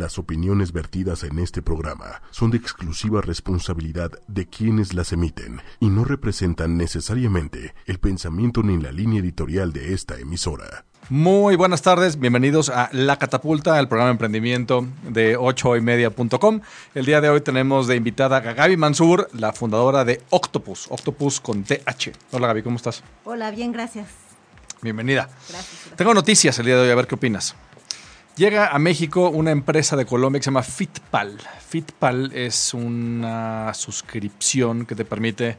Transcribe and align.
Las 0.00 0.18
opiniones 0.18 0.72
vertidas 0.72 1.24
en 1.24 1.38
este 1.38 1.60
programa 1.60 2.22
son 2.30 2.50
de 2.50 2.56
exclusiva 2.56 3.20
responsabilidad 3.20 4.10
de 4.28 4.48
quienes 4.48 4.94
las 4.94 5.12
emiten 5.12 5.60
y 5.78 5.90
no 5.90 6.04
representan 6.04 6.78
necesariamente 6.78 7.74
el 7.84 7.98
pensamiento 7.98 8.62
ni 8.62 8.80
la 8.80 8.92
línea 8.92 9.20
editorial 9.20 9.74
de 9.74 9.92
esta 9.92 10.18
emisora. 10.18 10.86
Muy 11.10 11.54
buenas 11.54 11.82
tardes, 11.82 12.18
bienvenidos 12.18 12.70
a 12.70 12.88
La 12.92 13.18
Catapulta, 13.18 13.78
el 13.78 13.88
programa 13.88 14.08
de 14.08 14.12
emprendimiento 14.12 14.86
de 15.06 15.36
8ymedia.com. 15.36 16.62
El 16.94 17.04
día 17.04 17.20
de 17.20 17.28
hoy 17.28 17.42
tenemos 17.42 17.86
de 17.86 17.96
invitada 17.96 18.38
a 18.38 18.40
Gaby 18.40 18.78
Mansur, 18.78 19.28
la 19.34 19.52
fundadora 19.52 20.06
de 20.06 20.22
Octopus, 20.30 20.86
Octopus 20.88 21.40
con 21.42 21.62
TH. 21.62 22.12
Hola 22.30 22.46
Gaby, 22.46 22.62
¿cómo 22.62 22.76
estás? 22.76 23.02
Hola, 23.24 23.50
bien, 23.50 23.70
gracias. 23.70 24.08
Bienvenida. 24.80 25.24
Gracias. 25.24 25.50
gracias. 25.50 25.96
Tengo 25.96 26.14
noticias 26.14 26.58
el 26.58 26.64
día 26.64 26.76
de 26.76 26.84
hoy, 26.84 26.90
a 26.90 26.94
ver 26.94 27.06
qué 27.06 27.16
opinas. 27.16 27.54
Llega 28.36 28.68
a 28.68 28.78
México 28.78 29.28
una 29.28 29.50
empresa 29.50 29.96
de 29.96 30.06
Colombia 30.06 30.38
que 30.38 30.44
se 30.44 30.50
llama 30.50 30.62
Fitpal. 30.62 31.38
Fitpal 31.66 32.32
es 32.32 32.72
una 32.72 33.72
suscripción 33.74 34.86
que 34.86 34.94
te 34.94 35.04
permite 35.04 35.58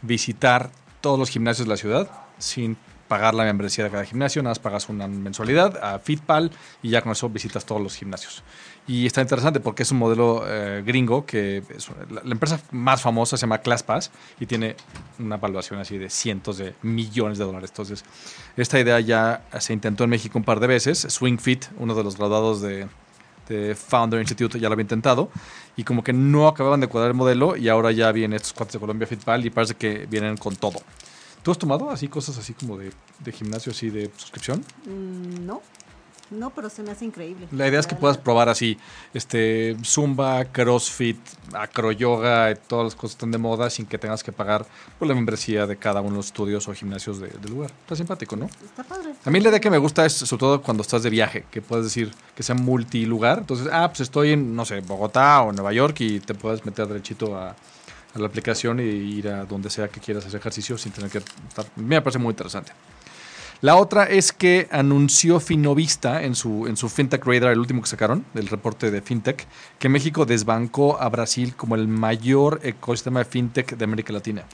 visitar 0.00 0.70
todos 1.00 1.18
los 1.18 1.28
gimnasios 1.28 1.66
de 1.66 1.70
la 1.70 1.76
ciudad 1.76 2.10
sin 2.38 2.76
pagar 3.08 3.34
la 3.34 3.44
membresía 3.44 3.84
de 3.84 3.90
cada 3.90 4.04
gimnasio, 4.04 4.42
nada 4.42 4.52
más 4.52 4.58
pagas 4.58 4.88
una 4.88 5.06
mensualidad 5.06 5.76
a 5.82 5.98
Fitpal 5.98 6.50
y 6.82 6.90
ya 6.90 7.02
con 7.02 7.12
eso 7.12 7.28
visitas 7.28 7.66
todos 7.66 7.82
los 7.82 7.94
gimnasios. 7.94 8.42
Y 8.86 9.06
está 9.06 9.22
interesante 9.22 9.60
porque 9.60 9.82
es 9.82 9.90
un 9.92 9.98
modelo 9.98 10.44
eh, 10.46 10.82
gringo 10.84 11.24
que 11.24 11.62
es- 11.74 11.88
la, 12.10 12.20
la 12.22 12.32
empresa 12.32 12.60
más 12.70 13.00
famosa 13.00 13.36
se 13.38 13.42
llama 13.42 13.58
ClassPass 13.58 14.10
y 14.38 14.44
tiene 14.46 14.76
una 15.18 15.38
valuación 15.38 15.80
así 15.80 15.96
de 15.96 16.10
cientos 16.10 16.58
de 16.58 16.74
millones 16.82 17.38
de 17.38 17.44
dólares. 17.44 17.70
Entonces, 17.70 18.04
esta 18.58 18.78
idea 18.78 19.00
ya 19.00 19.42
se 19.58 19.72
intentó 19.72 20.04
en 20.04 20.10
México 20.10 20.38
un 20.38 20.44
par 20.44 20.60
de 20.60 20.66
veces. 20.66 20.98
Swing 21.08 21.38
Fit, 21.38 21.64
uno 21.78 21.94
de 21.94 22.04
los 22.04 22.18
graduados 22.18 22.60
de, 22.60 22.86
de 23.48 23.74
Founder 23.74 24.20
Institute, 24.20 24.60
ya 24.60 24.68
lo 24.68 24.74
había 24.74 24.82
intentado 24.82 25.30
y 25.78 25.84
como 25.84 26.04
que 26.04 26.12
no 26.12 26.46
acababan 26.46 26.80
de 26.80 26.86
cuadrar 26.86 27.10
el 27.10 27.16
modelo 27.16 27.56
y 27.56 27.70
ahora 27.70 27.90
ya 27.90 28.12
vienen 28.12 28.36
estos 28.36 28.52
cuates 28.52 28.74
de 28.74 28.80
Colombia 28.80 29.06
Fitpal 29.06 29.46
y 29.46 29.50
parece 29.50 29.76
que 29.76 30.04
vienen 30.06 30.36
con 30.36 30.56
todo. 30.56 30.80
¿Tú 31.42 31.50
has 31.50 31.58
tomado 31.58 31.90
así 31.90 32.08
cosas 32.08 32.36
así 32.38 32.52
como 32.52 32.76
de, 32.76 32.90
de 33.20 33.32
gimnasio, 33.32 33.72
así 33.72 33.88
de 33.88 34.10
suscripción? 34.16 34.62
Mm, 34.86 35.46
no, 35.46 35.62
no, 36.30 36.50
pero 36.50 36.68
se 36.70 36.82
me 36.82 36.90
hace 36.90 37.04
increíble. 37.04 37.46
La 37.52 37.68
idea 37.68 37.78
es 37.80 37.86
que 37.86 37.94
puedas 37.94 38.18
probar 38.18 38.48
así, 38.48 38.78
este, 39.12 39.76
Zumba, 39.84 40.44
CrossFit, 40.46 41.18
acroyoga, 41.52 42.54
todas 42.54 42.84
las 42.84 42.94
cosas 42.94 43.12
están 43.16 43.30
de 43.30 43.38
moda 43.38 43.68
sin 43.70 43.86
que 43.86 43.98
tengas 43.98 44.22
que 44.22 44.32
pagar 44.32 44.66
por 44.98 45.06
la 45.08 45.14
membresía 45.14 45.66
de 45.66 45.76
cada 45.76 46.00
uno 46.00 46.10
de 46.10 46.16
los 46.16 46.26
estudios 46.26 46.66
o 46.68 46.72
gimnasios 46.74 47.18
de- 47.20 47.28
del 47.28 47.50
lugar. 47.50 47.70
Está 47.82 47.96
simpático, 47.96 48.36
¿no? 48.36 48.46
Está 48.64 48.84
padre. 48.84 49.12
A 49.24 49.30
mí 49.30 49.40
la 49.40 49.48
idea 49.50 49.60
que 49.60 49.70
me 49.70 49.78
gusta 49.78 50.06
es 50.06 50.12
sobre 50.14 50.40
todo 50.40 50.62
cuando 50.62 50.82
estás 50.82 51.02
de 51.02 51.10
viaje, 51.10 51.44
que 51.50 51.60
puedes 51.60 51.84
decir 51.84 52.10
que 52.34 52.42
sea 52.42 52.54
multilugar. 52.54 53.38
Entonces, 53.38 53.68
ah, 53.72 53.88
pues 53.88 54.00
estoy 54.00 54.32
en, 54.32 54.54
no 54.56 54.64
sé, 54.64 54.80
Bogotá 54.80 55.42
o 55.42 55.52
Nueva 55.52 55.72
York 55.72 56.00
y 56.00 56.20
te 56.20 56.34
puedes 56.34 56.64
meter 56.64 56.86
derechito 56.86 57.36
a, 57.36 57.50
a 57.50 58.18
la 58.18 58.26
aplicación 58.26 58.80
y 58.80 58.84
ir 58.84 59.28
a 59.28 59.44
donde 59.44 59.68
sea 59.70 59.88
que 59.88 60.00
quieras 60.00 60.24
hacer 60.26 60.40
ejercicio 60.40 60.78
sin 60.78 60.92
tener 60.92 61.10
que 61.10 61.18
estar. 61.18 61.66
Me 61.76 62.00
parece 62.00 62.18
muy 62.18 62.30
interesante. 62.30 62.72
La 63.60 63.76
otra 63.76 64.04
es 64.04 64.32
que 64.32 64.68
anunció 64.70 65.40
Finovista 65.40 66.22
en 66.22 66.34
su, 66.34 66.66
en 66.66 66.76
su 66.76 66.88
FinTech 66.88 67.24
Radar, 67.24 67.52
el 67.52 67.58
último 67.58 67.80
que 67.80 67.88
sacaron, 67.88 68.24
del 68.34 68.48
reporte 68.48 68.90
de 68.90 69.00
FinTech, 69.00 69.46
que 69.78 69.88
México 69.88 70.26
desbancó 70.26 71.00
a 71.00 71.08
Brasil 71.08 71.54
como 71.56 71.74
el 71.74 71.88
mayor 71.88 72.60
ecosistema 72.62 73.20
de 73.20 73.24
FinTech 73.24 73.76
de 73.76 73.84
América 73.84 74.12
Latina. 74.12 74.44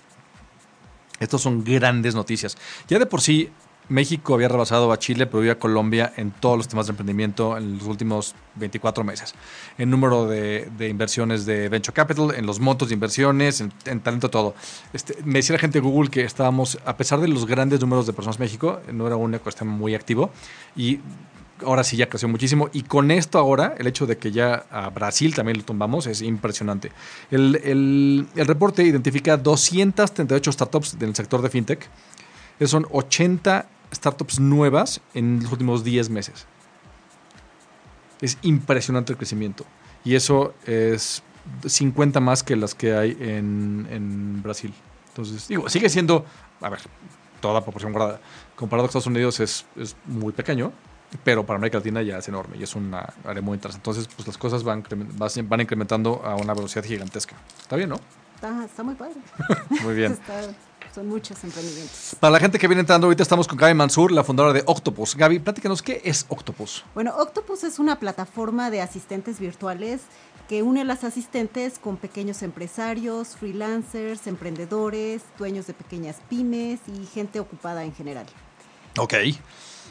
Estas 1.18 1.40
son 1.40 1.64
grandes 1.64 2.14
noticias. 2.14 2.56
Ya 2.88 2.98
de 2.98 3.06
por 3.06 3.20
sí, 3.20 3.50
México 3.91 4.34
había 4.34 4.48
rebasado 4.48 4.91
a 4.92 4.98
Chile, 4.98 5.27
pero 5.27 5.44
y 5.44 5.48
a 5.50 5.58
Colombia 5.58 6.12
en 6.16 6.30
todos 6.30 6.56
los 6.56 6.69
temas 6.69 6.86
de 6.86 6.92
emprendimiento 6.92 7.56
en 7.58 7.77
los 7.77 7.86
últimos 7.86 8.34
24 8.55 9.05
meses. 9.05 9.34
En 9.77 9.91
número 9.91 10.27
de, 10.27 10.70
inversiones 10.88 11.44
de 11.44 11.69
Venture 11.69 11.92
Capital, 11.94 12.32
en 12.36 12.47
los 12.47 12.60
montos 12.60 12.88
de 12.88 12.94
inversiones, 12.94 13.60
en, 13.60 13.72
en 13.84 14.00
talento, 14.00 14.30
todo. 14.30 14.55
Este, 14.92 15.16
me 15.24 15.34
decía 15.34 15.55
la 15.55 15.58
gente 15.60 15.80
de 15.80 15.86
Google 15.86 16.08
que 16.08 16.22
estábamos, 16.22 16.78
a 16.86 16.97
pesar 16.97 17.20
de 17.20 17.28
los 17.28 17.44
grandes 17.47 17.81
números 17.81 18.06
de 18.06 18.12
personas 18.12 18.37
en 18.37 18.44
México, 18.44 18.81
no 18.92 19.06
era 19.06 19.16
un 19.16 19.34
ecosistema 19.34 19.72
muy 19.72 19.94
activo. 19.94 20.31
Y 20.76 21.00
ahora 21.66 21.84
sí 21.84 21.97
ya 21.97 22.09
creció 22.09 22.28
muchísimo. 22.28 22.70
Y 22.72 22.84
con 22.84 23.10
esto 23.10 23.38
ahora, 23.38 23.75
el 23.76 23.87
hecho 23.87 24.06
de 24.06 24.16
que 24.19 24.31
ya 24.31 24.66
a 24.70 24.88
Brasil 24.91 25.34
también 25.34 25.59
lo 25.59 25.64
tumbamos 25.64 26.06
es 26.06 26.22
impresionante. 26.22 26.93
El, 27.31 27.56
el- 27.64 28.26
el 28.37 28.47
reporte 28.47 28.82
identifica 28.84 29.37
238 29.37 30.53
startups 30.53 30.98
del 30.98 31.14
sector 31.14 31.43
de 31.43 31.50
fintech. 31.50 31.88
Esos 32.59 32.70
son 32.70 32.87
80 32.91 33.66
startups 33.92 34.38
nuevas 34.40 35.00
en 35.14 35.40
los 35.42 35.52
últimos 35.52 35.84
10 35.84 36.10
meses. 36.10 36.46
Es 38.20 38.38
impresionante 38.42 39.12
el 39.12 39.16
crecimiento. 39.16 39.64
Y 40.04 40.14
eso 40.14 40.54
es 40.66 41.22
50 41.66 42.20
más 42.20 42.42
que 42.42 42.56
las 42.56 42.74
que 42.74 42.94
hay 42.94 43.16
en, 43.20 43.86
en 43.90 44.42
Brasil. 44.42 44.72
Entonces, 45.08 45.48
digo, 45.48 45.68
sigue 45.68 45.88
siendo, 45.88 46.24
a 46.60 46.68
ver, 46.68 46.80
toda 47.40 47.62
proporción 47.62 47.92
guardada. 47.92 48.20
Comparado 48.56 48.84
con 48.84 48.90
Estados 48.90 49.06
Unidos 49.06 49.40
es, 49.40 49.64
es 49.76 49.96
muy 50.06 50.32
pequeño, 50.32 50.72
pero 51.24 51.44
para 51.44 51.56
América 51.56 51.78
Latina 51.78 52.02
ya 52.02 52.18
es 52.18 52.28
enorme 52.28 52.56
y 52.58 52.62
es 52.62 52.74
una 52.76 53.12
área 53.24 53.42
muy 53.42 53.54
interesante. 53.54 53.90
Entonces, 53.90 54.12
pues 54.14 54.26
las 54.28 54.38
cosas 54.38 54.62
van, 54.62 54.84
van 55.48 55.60
incrementando 55.60 56.22
a 56.24 56.36
una 56.36 56.54
velocidad 56.54 56.84
gigantesca. 56.84 57.36
Está 57.60 57.76
bien, 57.76 57.88
¿no? 57.88 58.00
Está, 58.34 58.64
está 58.64 58.82
muy 58.82 58.94
padre. 58.94 59.16
Muy 59.82 59.94
bien. 59.94 60.12
Está- 60.28 60.54
son 60.94 61.08
muchos 61.08 61.42
emprendimientos. 61.44 62.16
Para 62.18 62.32
la 62.32 62.40
gente 62.40 62.58
que 62.58 62.66
viene 62.66 62.80
entrando, 62.80 63.06
ahorita 63.06 63.22
estamos 63.22 63.46
con 63.46 63.56
Gaby 63.56 63.74
Mansur, 63.74 64.12
la 64.12 64.24
fundadora 64.24 64.52
de 64.52 64.62
Octopus. 64.66 65.14
Gaby, 65.16 65.38
platícanos, 65.38 65.82
¿qué 65.82 66.00
es 66.04 66.26
Octopus? 66.28 66.84
Bueno, 66.94 67.14
Octopus 67.16 67.64
es 67.64 67.78
una 67.78 67.98
plataforma 67.98 68.70
de 68.70 68.80
asistentes 68.80 69.38
virtuales 69.38 70.02
que 70.48 70.62
une 70.62 70.80
a 70.80 70.84
las 70.84 71.04
asistentes 71.04 71.78
con 71.78 71.96
pequeños 71.96 72.42
empresarios, 72.42 73.36
freelancers, 73.36 74.26
emprendedores, 74.26 75.22
dueños 75.38 75.68
de 75.68 75.74
pequeñas 75.74 76.16
pymes 76.28 76.80
y 76.88 77.06
gente 77.06 77.38
ocupada 77.38 77.84
en 77.84 77.94
general. 77.94 78.26
Ok. 78.98 79.14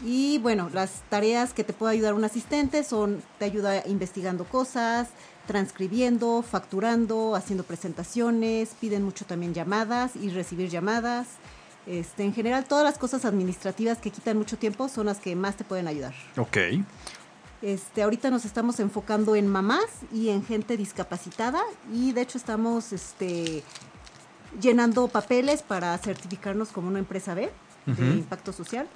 Y 0.04 0.38
bueno, 0.40 0.70
las 0.74 1.04
tareas 1.10 1.54
que 1.54 1.64
te 1.64 1.74
puede 1.74 1.94
ayudar 1.94 2.14
un 2.14 2.24
asistente 2.24 2.84
son, 2.84 3.22
te 3.38 3.46
ayuda 3.46 3.84
investigando 3.86 4.46
cosas, 4.46 5.10
transcribiendo, 5.50 6.44
facturando, 6.44 7.34
haciendo 7.34 7.64
presentaciones, 7.64 8.70
piden 8.80 9.02
mucho 9.02 9.26
también 9.26 9.56
llamadas 9.56 10.16
y 10.16 10.30
recibir 10.30 10.70
llamadas. 10.70 11.26
Este, 11.88 12.24
en 12.24 12.36
general, 12.36 12.66
todas 12.66 12.84
las 12.84 13.00
cosas 13.00 13.26
administrativas 13.26 13.98
que 13.98 14.12
quitan 14.12 14.38
mucho 14.38 14.60
tiempo 14.60 14.90
son 14.90 15.08
las 15.08 15.18
que 15.18 15.36
más 15.36 15.56
te 15.56 15.64
pueden 15.64 15.88
ayudar. 15.88 16.14
Ok. 16.38 16.58
Este, 17.64 18.04
ahorita 18.04 18.30
nos 18.30 18.46
estamos 18.46 18.80
enfocando 18.80 19.36
en 19.36 19.48
mamás 19.48 19.88
y 20.14 20.30
en 20.30 20.46
gente 20.46 20.78
discapacitada 20.78 21.64
y 21.92 22.12
de 22.12 22.22
hecho 22.22 22.38
estamos 22.38 22.94
este, 22.94 23.64
llenando 24.62 25.08
papeles 25.08 25.64
para 25.64 25.98
certificarnos 25.98 26.70
como 26.70 26.90
una 26.90 27.00
empresa 27.00 27.34
B 27.34 27.50
de 27.88 28.06
impacto 28.06 28.54
social 28.54 28.88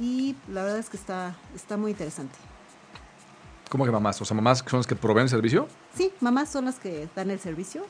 y 0.00 0.36
la 0.46 0.62
verdad 0.62 0.78
es 0.78 0.90
que 0.90 0.96
está, 0.96 1.34
está 1.56 1.76
muy 1.76 1.90
interesante. 1.90 2.36
¿Cómo 3.68 3.84
que 3.84 3.90
mamás? 3.90 4.20
O 4.22 4.24
sea, 4.24 4.34
mamás 4.34 4.64
son 4.66 4.78
las 4.80 4.86
que 4.86 4.96
proveen 4.96 5.24
el 5.24 5.28
servicio. 5.30 5.68
Sí, 5.94 6.10
mamás 6.20 6.48
son 6.50 6.64
las 6.66 6.76
que 6.78 7.08
dan 7.14 7.30
el 7.30 7.38
servicio 7.38 7.84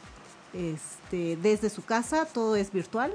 este, 0.52 1.36
desde 1.36 1.70
su 1.70 1.84
casa, 1.84 2.24
todo 2.26 2.56
es 2.56 2.72
virtual 2.72 3.14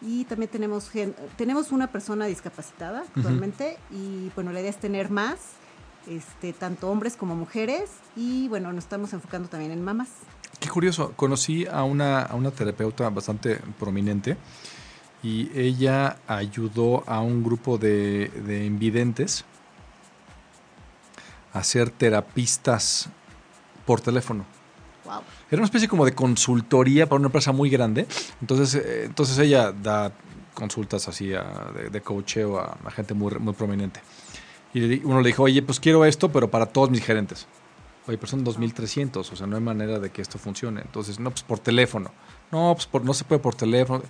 y 0.00 0.24
también 0.24 0.50
tenemos, 0.50 0.90
gen- 0.90 1.14
tenemos 1.36 1.70
una 1.70 1.92
persona 1.92 2.26
discapacitada 2.26 3.04
actualmente 3.14 3.78
y 3.90 4.30
bueno, 4.34 4.52
la 4.52 4.60
idea 4.60 4.70
es 4.70 4.78
tener 4.80 5.10
más, 5.10 5.36
este, 6.08 6.52
tanto 6.52 6.90
hombres 6.90 7.14
como 7.16 7.36
mujeres 7.36 7.90
y 8.16 8.48
bueno, 8.48 8.72
nos 8.72 8.84
estamos 8.84 9.12
enfocando 9.12 9.48
también 9.48 9.70
en 9.70 9.82
mamás. 9.84 10.08
Qué 10.58 10.68
curioso. 10.68 11.12
Conocí 11.14 11.66
a 11.66 11.84
una, 11.84 12.22
a 12.22 12.34
una 12.34 12.50
terapeuta 12.50 13.08
bastante 13.10 13.60
prominente 13.78 14.36
y 15.22 15.50
ella 15.56 16.16
ayudó 16.26 17.04
a 17.06 17.20
un 17.20 17.44
grupo 17.44 17.78
de, 17.78 18.28
de 18.44 18.64
invidentes 18.64 19.44
a 21.52 21.62
ser 21.64 21.90
terapistas 21.90 23.08
por 23.86 24.00
teléfono. 24.00 24.44
Wow. 25.04 25.20
Era 25.50 25.60
una 25.60 25.66
especie 25.66 25.88
como 25.88 26.04
de 26.04 26.14
consultoría 26.14 27.06
para 27.08 27.18
una 27.18 27.26
empresa 27.28 27.52
muy 27.52 27.68
grande. 27.68 28.06
Entonces, 28.40 28.74
eh, 28.74 29.02
entonces 29.06 29.38
ella 29.38 29.72
da 29.72 30.12
consultas 30.54 31.08
así 31.08 31.34
a- 31.34 31.70
de, 31.76 31.90
de 31.90 32.00
coacheo 32.00 32.58
a, 32.58 32.78
a 32.84 32.90
gente 32.90 33.14
muy, 33.14 33.32
muy 33.38 33.52
prominente. 33.54 34.00
Y 34.74 35.04
uno 35.04 35.20
le 35.20 35.26
dijo, 35.28 35.42
oye, 35.42 35.60
pues 35.62 35.80
quiero 35.80 36.04
esto, 36.04 36.30
pero 36.32 36.50
para 36.50 36.66
todos 36.66 36.88
mis 36.90 37.04
gerentes. 37.04 37.46
Oye, 38.06 38.16
pero 38.18 38.28
son 38.30 38.44
2.300, 38.44 39.16
o 39.32 39.36
sea, 39.36 39.46
no 39.46 39.56
hay 39.56 39.62
manera 39.62 39.98
de 39.98 40.10
que 40.10 40.22
esto 40.22 40.38
funcione. 40.38 40.80
Entonces, 40.80 41.20
no, 41.20 41.30
pues 41.30 41.42
por 41.42 41.58
teléfono. 41.58 42.10
No, 42.50 42.72
pues 42.74 42.86
por- 42.86 43.04
no 43.04 43.12
se 43.14 43.24
puede 43.24 43.40
por 43.40 43.54
teléfono. 43.54 44.02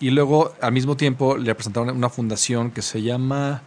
Y 0.00 0.10
luego, 0.10 0.52
al 0.60 0.72
mismo 0.72 0.96
tiempo, 0.96 1.36
le 1.36 1.54
presentaron 1.54 1.94
una 1.96 2.08
fundación 2.08 2.70
que 2.70 2.82
se 2.82 3.02
llama 3.02 3.62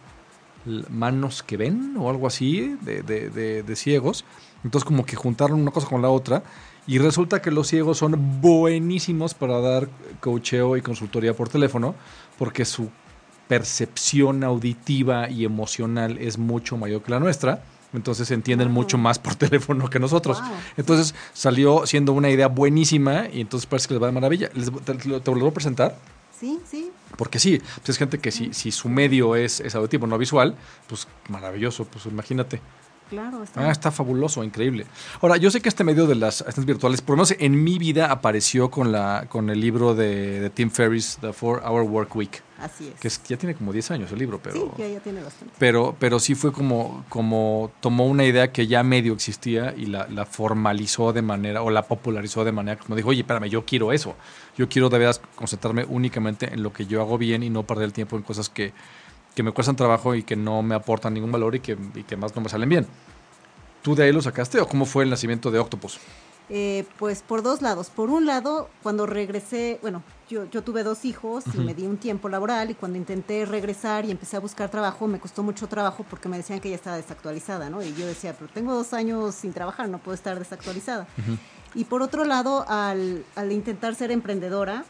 Manos 0.90 1.42
que 1.42 1.56
Ven 1.56 1.94
o 1.98 2.10
algo 2.10 2.26
así, 2.26 2.76
de, 2.82 3.02
de- 3.02 3.30
de- 3.30 3.62
de 3.62 3.76
ciegos. 3.76 4.24
Entonces, 4.64 4.84
como 4.86 5.04
que 5.06 5.16
juntaron 5.16 5.60
una 5.60 5.70
cosa 5.70 5.86
con 5.88 6.02
la 6.02 6.08
otra. 6.10 6.42
Y 6.86 6.98
resulta 6.98 7.40
que 7.42 7.50
los 7.50 7.68
ciegos 7.68 7.98
son 7.98 8.40
buenísimos 8.40 9.34
para 9.34 9.60
dar 9.60 9.88
coacheo 10.20 10.76
y 10.76 10.82
consultoría 10.82 11.34
por 11.34 11.48
teléfono, 11.48 11.94
porque 12.38 12.64
su 12.64 12.90
percepción 13.48 14.44
auditiva 14.44 15.28
y 15.28 15.44
emocional 15.44 16.18
es 16.18 16.38
mucho 16.38 16.76
mayor 16.76 17.02
que 17.02 17.10
la 17.10 17.20
nuestra. 17.20 17.62
Entonces 17.92 18.30
entienden 18.30 18.68
Wow. 18.68 18.74
mucho 18.74 18.98
más 18.98 19.18
por 19.18 19.34
teléfono 19.44 19.88
que 19.90 19.98
nosotros. 19.98 20.40
Wow. 20.40 20.50
Entonces 20.76 21.14
salió 21.32 21.86
siendo 21.86 22.12
una 22.12 22.30
idea 22.30 22.46
buenísima 22.46 23.26
y 23.32 23.40
entonces 23.40 23.66
parece 23.66 23.88
que 23.88 23.94
les 23.94 24.02
va 24.02 24.06
de 24.06 24.12
maravilla. 24.12 24.50
Les- 24.54 24.70
te, 24.84 24.94
te 24.94 25.08
lo 25.08 25.20
te 25.20 25.30
lo 25.32 25.38
voy 25.40 25.48
a 25.48 25.52
presentar 25.54 25.96
Sí, 26.40 26.58
sí. 26.68 26.90
porque 27.16 27.38
sí, 27.38 27.60
pues 27.76 27.90
es 27.90 27.98
gente 27.98 28.18
que 28.18 28.30
si, 28.30 28.52
si 28.54 28.72
su 28.72 28.88
medio 28.88 29.36
es, 29.36 29.60
es 29.60 29.74
auditivo, 29.74 30.06
no 30.06 30.16
visual, 30.16 30.56
pues 30.88 31.06
maravilloso, 31.28 31.84
pues 31.84 32.06
imagínate. 32.06 32.60
Claro, 33.10 33.42
está. 33.42 33.66
Ah, 33.66 33.72
está 33.72 33.90
fabuloso, 33.90 34.44
increíble. 34.44 34.86
Ahora, 35.20 35.36
yo 35.36 35.50
sé 35.50 35.60
que 35.60 35.68
este 35.68 35.82
medio 35.82 36.06
de 36.06 36.14
las 36.14 36.42
asistentes 36.42 36.66
virtuales, 36.66 37.02
por 37.02 37.14
lo 37.14 37.16
menos 37.24 37.34
en 37.40 37.62
mi 37.64 37.76
vida 37.76 38.06
apareció 38.12 38.70
con, 38.70 38.92
la, 38.92 39.26
con 39.28 39.50
el 39.50 39.60
libro 39.60 39.96
de, 39.96 40.38
de 40.38 40.48
Tim 40.48 40.70
Ferriss, 40.70 41.18
The 41.20 41.32
Four 41.32 41.60
Hour 41.66 41.82
Work 41.82 42.14
Week, 42.14 42.40
Así 42.60 42.86
es. 42.86 43.00
que 43.00 43.08
es- 43.08 43.20
ya 43.24 43.36
tiene 43.36 43.56
como 43.56 43.72
10 43.72 43.90
años 43.90 44.12
el 44.12 44.18
libro, 44.20 44.38
pero... 44.40 44.54
sí, 44.54 44.64
ya, 44.78 44.86
ya 44.86 45.00
tiene 45.00 45.24
bastante. 45.24 45.52
Pero, 45.58 45.96
pero 45.98 46.20
sí 46.20 46.36
fue 46.36 46.52
como, 46.52 47.04
como 47.08 47.72
tomó 47.80 48.06
una 48.06 48.24
idea 48.24 48.52
que 48.52 48.68
ya 48.68 48.84
medio 48.84 49.12
existía 49.12 49.74
y 49.76 49.86
la, 49.86 50.06
la 50.06 50.24
formalizó 50.24 51.12
de 51.12 51.22
manera, 51.22 51.62
o 51.62 51.70
la 51.70 51.82
popularizó 51.88 52.44
de 52.44 52.52
manera 52.52 52.78
como 52.78 52.94
dijo, 52.94 53.08
oye, 53.08 53.22
espérame, 53.22 53.46
yo 53.48 53.64
quiero 53.64 53.90
eso. 53.92 54.14
Yo 54.60 54.68
quiero 54.68 54.90
de 54.90 54.98
veras 54.98 55.22
concentrarme 55.36 55.86
únicamente 55.88 56.52
en 56.52 56.62
lo 56.62 56.70
que 56.70 56.84
yo 56.84 57.00
hago 57.00 57.16
bien 57.16 57.42
y 57.42 57.48
no 57.48 57.62
perder 57.62 57.86
el 57.86 57.92
tiempo 57.94 58.16
en 58.16 58.22
cosas 58.22 58.50
que, 58.50 58.74
que 59.34 59.42
me 59.42 59.52
cuestan 59.52 59.74
trabajo 59.74 60.14
y 60.14 60.22
que 60.22 60.36
no 60.36 60.60
me 60.60 60.74
aportan 60.74 61.14
ningún 61.14 61.32
valor 61.32 61.54
y 61.54 61.60
que, 61.60 61.78
y 61.94 62.02
que 62.02 62.14
más 62.18 62.36
no 62.36 62.42
me 62.42 62.50
salen 62.50 62.68
bien. 62.68 62.86
¿Tú 63.80 63.94
de 63.94 64.04
ahí 64.04 64.12
lo 64.12 64.20
sacaste 64.20 64.60
o 64.60 64.68
cómo 64.68 64.84
fue 64.84 65.04
el 65.04 65.08
nacimiento 65.08 65.50
de 65.50 65.60
Octopus? 65.60 65.98
Eh, 66.50 66.84
pues 66.98 67.22
por 67.22 67.42
dos 67.42 67.62
lados. 67.62 67.88
Por 67.88 68.10
un 68.10 68.26
lado, 68.26 68.68
cuando 68.82 69.06
regresé, 69.06 69.78
bueno, 69.80 70.02
yo, 70.28 70.44
yo 70.50 70.62
tuve 70.62 70.82
dos 70.82 71.06
hijos 71.06 71.44
y 71.54 71.56
me 71.56 71.72
di 71.72 71.86
un 71.86 71.96
tiempo 71.96 72.28
laboral 72.28 72.70
y 72.70 72.74
cuando 72.74 72.98
intenté 72.98 73.46
regresar 73.46 74.04
y 74.04 74.10
empecé 74.10 74.36
a 74.36 74.40
buscar 74.40 74.68
trabajo, 74.68 75.06
me 75.06 75.20
costó 75.20 75.42
mucho 75.42 75.68
trabajo 75.68 76.04
porque 76.10 76.28
me 76.28 76.36
decían 76.36 76.60
que 76.60 76.68
ya 76.68 76.74
estaba 76.74 76.96
desactualizada, 76.96 77.70
¿no? 77.70 77.82
Y 77.82 77.94
yo 77.94 78.06
decía, 78.06 78.34
pero 78.38 78.50
tengo 78.52 78.74
dos 78.74 78.92
años 78.92 79.34
sin 79.36 79.54
trabajar, 79.54 79.88
no 79.88 79.96
puedo 79.96 80.14
estar 80.14 80.38
desactualizada. 80.38 81.06
Y 81.74 81.84
por 81.84 82.02
otro 82.02 82.24
lado, 82.24 82.64
al, 82.68 83.24
al 83.36 83.52
intentar 83.52 83.94
ser 83.94 84.10
emprendedora, 84.10 84.84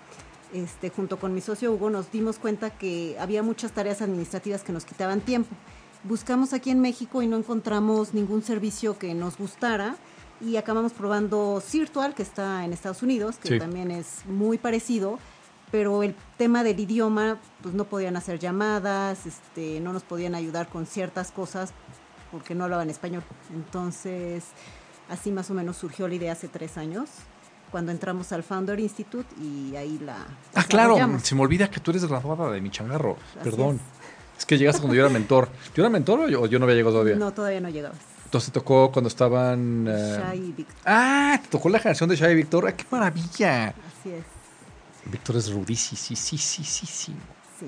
este, 0.53 0.91
junto 0.91 1.19
con 1.19 1.35
mi 1.35 1.41
socio 1.41 1.73
Hugo, 1.73 1.91
nos 1.91 2.11
dimos 2.11 2.39
cuenta 2.39 2.71
que 2.71 3.17
había 3.21 3.43
muchas 3.43 3.73
tareas 3.73 4.03
administrativas 4.03 4.63
que 4.63 4.73
nos 4.73 4.85
quitaban 4.85 5.21
tiempo. 5.21 5.55
Buscamos 6.05 6.53
aquí 6.55 6.71
en 6.71 6.81
México 6.81 7.21
y 7.23 7.27
no 7.27 7.37
encontramos 7.37 8.15
ningún 8.15 8.43
servicio 8.43 8.99
que 8.99 9.15
nos 9.15 9.37
gustara 9.37 9.97
y 10.41 10.57
acabamos 10.57 10.93
probando 10.93 11.63
Virtual, 11.71 12.15
que 12.15 12.23
está 12.23 12.65
en 12.65 12.73
Estados 12.73 13.03
Unidos, 13.03 13.37
que 13.37 13.49
Sí. 13.51 13.59
también 13.59 13.91
es 13.91 14.25
muy 14.27 14.57
parecido, 14.57 15.19
pero 15.71 16.03
el 16.03 16.17
tema 16.39 16.65
del 16.65 16.81
idioma, 16.81 17.39
pues 17.63 17.75
no 17.75 17.85
podían 17.85 18.17
hacer 18.17 18.39
llamadas, 18.39 19.27
este, 19.27 19.79
no 19.81 19.93
nos 19.93 20.03
podían 20.03 20.35
ayudar 20.35 20.69
con 20.71 20.87
ciertas 20.87 21.31
cosas 21.31 21.73
porque 22.33 22.55
no 22.55 22.65
hablaban 22.65 22.89
español. 22.89 23.23
Entonces, 23.53 24.45
así 25.11 25.31
más 25.31 25.51
o 25.51 25.55
menos 25.55 25.77
surgió 25.77 26.09
la 26.09 26.15
idea 26.15 26.33
hace 26.33 26.49
tres 26.49 26.79
años, 26.79 27.11
cuando 27.71 27.93
entramos 27.93 28.33
al 28.33 28.43
Founder 28.43 28.81
Institute 28.81 29.29
y 29.41 29.77
ahí 29.77 29.99
la... 29.99 30.27
Ah, 30.55 30.65
claro, 30.65 30.97
se 31.23 31.35
me 31.35 31.43
olvida 31.43 31.71
que 31.71 31.81
tú 31.81 31.91
eres 31.91 32.05
graduada 32.05 32.51
de 32.51 32.61
mi 32.61 32.71
changarro. 32.71 33.17
Así 33.39 33.51
Perdón. 33.51 33.77
es. 33.77 34.39
Es. 34.41 34.47
que 34.47 34.57
llegaste 34.57 34.81
cuando 34.81 34.95
yo 34.95 35.03
era 35.03 35.13
mentor. 35.13 35.49
¿Yo 35.75 35.83
era 35.83 35.91
mentor 35.91 36.21
o 36.21 36.29
yo, 36.29 36.47
yo 36.47 36.59
no 36.59 36.65
había 36.65 36.77
llegado 36.77 36.95
todavía? 36.95 37.17
No, 37.17 37.33
todavía 37.33 37.61
no 37.61 37.69
llegabas. 37.69 37.99
Entonces 38.25 38.53
te 38.53 38.61
tocó 38.61 38.91
cuando 38.91 39.09
estaban... 39.09 39.87
eh, 39.89 40.19
Shai 40.19 40.39
y 40.39 40.53
Víctor. 40.53 40.77
Ah, 40.87 41.39
te 41.43 41.49
tocó 41.49 41.69
la 41.69 41.79
generación 41.79 42.09
de 42.09 42.17
Shai 42.17 42.33
y 42.33 42.37
Víctor. 42.37 42.67
¡Ah, 42.67 42.73
¡Qué 42.73 42.85
maravilla! 42.91 43.69
Así 43.69 44.11
es, 44.11 44.25
Víctor 45.05 45.37
es 45.37 45.53
rudísimo. 45.53 45.99
Sí, 45.99 46.17
sí, 46.17 46.39
sí, 46.39 46.65
sí, 46.65 46.87
sí. 46.87 47.13
sí. 47.59 47.67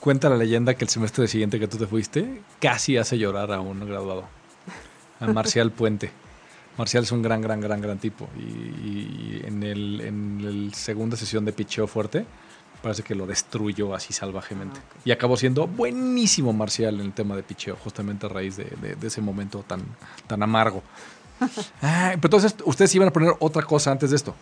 Cuenta 0.00 0.28
la 0.28 0.36
leyenda 0.36 0.74
que 0.74 0.84
el 0.84 0.88
semestre 0.88 1.26
siguiente 1.26 1.58
que 1.58 1.66
tú 1.66 1.78
te 1.78 1.86
fuiste 1.86 2.42
casi 2.60 2.96
hace 2.96 3.18
llorar 3.18 3.52
a 3.52 3.60
un 3.60 3.80
graduado. 3.86 4.24
A 5.20 5.26
Marcial 5.26 5.70
Puente. 5.72 6.10
Marcial 6.78 7.04
es 7.04 7.12
un 7.12 7.22
gran, 7.22 7.40
gran, 7.40 7.60
gran, 7.60 7.80
gran 7.80 7.98
tipo. 7.98 8.28
Y, 8.38 8.40
y 8.42 9.42
en 9.44 9.62
el 9.62 10.00
en 10.02 10.40
el 10.44 10.74
segunda 10.74 11.16
sesión 11.16 11.44
de 11.44 11.52
picheo 11.52 11.86
fuerte 11.86 12.26
parece 12.82 13.02
que 13.02 13.14
lo 13.14 13.26
destruyó 13.26 13.94
así 13.94 14.12
salvajemente. 14.12 14.78
Ah. 14.80 15.00
Y 15.06 15.10
acabó 15.10 15.36
siendo 15.36 15.66
buenísimo 15.66 16.52
Marcial 16.52 16.96
en 17.00 17.06
el 17.06 17.12
tema 17.12 17.34
de 17.34 17.42
picheo, 17.42 17.76
justamente 17.76 18.26
a 18.26 18.28
raíz 18.28 18.56
de, 18.56 18.64
de- 18.80 18.94
de 18.94 19.06
ese 19.06 19.20
momento 19.22 19.64
tan, 19.66 19.82
tan 20.26 20.42
amargo. 20.42 20.82
Ah, 21.82 22.10
pero 22.14 22.26
entonces, 22.28 22.54
¿ustedes 22.64 22.94
iban 22.94 23.08
a 23.08 23.12
poner 23.12 23.32
otra 23.40 23.62
cosa 23.62 23.90
antes 23.90 24.10
de 24.10 24.16
esto? 24.16 24.34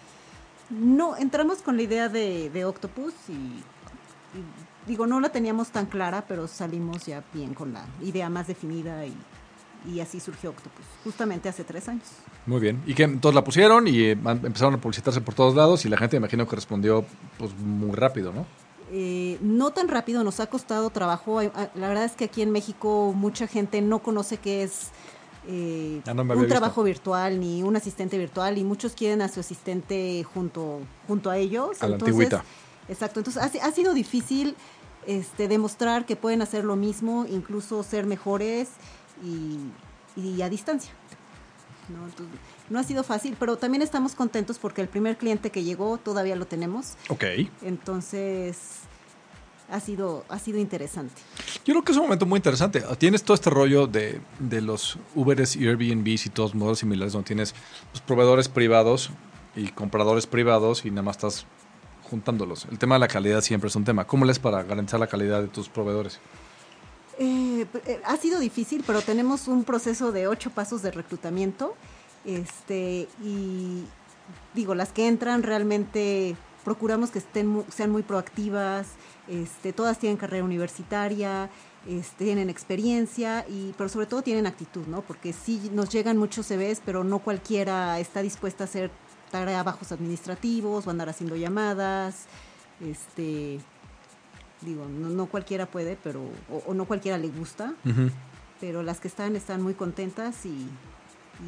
No, 0.71 1.17
entramos 1.17 1.59
con 1.63 1.77
la 1.77 1.83
idea 1.83 2.09
de, 2.09 2.51
de 2.51 2.65
Octopus 2.65 3.13
y, 3.29 3.33
y 3.33 3.63
digo, 4.87 5.07
no 5.07 5.21
la 5.21 5.31
teníamos 5.31 5.69
tan 5.71 5.87
clara, 5.87 6.25
pero 6.29 6.47
salimos 6.49 7.05
ya 7.07 7.23
bien 7.33 7.53
con 7.55 7.73
la 7.73 7.85
idea 8.03 8.29
más 8.31 8.47
definida 8.47 9.05
y, 9.07 9.15
y 9.93 10.01
así 10.01 10.21
surgió 10.21 10.51
Octopus, 10.51 10.85
justamente 11.05 11.49
hace 11.49 11.65
tres 11.65 11.89
años. 11.89 12.05
Muy 12.47 12.61
bien. 12.61 12.83
Y 12.87 12.95
que 12.95 13.07
todos 13.09 13.35
la 13.35 13.45
pusieron 13.45 13.87
y 13.89 14.01
eh, 14.01 14.11
empezaron 14.13 14.75
a 14.75 14.81
publicitarse 14.81 15.21
por 15.21 15.35
todos 15.35 15.55
lados 15.55 15.85
y 15.85 15.89
la 15.89 15.97
gente 15.97 16.17
me 16.17 16.25
imagino 16.25 16.47
que 16.49 16.57
respondió 16.57 17.05
pues 17.39 17.55
muy 17.59 17.95
rápido, 17.95 18.33
¿no? 18.33 18.47
Eh, 18.93 19.39
no 19.41 19.71
tan 19.73 19.89
rápido, 19.89 20.23
nos 20.25 20.41
ha 20.41 20.47
costado 20.47 20.91
trabajo. 20.91 21.41
Ah, 21.41 21.69
La 21.75 21.89
verdad 21.89 22.05
es 22.05 22.13
que 22.13 22.25
aquí 22.25 22.43
en 22.43 22.51
México 22.51 23.13
mucha 23.15 23.47
gente 23.47 23.81
no 23.83 23.99
conoce 24.01 24.37
qué 24.39 24.63
es 24.63 24.89
eh, 25.49 26.01
Ah, 26.07 26.15
no 26.15 26.23
un 26.23 26.29
visto. 26.29 26.47
trabajo 26.47 26.83
virtual 26.83 27.39
ni 27.41 27.63
un 27.63 27.77
asistente 27.77 28.17
virtual 28.19 28.57
y 28.57 28.65
muchos 28.65 28.93
quieren 28.95 29.21
a 29.23 29.29
su 29.29 29.41
asistente 29.41 30.25
junto, 30.33 30.81
junto 31.07 31.31
a 31.31 31.37
ellos. 31.39 31.83
A 31.83 31.89
la 31.89 31.97
antigüita. 31.97 32.45
Exacto, 32.89 33.21
entonces 33.21 33.43
ha, 33.43 33.67
ha 33.67 33.73
sido 33.73 33.95
difícil 33.95 34.55
este, 35.07 35.49
demostrar 35.49 36.07
que 36.07 36.17
pueden 36.17 36.41
hacer 36.43 36.65
lo 36.65 36.77
mismo, 36.77 37.27
incluso 37.31 37.83
ser 37.83 38.07
mejores 38.07 38.69
y, 39.23 40.21
y 40.21 40.43
a 40.43 40.49
distancia. 40.49 40.93
¿no? 41.89 42.05
Entonces, 42.07 42.39
no 42.71 42.79
ha 42.79 42.83
sido 42.83 43.05
fácil, 43.05 43.37
pero 43.39 43.57
también 43.57 43.83
estamos 43.83 44.15
contentos 44.15 44.59
porque 44.59 44.81
el 44.81 44.89
primer 44.89 45.17
cliente 45.17 45.51
que 45.51 45.65
llegó 45.65 45.99
todavía 45.99 46.37
lo 46.37 46.47
tenemos. 46.47 46.95
Ok. 47.09 47.25
Entonces, 47.63 48.81
ha 49.71 49.81
sido, 49.81 50.25
ha 50.29 50.39
sido 50.39 50.59
interesante. 50.59 51.15
Yo 51.65 51.75
creo 51.75 51.85
que 51.85 51.93
es 51.93 51.99
un 51.99 52.05
momento 52.05 52.27
muy 52.27 52.39
interesante. 52.39 52.83
Tienes 52.99 53.23
todo 53.23 53.35
este 53.35 53.51
rollo 53.51 53.87
de, 53.87 54.21
de 54.39 54.61
los 54.61 54.99
Uberes 55.15 55.57
y 55.57 55.67
Airbnbs 55.67 56.27
y 56.27 56.31
todos 56.31 56.51
los 56.51 56.55
modelos 56.55 56.79
similares 56.79 57.13
donde 57.13 57.27
tienes 57.27 57.55
los 57.93 58.01
proveedores 58.01 58.49
privados 58.49 59.11
y 59.57 59.69
compradores 59.69 60.27
privados 60.27 60.85
y 60.85 60.91
nada 60.91 61.03
más 61.03 61.17
estás 61.17 61.47
juntándolos. 62.03 62.67
El 62.71 62.79
tema 62.79 62.97
de 62.97 63.01
la 63.01 63.09
calidad 63.09 63.41
siempre 63.41 63.69
es 63.69 63.77
un 63.77 63.85
tema. 63.85 64.07
¿Cómo 64.07 64.25
le 64.25 64.33
es 64.33 64.39
para 64.39 64.63
garantizar 64.63 65.01
la 65.01 65.07
calidad 65.07 65.41
de 65.41 65.49
tus 65.49 65.69
proveedores? 65.69 66.21
Eh, 67.19 67.67
eh, 67.87 68.01
ha 68.05 68.17
sido 68.17 68.41
difícil, 68.41 68.85
pero 68.87 69.01
tenemos 69.03 69.49
un 69.49 69.65
proceso 69.65 70.13
de 70.13 70.27
ocho 70.27 70.51
pasos 70.51 70.83
de 70.83 70.91
reclutamiento. 70.91 71.75
Este, 72.25 73.09
y 73.23 73.85
digo, 74.55 74.75
las 74.75 74.93
que 74.93 75.07
entran 75.07 75.43
realmente 75.43 76.37
procuramos 76.65 77.11
que 77.11 77.19
estén 77.19 77.65
sean 77.71 77.91
muy 77.91 78.03
proactivas, 78.03 78.89
este, 79.29 79.73
todas 79.73 79.99
tienen 79.99 80.17
carrera 80.17 80.45
universitaria, 80.45 81.51
este, 81.87 82.25
tienen 82.25 82.49
experiencia, 82.49 83.45
y, 83.49 83.75
pero 83.77 83.91
sobre 83.91 84.07
todo 84.07 84.23
tienen 84.23 84.47
actitud, 84.47 84.87
¿no? 84.87 85.03
Porque 85.03 85.35
sí 85.35 85.71
nos 85.75 85.91
llegan 85.91 86.17
muchos 86.17 86.47
CVs, 86.47 86.81
pero 86.85 87.05
no 87.05 87.19
cualquiera 87.19 88.01
está 88.01 88.23
dispuesta 88.23 88.65
a 88.65 88.67
hacer 88.67 88.91
trabajos 89.31 89.93
administrativos 89.93 90.87
o 90.87 90.91
andar 90.91 91.11
haciendo 91.11 91.37
llamadas. 91.37 92.25
Este, 92.81 93.61
digo, 94.65 94.87
no, 94.89 95.09
no 95.09 95.27
cualquiera 95.27 95.67
puede, 95.67 95.97
pero, 96.03 96.21
o, 96.51 96.63
o 96.67 96.75
no 96.75 96.85
cualquiera 96.87 97.19
le 97.19 97.29
gusta, 97.29 97.75
pero 98.61 98.83
las 98.83 99.01
que 99.01 99.09
están 99.09 99.37
están 99.37 99.63
muy 99.63 99.75
contentas 99.75 100.45
y, 100.47 100.69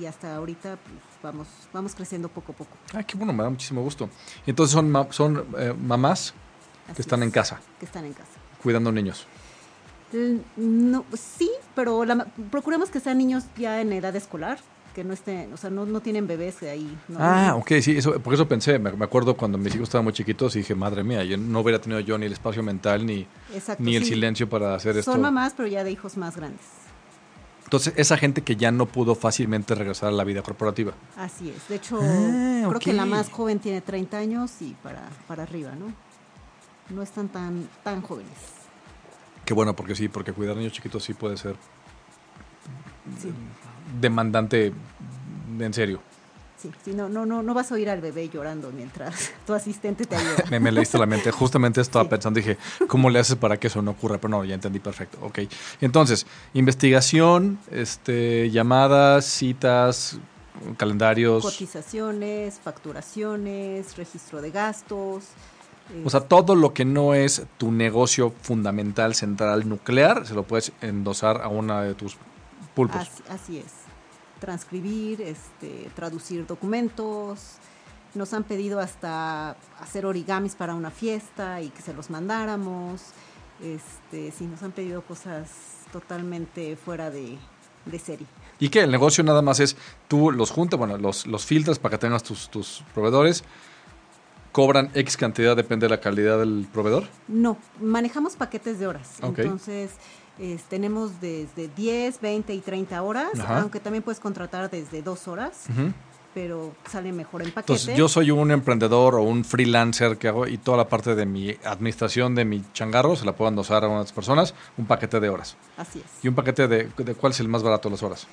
y 0.01 0.07
hasta 0.07 0.37
ahorita 0.37 0.77
pues, 0.77 0.97
vamos, 1.23 1.49
vamos 1.73 1.95
creciendo 1.95 2.29
poco 2.29 2.53
a 2.53 2.55
poco. 2.57 2.77
Ah, 2.95 3.03
qué 3.03 3.17
bueno, 3.17 3.33
me 3.33 3.43
da 3.43 3.51
muchísimo 3.51 3.83
gusto. 3.83 4.09
Entonces 4.47 4.73
son, 4.75 4.91
ma- 4.91 5.07
son 5.11 5.47
eh, 5.59 5.75
mamás 5.81 6.35
Así 6.87 6.97
que 6.97 7.03
están 7.03 7.21
es, 7.21 7.27
en 7.27 7.31
casa, 7.33 7.61
Que 7.81 7.87
están 7.87 8.05
en 8.05 8.13
casa. 8.13 8.31
cuidando 8.63 8.93
niños. 8.93 9.27
L- 10.13 10.41
No, 10.57 11.05
sí, 11.15 11.51
pero 11.75 12.05
la 12.05 12.27
procuramos 12.51 12.91
que 12.91 13.01
sean 13.01 13.19
niños 13.19 13.45
ya 13.57 13.81
en 13.81 13.93
edad 13.93 14.15
escolar, 14.15 14.59
que 14.97 15.05
no 15.05 15.13
estén, 15.13 15.53
o 15.53 15.59
sea, 15.59 15.69
no, 15.69 15.85
no 15.85 16.01
tienen 16.01 16.27
bebés 16.27 16.63
ahí. 16.63 16.97
no- 17.09 17.19
Ah, 17.21 17.55
ok, 17.55 17.71
sí, 17.83 17.99
eso, 17.99 18.19
por 18.19 18.33
eso 18.33 18.49
pensé, 18.49 18.79
me, 18.79 18.91
me 18.93 19.05
acuerdo 19.05 19.37
cuando 19.37 19.59
mis 19.59 19.75
hijos 19.75 19.89
estaban 19.91 20.05
muy 20.05 20.15
chiquitos 20.15 20.57
y 20.57 20.61
dije, 20.61 20.75
madre 20.75 21.05
mía, 21.05 21.23
yo 21.23 21.37
no 21.37 21.61
hubiera 21.61 21.79
tenido 21.79 22.01
yo 22.01 22.17
ni 22.17 22.25
el 22.25 22.33
espacio 22.33 22.63
mental 22.63 23.05
ni, 23.05 23.27
Exacto, 23.53 23.83
ni 23.83 23.95
el 23.95 24.05
sí. 24.05 24.09
silencio 24.15 24.49
para 24.49 24.75
hacer 24.75 24.97
esto. 24.97 25.13
Son 25.13 25.21
mamás, 25.21 25.53
pero 25.55 25.69
ya 25.69 25.85
de 25.85 25.91
hijos 25.91 26.17
más 26.17 26.35
grandes. 26.35 26.63
Entonces, 27.65 27.93
esa 27.99 28.17
gente 28.17 28.41
que 28.41 28.57
ya 28.57 28.73
no 28.73 28.87
pudo 28.87 29.15
fácilmente 29.15 29.75
regresar 29.75 30.09
a 30.09 30.13
la 30.13 30.25
vida 30.25 30.41
corporativa. 30.41 30.95
Así 31.15 31.51
es. 31.51 31.69
De 31.69 31.75
hecho, 31.77 32.01
Ah, 32.03 32.65
creo 32.69 32.81
que 32.81 32.95
la 32.95 33.05
más 33.05 33.29
joven 33.29 33.59
tiene 33.59 33.83
30 33.83 34.17
años 34.17 34.51
y 34.63 34.75
para, 34.83 35.03
para 35.29 35.43
arriba, 35.43 35.73
¿no? 35.79 35.93
No 36.95 37.03
están 37.03 37.29
tan, 37.29 37.69
tan 37.85 38.01
jóvenes. 38.01 38.33
Qué 39.45 39.53
bueno, 39.53 39.77
porque 39.77 39.95
sí, 39.95 40.09
porque 40.09 40.33
cuidar 40.33 40.57
niños 40.57 40.73
chiquitos 40.73 41.05
sí 41.05 41.13
puede 41.13 41.37
ser 41.37 41.55
Sí. 43.21 43.31
Demandante 44.01 44.73
en 45.59 45.73
serio. 45.75 46.01
Sí, 46.59 46.71
sí, 46.85 46.93
no, 46.95 47.09
no, 47.11 47.27
no, 47.27 47.43
no 47.43 47.53
vas 47.53 47.71
a 47.71 47.75
oír 47.75 47.91
al 47.91 48.01
bebé 48.01 48.31
llorando 48.31 48.71
mientras 48.75 49.31
tu 49.47 49.53
asistente 49.53 50.07
te 50.07 50.17
ayuda. 50.17 50.45
Me, 50.51 50.59
me 50.59 50.73
leíste 50.73 50.97
la 50.99 51.05
mente. 51.07 51.31
Justamente 51.31 51.81
estaba 51.83 52.05
Sí. 52.07 52.11
pensando, 52.11 52.39
dije, 52.39 52.57
¿cómo 52.89 53.11
le 53.11 53.19
haces 53.19 53.37
para 53.37 53.59
que 53.59 53.67
eso 53.67 53.83
no 53.83 53.91
ocurra? 53.93 54.17
Pero 54.17 54.31
no, 54.31 54.45
ya 54.45 54.55
entendí 54.55 54.79
perfecto. 54.81 55.19
Ok. 55.21 55.41
Entonces, 55.83 56.27
investigación, 56.55 57.59
este, 57.71 58.51
llamadas, 58.51 59.27
citas, 59.27 60.19
calendarios. 60.79 61.43
Cotizaciones, 61.45 62.59
facturaciones, 62.63 63.97
registro 63.97 64.41
de 64.41 64.51
gastos. 64.51 65.25
O 66.05 66.11
sea, 66.11 66.21
todo 66.21 66.55
lo 66.55 66.73
que 66.75 66.85
no 66.85 67.15
es 67.15 67.45
tu 67.59 67.71
negocio 67.71 68.33
fundamental, 68.43 69.15
central, 69.15 69.69
nuclear, 69.69 70.27
se 70.27 70.35
lo 70.35 70.43
puedes 70.43 70.73
endosar 70.81 71.43
a 71.43 71.49
una 71.49 71.83
de 71.83 71.95
tus 71.95 72.17
pulpos. 72.77 73.01
Así, 73.01 73.23
así 73.29 73.59
es. 73.59 73.73
Transcribir, 74.39 75.23
este, 75.23 75.91
traducir 75.97 76.47
documentos. 76.47 77.57
Nos 78.15 78.33
han 78.33 78.45
pedido 78.45 78.79
hasta 78.79 79.57
hacer 79.81 80.07
origamis 80.07 80.55
para 80.55 80.75
una 80.75 80.91
fiesta 80.91 81.61
y 81.61 81.71
que 81.71 81.83
se 81.83 81.93
los 81.93 82.09
mandáramos. 82.11 83.03
Este, 83.61 84.31
sí, 84.31 84.47
nos 84.47 84.63
han 84.63 84.73
pedido 84.73 85.03
cosas 85.03 85.51
totalmente 85.91 86.77
fuera 86.77 87.11
de, 87.11 87.39
de 87.87 87.99
serie. 87.99 88.27
¿Y 88.59 88.69
qué? 88.69 88.81
El 88.83 88.91
negocio 88.91 89.25
nada 89.25 89.43
más 89.43 89.61
es, 89.61 89.77
tú 90.09 90.31
los 90.31 90.51
juntas, 90.51 90.79
bueno, 90.79 90.97
los, 90.99 91.27
los 91.27 91.45
filtras 91.45 91.79
para 91.79 91.93
que 91.93 91.99
tengas 91.99 92.23
tus, 92.23 92.51
tus 92.51 92.85
proveedores, 92.95 93.45
cobran 94.53 94.91
X 94.95 95.17
cantidad, 95.17 95.55
depende 95.55 95.85
de 95.87 95.91
la 95.91 96.01
calidad 96.01 96.39
del 96.39 96.67
proveedor. 96.73 97.05
No, 97.29 97.59
manejamos 97.81 98.37
paquetes 98.37 98.79
de 98.79 98.87
horas. 98.87 99.19
Entonces, 99.23 99.93
es- 100.39 100.63
tenemos 100.65 101.21
desde 101.21 101.69
10, 101.69 102.21
20 102.21 102.55
y 102.55 102.61
30 102.61 103.03
horas, 103.03 103.31
Ajá. 103.39 103.61
aunque 103.61 103.81
también 103.81 104.03
puedes 104.03 104.21
contratar 104.21 104.71
desde 104.71 105.03
2 105.03 105.29
horas, 105.29 105.67
pero 106.35 106.75
sale 106.91 107.13
mejor 107.13 107.43
en 107.43 107.51
paquete. 107.51 107.73
Entonces, 107.73 107.97
yo 107.97 108.09
soy 108.09 108.31
un 108.31 108.51
emprendedor 108.51 109.15
o 109.15 109.23
un 109.23 109.43
freelancer 109.45 110.19
que 110.19 110.29
hago 110.29 110.47
y 110.47 110.59
toda 110.59 110.77
la 110.77 110.87
parte 110.89 111.15
de 111.15 111.25
mi 111.25 111.51
administración 111.65 112.35
de 112.35 112.45
mi 112.45 112.63
changarro 112.75 113.17
se 113.17 113.25
la 113.25 113.35
puedo 113.35 113.49
endosar 113.49 113.85
a 113.85 113.89
unas 113.89 114.13
personas, 114.13 114.55
un 114.77 114.85
paquete 114.87 115.19
de 115.21 115.31
horas. 115.31 115.57
Así 115.79 115.99
es. 116.01 116.05
¿Y 116.23 116.29
un 116.29 116.35
paquete 116.35 116.69
de, 116.69 116.91
de 116.97 117.15
cuál 117.15 117.33
es 117.33 117.41
el 117.41 117.49
más 117.49 117.63
barato 117.63 117.89
de 117.89 117.95
las 117.95 118.03
horas? 118.03 118.27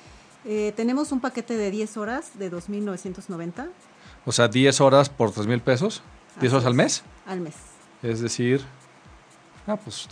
Eh, 0.44 0.74
tenemos 0.76 1.10
un 1.12 1.20
paquete 1.20 1.56
de 1.56 1.70
10 1.70 1.96
horas 1.96 2.32
de 2.38 2.50
2.990 2.50 3.68
O 4.26 4.32
sea, 4.32 4.48
10 4.48 4.82
horas 4.82 5.08
por 5.08 5.30
3 5.32 5.46
mil 5.46 5.62
pesos, 5.62 6.02
10 6.40 6.52
Así 6.52 6.56
horas 6.56 6.66
al 6.66 6.72
es. 6.72 6.76
mes. 6.76 7.02
al 7.26 7.40
mes. 7.40 7.54
Es 8.02 8.20
decir, 8.20 8.62
ah, 9.66 9.76
pues 9.76 10.08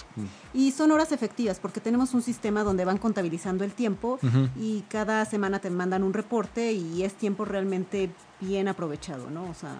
Y 0.54 0.72
son 0.72 0.90
horas 0.92 1.12
efectivas 1.12 1.58
porque 1.60 1.80
tenemos 1.80 2.14
un 2.14 2.22
sistema 2.22 2.62
donde 2.64 2.84
van 2.84 2.98
contabilizando 2.98 3.64
el 3.64 3.72
tiempo 3.72 4.18
y 4.58 4.82
cada 4.88 5.24
semana 5.24 5.58
te 5.58 5.70
mandan 5.70 6.02
un 6.02 6.12
reporte 6.12 6.72
y 6.72 7.02
es 7.02 7.14
tiempo 7.14 7.44
realmente 7.44 8.10
bien 8.40 8.68
aprovechado, 8.68 9.30
¿no? 9.30 9.48
O 9.48 9.54
sea, 9.54 9.76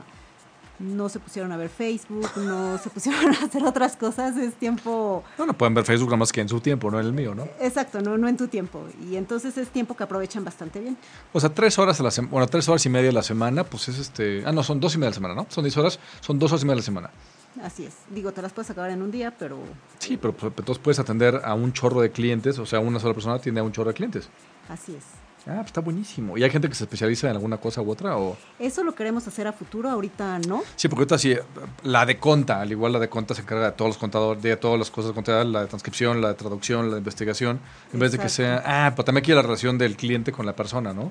no 0.79 1.09
se 1.09 1.21
pusieron 1.21 1.53
a 1.53 1.57
ver 1.57 1.69
Facebook, 1.69 2.29
no 2.37 2.77
se 2.79 2.91
pusieron 2.91 3.35
a 3.35 3.45
hacer 3.45 3.65
otras 3.65 3.97
cosas, 3.97 4.37
es 4.37 4.55
tiempo 4.55 5.23
bueno, 5.37 5.53
pueden 5.55 5.75
ver 5.75 5.85
Facebook 5.85 6.09
nada 6.09 6.19
más 6.19 6.33
que 6.33 6.41
en 6.41 6.49
su 6.49 6.61
tiempo, 6.61 6.91
no 6.91 7.01
en 7.01 7.07
el 7.07 7.13
mío, 7.13 7.35
¿no? 7.35 7.45
Exacto, 7.61 8.01
no, 8.01 8.19
no 8.19 8.29
en 8.29 8.37
tu 8.37 8.49
tiempo. 8.49 8.85
Y 9.09 9.17
entonces 9.17 9.57
es 9.59 9.69
tiempo 9.69 9.97
que 9.97 10.05
aprovechan 10.05 10.45
bastante 10.45 10.81
bien. 10.81 10.97
O 11.33 11.41
sea, 11.41 11.51
tres 11.51 11.79
horas 11.79 12.01
a 12.01 12.03
la 12.03 12.11
semana, 12.11 12.33
bueno, 12.33 12.47
tres 12.47 12.69
horas 12.69 12.85
y 12.85 12.89
media 12.89 13.11
a 13.11 13.13
la 13.13 13.23
semana, 13.23 13.65
pues 13.65 13.89
es 13.89 13.99
este, 13.99 14.43
ah, 14.45 14.53
no, 14.53 14.63
son 14.63 14.81
dos 14.81 14.95
y 14.95 14.99
media 14.99 15.09
a 15.09 15.11
la 15.11 15.15
semana, 15.15 15.35
¿no? 15.35 15.47
Son 15.49 15.65
10 15.65 15.77
horas, 15.77 15.99
son 16.21 16.39
dos 16.39 16.51
horas 16.53 16.63
y 16.63 16.67
media 16.67 16.75
a 16.75 16.77
la 16.77 16.83
semana. 16.83 17.11
Así 17.63 17.85
es. 17.85 17.95
Digo, 18.11 18.33
te 18.33 18.41
las 18.41 18.53
puedes 18.53 18.71
acabar 18.71 18.91
en 18.91 19.03
un 19.03 19.11
día, 19.11 19.35
pero 19.39 19.59
Sí, 19.99 20.17
pero 20.17 20.33
pues, 20.33 20.53
entonces 20.57 20.83
puedes 20.83 20.99
atender 20.99 21.41
a 21.45 21.55
un 21.55 21.73
chorro 21.73 22.01
de 22.01 22.11
clientes, 22.11 22.59
o 22.59 22.67
sea, 22.67 22.81
una 22.81 22.99
sola 22.99 23.15
persona 23.15 23.39
tiene 23.39 23.61
a 23.61 23.63
un 23.63 23.73
chorro 23.73 23.89
de 23.89 23.95
clientes. 23.95 24.29
así 24.69 24.95
es. 24.95 25.05
Ah, 25.45 25.55
pues 25.57 25.67
está 25.67 25.81
buenísimo. 25.81 26.39
¿Y 26.39 26.45
hay 26.45 26.51
gente 26.51 26.69
que 26.69 26.75
se 26.75 26.85
especializa 26.85 27.29
en 27.29 27.35
alguna 27.35 27.57
cosa 27.57 27.83
u 27.83 27.91
otra? 27.91 28.17
O... 28.17 28.37
Eso 28.61 28.85
lo 28.85 28.95
queremos 28.95 29.27
hacer 29.27 29.49
a 29.49 29.53
futuro, 29.53 29.91
ahorita 29.91 30.39
no. 30.47 30.63
Sí, 30.77 30.87
porque 30.87 31.01
ahorita 31.01 31.19
sí, 31.19 31.37
la 31.83 32.07
de 32.07 32.17
conta, 32.19 32.61
al 32.61 32.71
igual 32.71 32.93
la 32.93 33.01
de 33.01 33.09
conta 33.09 33.35
se 33.35 33.43
encarga 33.43 33.67
de 33.67 33.73
todos 33.73 33.89
los 33.89 33.99
contadores, 33.99 34.41
de 34.41 34.57
todas 34.57 34.79
las 34.79 34.91
cosas 34.91 35.11
contadas, 35.11 35.45
la 35.47 35.63
de 35.63 35.67
transcripción, 35.67 36.21
la 36.21 36.29
de 36.29 36.35
traducción, 36.35 36.87
la 36.87 36.95
de 36.95 36.99
investigación, 36.99 37.59
en 37.93 37.99
vez 37.99 38.13
de 38.13 38.19
que 38.19 38.29
sea, 38.29 38.63
ah, 38.65 38.93
pero 38.95 39.05
también 39.05 39.25
quiere 39.25 39.37
la 39.37 39.43
relación 39.43 39.79
del 39.79 39.97
cliente 39.97 40.31
con 40.31 40.47
la 40.47 40.55
persona, 40.55 40.93
¿no? 40.93 41.11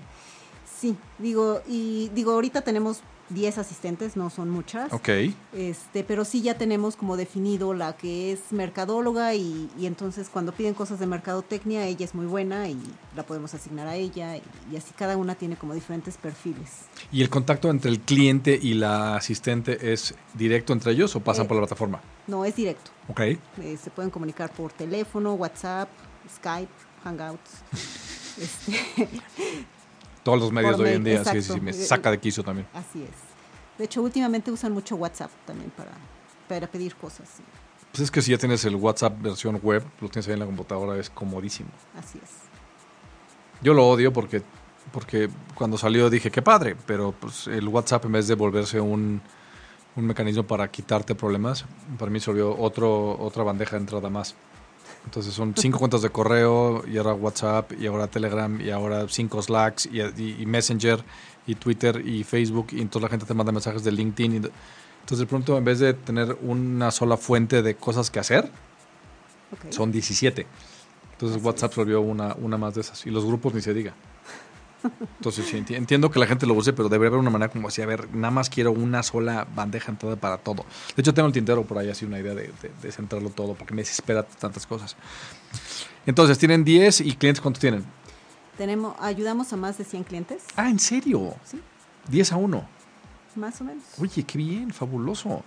Sí, 0.82 0.96
digo, 1.20 1.62
y 1.68 2.10
digo, 2.16 2.32
ahorita 2.32 2.62
tenemos 2.64 3.02
10 3.30 3.60
asistentes, 3.60 4.18
no 4.18 4.32
son 4.32 4.50
muchas. 4.50 4.92
Ok. 4.92 5.10
Este, 5.54 6.04
pero 6.04 6.26
sí 6.26 6.42
ya 6.42 6.58
tenemos 6.58 6.96
como 6.96 7.18
definido 7.18 7.76
la 7.76 7.96
que 7.96 8.32
es 8.32 8.40
mercadóloga 8.52 9.36
y, 9.36 9.70
y 9.78 9.86
entonces 9.86 10.28
cuando 10.28 10.52
piden 10.54 10.74
cosas 10.74 11.00
de 11.00 11.06
mercadotecnia, 11.06 11.86
ella 11.86 12.04
es 12.04 12.16
muy 12.16 12.26
buena 12.26 12.68
y 12.68 12.78
la 13.16 13.24
podemos 13.24 13.54
asignar 13.54 13.86
a 13.88 13.96
ella 13.96 14.38
y, 14.38 14.42
y 14.72 14.76
así 14.76 14.92
cada 14.98 15.18
una 15.18 15.36
tiene 15.36 15.56
como 15.56 15.76
diferentes 15.76 16.18
perfiles. 16.18 16.72
¿Y 17.12 17.22
el 17.22 17.30
contacto 17.30 17.70
entre 17.70 17.92
el 17.92 18.00
cliente 18.00 18.60
y 18.60 18.74
la 18.74 19.16
asistente 19.18 19.94
es 19.94 20.16
directo 20.34 20.74
entre 20.74 20.94
ellos 20.94 21.16
o 21.16 21.20
pasan 21.20 21.46
Eh. 21.46 21.48
por 21.48 21.58
la 21.58 21.62
plataforma? 21.62 22.02
No, 22.26 22.44
es 22.44 22.56
directo. 22.56 22.90
Ok. 23.08 23.20
Eh, 23.20 23.38
se 23.82 23.92
pueden 23.92 24.10
comunicar 24.10 24.52
por 24.52 24.74
teléfono, 24.74 25.36
WhatsApp, 25.36 25.90
Skype, 26.38 26.72
Hangouts. 27.04 27.52
Este, 28.42 29.08
Todos 30.24 30.40
los 30.40 30.52
medios 30.52 30.78
de 30.78 30.84
hoy 30.84 30.92
en 30.96 31.04
día, 31.04 31.24
sí, 31.26 31.42
sí, 31.42 31.54
sí, 31.54 31.62
me 31.62 31.74
saca 31.74 32.12
de 32.12 32.20
quicio 32.20 32.44
también. 32.44 32.68
así 32.74 33.04
es. 33.04 33.10
De 33.78 33.86
hecho, 33.86 34.02
últimamente 34.04 34.52
usan 34.52 34.72
mucho 34.74 34.96
WhatsApp 34.96 35.32
también 35.48 35.72
para, 35.72 35.92
para 36.48 36.68
pedir 36.68 36.96
cosas. 36.96 37.28
sí, 37.36 37.44
Pues 37.92 38.02
es 38.04 38.12
que 38.12 38.22
si 38.22 38.32
ya 38.32 38.38
tienes 38.38 38.64
el 38.66 38.76
WhatsApp 38.76 39.20
versión 39.20 39.60
web, 39.64 39.84
lo 40.00 40.10
tienes 40.10 40.28
ahí 40.28 40.34
en 40.34 40.40
la 40.40 40.46
computadora, 40.46 41.00
es 41.00 41.10
comodísimo. 41.10 41.70
Así 41.98 42.20
es. 42.22 42.30
Yo 43.64 43.74
lo 43.74 43.88
odio 43.88 44.14
porque, 44.14 44.44
porque 44.92 45.30
cuando 45.56 45.78
salió 45.78 46.10
dije, 46.10 46.30
qué 46.30 46.42
padre, 46.42 46.76
pero 46.86 47.14
pues 47.20 47.48
el 47.48 47.68
WhatsApp 47.68 48.06
en 48.06 48.12
vez 48.12 48.28
de 48.28 48.36
volverse 48.36 48.80
un, 48.80 49.22
un 49.96 50.06
mecanismo 50.06 50.44
para 50.44 50.70
quitarte 50.70 51.16
problemas, 51.16 51.66
para 51.98 52.12
mí 52.12 52.20
se 52.20 52.30
volvió 52.30 52.56
otro, 52.58 53.18
otra 53.20 53.44
bandeja 53.44 53.78
de 53.78 53.82
entrada 53.82 54.10
más. 54.10 54.36
Entonces 55.06 55.34
son 55.34 55.54
cinco 55.58 55.80
cuentas 55.80 56.02
de 56.04 56.10
correo 56.10 56.84
y 56.88 56.98
ahora 56.98 57.14
WhatsApp 57.14 57.72
y 57.80 57.88
ahora 57.88 58.08
Telegram 58.08 58.62
y 58.62 58.70
ahora 58.70 59.06
cinco 59.10 59.42
Slacks 59.42 59.88
y, 59.88 60.00
y- 60.02 60.38
y 60.40 60.46
Messenger 60.46 61.04
y 61.48 61.56
Twitter 61.56 62.02
y 62.08 62.24
Facebook 62.24 62.68
y 62.72 62.82
entonces 62.82 63.02
la 63.04 63.10
gente 63.10 63.26
te 63.26 63.34
manda 63.34 63.52
mensajes 63.52 63.84
de 63.84 63.92
LinkedIn. 63.92 64.36
y 64.36 64.40
de- 64.40 64.52
entonces 65.02 65.20
de 65.20 65.26
pronto 65.26 65.58
en 65.58 65.66
vez 65.66 65.80
de 65.80 65.94
tener 65.96 66.38
una 66.44 66.92
sola 66.92 67.18
fuente 67.18 67.62
de 67.64 67.76
cosas 67.76 68.12
que 68.12 68.20
hacer, 68.20 68.52
son 69.70 69.92
17. 69.92 70.46
Entonces 71.14 71.38
Así 71.38 71.46
WhatsApp 71.46 71.74
se 71.74 71.80
volvió 71.82 72.02
una, 72.02 72.36
una 72.36 72.58
más 72.58 72.76
de 72.76 72.82
esas. 72.82 73.06
Y 73.06 73.10
los 73.10 73.26
grupos 73.26 73.54
ni 73.54 73.62
se 73.62 73.74
diga. 73.74 73.94
Entonces 75.18 75.46
sí, 75.46 75.58
enti- 75.58 75.76
entiendo 75.76 76.10
que 76.10 76.18
la 76.20 76.26
gente 76.26 76.46
lo 76.48 76.54
use, 76.56 76.74
pero 76.74 76.90
debería 76.90 77.10
haber 77.10 77.20
una 77.20 77.30
manera 77.30 77.52
como 77.52 77.68
así, 77.68 77.82
a 77.82 77.86
ver, 77.86 78.14
nada 78.16 78.32
más 78.32 78.50
quiero 78.50 78.72
una 78.72 79.04
sola 79.04 79.48
bandeja 79.56 79.92
entrada 79.92 80.16
para 80.16 80.38
todo. 80.40 80.66
De 80.96 81.02
hecho, 81.02 81.14
tengo 81.14 81.28
el 81.28 81.34
tintero 81.34 81.64
por 81.64 81.78
ahí 81.78 81.90
así 81.90 82.06
una 82.06 82.20
idea 82.20 82.34
de, 82.34 82.52
de- 82.62 82.72
de 82.82 82.92
centrarlo 82.92 83.30
todo, 83.30 83.54
porque 83.54 83.74
me 83.76 83.82
desespera 83.84 84.24
tantas 84.24 84.66
cosas. 84.66 84.96
Entonces, 86.06 86.38
tienen 86.40 86.64
10 86.64 87.02
y 87.02 87.14
clientes, 87.16 87.42
¿cuántos 87.42 87.62
tienen? 87.62 87.86
Tenemos, 88.58 88.96
ayudamos 89.00 89.54
a 89.54 89.58
más 89.58 89.78
de 89.78 89.84
100 89.84 90.04
clientes, 90.04 90.44
Ah, 90.56 90.70
¿en 90.70 90.80
serio? 90.80 91.36
Sí. 91.46 91.62
10 92.10 92.32
a 92.32 92.38
1. 92.38 92.68
más 93.36 93.62
o 93.62 93.64
menos. 93.64 93.84
Oye, 94.00 94.24
qué 94.24 94.38
bien, 94.38 94.72
fabuloso. 94.72 95.44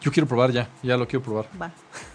Yo 0.00 0.12
quiero 0.12 0.28
probar 0.28 0.52
ya, 0.52 0.68
ya 0.82 0.96
lo 0.96 1.08
quiero 1.08 1.24
probar. 1.24 1.46
Va. 1.60 1.72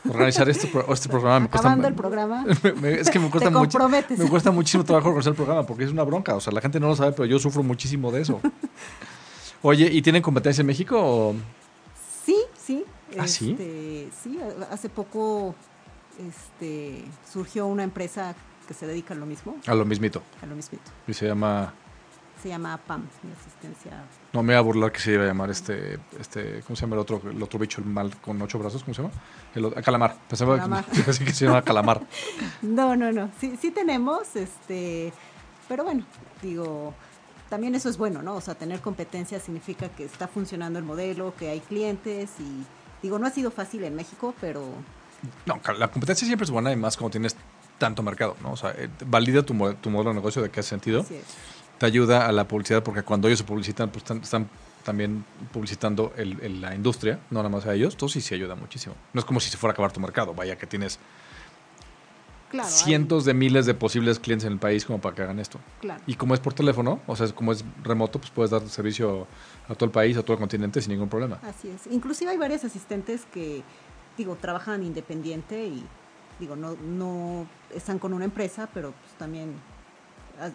Organizar 0.10 0.48
este, 0.50 0.72
este 0.90 1.10
programa 1.10 1.42
me 1.42 1.50
cuesta 1.50 1.68
Acabando 1.68 1.88
el 1.90 1.94
programa, 1.96 2.46
Me- 2.63 2.72
me- 2.74 2.94
es 2.94 3.10
que 3.10 3.20
me 3.20 3.30
cuesta, 3.30 3.50
Te 3.50 3.56
mucho, 3.58 3.90
me 3.90 4.30
cuesta 4.30 4.52
muchísimo 4.52 4.84
trabajo 4.86 5.10
organizar 5.10 5.32
el 5.32 5.36
programa 5.36 5.66
porque 5.66 5.84
es 5.84 5.92
una 5.92 6.04
bronca. 6.04 6.36
O 6.36 6.40
sea, 6.40 6.54
la 6.54 6.62
gente 6.62 6.80
no 6.80 6.88
lo 6.88 6.96
sabe, 6.96 7.12
pero 7.12 7.25
yo 7.25 7.40
sufro 7.40 7.62
muchísimo 7.62 8.12
de 8.12 8.22
eso. 8.22 8.40
Oye, 9.62 9.90
¿y 9.92 10.02
tienen 10.02 10.22
competencia 10.22 10.62
en 10.62 10.68
México? 10.68 10.98
o- 11.00 11.36
sí, 12.25 12.38
sí. 12.58 12.86
¿Ah, 13.20 13.28
sí? 13.28 13.52
este, 13.52 14.10
sí, 14.24 14.40
a- 14.42 14.74
hace 14.74 14.90
poco 14.90 15.54
este, 16.20 17.04
surgió 17.32 17.68
una 17.68 17.84
empresa 17.84 18.34
que 18.68 18.74
se 18.74 18.88
dedica 18.88 19.13
a 19.13 19.18
lo 19.18 19.25
mismo, 19.25 19.58
A 19.68 19.74
lo 19.75 19.84
mismito. 19.86 20.22
a 20.42 20.46
lo 20.46 20.56
mismito. 20.56 20.90
Y 21.08 21.13
se 21.13 21.28
llama. 21.28 21.74
Se 22.42 22.50
llama 22.50 22.78
PAM, 22.88 23.02
mi 23.24 23.32
asistencia. 23.32 24.04
No 24.34 24.42
me 24.42 24.54
voy 24.54 24.58
a 24.58 24.62
burlar 24.62 24.92
que 24.92 25.00
se 25.00 25.12
iba 25.13 25.24
a 25.24 25.28
llamar 25.28 25.52
este. 25.52 26.00
este 26.20 26.62
¿Cómo 26.66 26.75
se 26.75 26.82
llama 26.82 26.96
el 26.96 27.02
otro, 27.02 27.22
el 27.30 27.42
otro 27.42 27.60
bicho, 27.60 27.82
el 27.82 27.88
mal 27.88 28.16
con 28.20 28.42
ocho 28.42 28.58
brazos? 28.58 28.84
¿Cómo 28.84 28.94
se 28.96 29.02
llama? 29.04 29.13
El, 29.54 29.66
otro- 29.66 29.82
calamar. 29.84 30.16
Pensaba 30.28 30.56
Calamar. 30.58 30.86
Que, 30.96 31.13
se 31.34 31.46
llama 31.46 31.62
calamar. 31.62 32.02
No, 32.63 32.96
no, 32.96 33.12
no. 33.12 33.30
Sí, 33.40 33.56
sí 33.62 33.70
tenemos, 33.72 34.36
este, 34.36 35.13
pero 35.68 35.84
bueno, 35.84 36.04
digo, 36.42 36.96
también 37.50 37.75
eso 37.75 37.90
es 37.90 37.98
bueno, 37.98 38.24
¿no? 38.24 38.34
O 38.36 38.42
sea, 38.42 38.56
tener 38.56 38.80
competencia 38.82 39.40
significa 39.40 39.90
que 39.90 40.04
está 40.06 40.28
funcionando 40.28 40.80
el 40.80 40.86
modelo, 40.86 41.36
que 41.38 41.50
hay 41.50 41.60
clientes 41.60 42.32
y 42.40 42.63
digo, 43.04 43.20
no 43.20 43.28
ha 43.28 43.30
sido 43.30 43.52
fácil 43.52 43.84
en 43.84 43.94
México, 43.96 44.34
pero 44.42 44.63
No, 45.46 45.60
la 45.78 45.90
competencia 45.90 46.25
siempre 46.25 46.46
es 46.46 46.52
buena 46.52 46.72
y 46.72 46.75
más 46.75 46.98
cuando 46.98 47.12
tienes 47.12 47.36
tanto 47.78 48.02
mercado, 48.02 48.36
¿no? 48.42 48.54
O 48.54 48.58
sea, 48.58 48.72
eh, 48.72 48.90
valida 49.06 49.44
tu, 49.44 49.54
tu 49.75 49.90
modelo 49.92 50.10
de 50.10 50.16
negocio 50.16 50.42
de 50.42 50.50
qué 50.50 50.63
sentido. 50.63 51.02
así 51.02 51.16
es. 51.16 51.24
Te 51.77 51.86
ayuda 51.86 52.27
a 52.27 52.32
la 52.32 52.48
publicidad 52.48 52.84
porque 52.84 53.03
cuando 53.03 53.27
ellos 53.27 53.39
se 53.39 53.46
publicitan, 53.46 53.89
pues 53.89 54.03
están, 54.03 54.18
están 54.22 54.50
también 54.84 55.25
publicitando 55.51 56.13
el- 56.18 56.39
el- 56.42 56.62
la 56.62 56.75
industria, 56.75 57.20
no 57.30 57.39
nada 57.39 57.50
más 57.50 57.65
a 57.65 57.74
ellos. 57.74 57.94
Entonces 57.94 58.24
sí, 58.24 58.30
sí 58.30 58.36
ayuda 58.36 58.56
muchísimo. 58.56 58.96
No 59.13 59.20
es 59.20 59.25
como 59.25 59.39
si 59.39 59.50
se 59.50 59.58
fuera 59.58 59.72
a 59.72 59.74
acabar 59.74 59.92
tu 59.92 60.00
mercado, 60.00 60.34
vaya 60.34 60.58
que 60.58 60.68
tienes 60.68 61.00
Claro, 62.51 62.68
hay- 62.68 62.74
cientos 62.74 63.25
de 63.25 63.34
miles 63.34 63.65
de 63.65 63.74
posibles 63.74 64.20
clientes 64.20 64.46
en 64.46 64.53
el 64.53 64.60
país 64.60 64.86
como 64.86 65.01
para 65.01 65.15
que 65.15 65.24
hagan 65.24 65.39
esto. 65.39 65.60
Claro. 65.82 66.01
Y 66.06 66.13
como 66.15 66.36
es 66.36 66.39
por 66.39 66.53
teléfono, 66.53 67.00
o 67.08 67.15
sea, 67.15 67.27
como 67.34 67.51
es 67.51 67.65
remoto, 67.84 68.20
pues 68.20 68.30
puedes 68.32 68.51
dar 68.51 68.62
servicio 68.70 69.25
a 69.68 69.74
todo 69.74 69.86
el 69.86 69.92
país, 69.92 70.15
a 70.18 70.22
todo 70.22 70.34
el 70.34 70.39
continente 70.39 70.80
sin 70.82 70.92
ningún 70.92 71.10
problema. 71.10 71.39
Así 71.42 71.70
es. 71.70 71.88
Inclusive 71.92 72.30
hay 72.32 72.38
varias 72.38 72.63
asistentes 72.63 73.25
que, 73.34 73.63
digo, 74.18 74.36
trabajan 74.39 74.84
independiente 74.84 75.65
y, 75.65 75.84
digo, 76.39 76.56
no, 76.56 76.75
no 76.75 77.48
están 77.74 77.98
con 77.98 78.13
una 78.13 78.25
empresa, 78.25 78.70
pero 78.72 78.92
pues 78.92 79.13
también, 79.18 79.53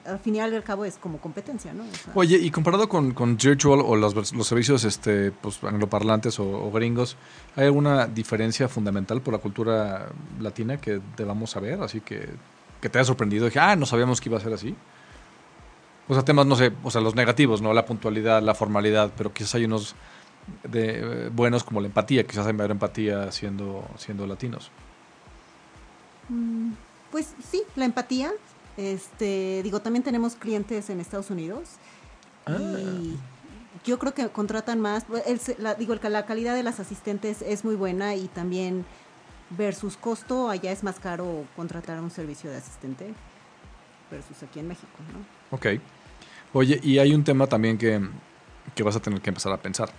al 0.05 0.19
final 0.19 0.53
y 0.53 0.57
al 0.57 0.65
cabo 0.65 0.85
es 0.85 0.99
como 0.99 1.19
competencia, 1.19 1.73
¿no? 1.73 1.85
O 1.85 1.95
sea, 1.95 2.13
Oye, 2.15 2.37
y 2.37 2.51
comparado 2.51 2.89
con, 2.89 3.13
con 3.13 3.37
Virtual 3.37 3.81
o 3.85 3.97
los, 3.97 4.13
servicios 4.47 4.85
este, 4.85 5.31
pues, 5.31 5.63
angloparlantes 5.63 6.39
o, 6.41 6.45
o 6.45 6.71
gringos, 6.73 7.17
¿hay 7.57 7.67
alguna 7.67 8.07
diferencia 8.07 8.69
fundamental 8.69 9.21
por 9.23 9.35
la 9.35 9.41
cultura 9.41 10.09
latina 10.41 10.77
que 10.79 11.01
debamos 11.17 11.51
saber? 11.51 11.81
Así 11.83 12.01
que, 12.01 12.29
que 12.81 12.89
te 12.89 12.99
haya 12.99 13.07
sorprendido. 13.07 13.47
Dije, 13.47 13.61
ah, 13.61 13.77
no 13.77 13.87
sabíamos 13.87 14.21
que 14.21 14.29
iba 14.29 14.39
a 14.39 14.41
ser 14.41 14.53
así. 14.53 14.75
O 16.09 16.15
sea, 16.15 16.25
temas, 16.25 16.47
no 16.47 16.57
sé, 16.57 16.73
o 16.83 16.91
sea, 16.91 17.01
los 17.01 17.15
negativos, 17.15 17.61
¿no? 17.61 17.73
La 17.73 17.85
puntualidad, 17.85 18.43
la 18.43 18.55
formalidad, 18.55 19.13
pero 19.17 19.33
quizás 19.33 19.55
hay 19.57 19.65
unos 19.67 19.95
de, 20.65 21.01
eh, 21.01 21.29
buenos 21.31 21.65
como 21.65 21.81
la 21.81 21.87
empatía. 21.87 22.25
Quizás 22.25 22.47
hay 22.47 22.55
mayor 22.55 22.71
empatía 22.71 23.31
siendo, 23.31 23.87
siendo 23.97 24.27
latinos. 24.27 24.71
Mm, 26.29 26.73
Pues 27.11 27.35
sí, 27.51 27.63
la 27.77 27.85
empatía. 27.85 28.33
Este, 28.79 29.61
digo, 29.65 29.81
también 29.81 30.05
tenemos 30.05 30.37
clientes 30.37 30.89
en 30.89 31.01
Estados 31.01 31.31
Unidos 31.31 31.69
y 32.61 33.19
yo 33.85 33.99
creo 33.99 34.15
que 34.15 34.29
contratan 34.29 34.81
más. 34.81 35.05
El 35.27 35.41
se- 35.41 35.57
la, 35.59 35.75
digo, 35.75 35.93
el- 35.95 36.13
la 36.13 36.25
calidad 36.27 36.55
de 36.55 36.63
las 36.63 36.79
asistentes 36.79 37.43
es 37.43 37.65
muy 37.65 37.75
buena 37.75 38.15
y 38.15 38.29
también 38.29 38.87
versus 39.51 39.97
costo, 39.97 40.49
allá 40.49 40.71
es 40.71 40.85
más 40.85 41.01
caro 41.01 41.45
contratar 41.57 42.01
un 42.01 42.11
servicio 42.13 42.51
de 42.51 42.57
asistente 42.59 43.13
versus 44.13 44.43
aquí 44.45 44.61
en 44.61 44.69
México, 44.69 44.87
¿no? 45.13 45.57
Ok. 45.57 45.67
Oye, 46.53 46.79
y 46.83 46.99
hay 47.01 47.13
un 47.15 47.25
tema 47.25 47.49
también 47.49 47.77
que, 47.79 48.01
que 48.77 48.83
vas 48.85 48.95
a 48.95 49.01
tener 49.01 49.21
que 49.21 49.31
empezar 49.31 49.53
a 49.53 49.57
pensar. 49.57 49.91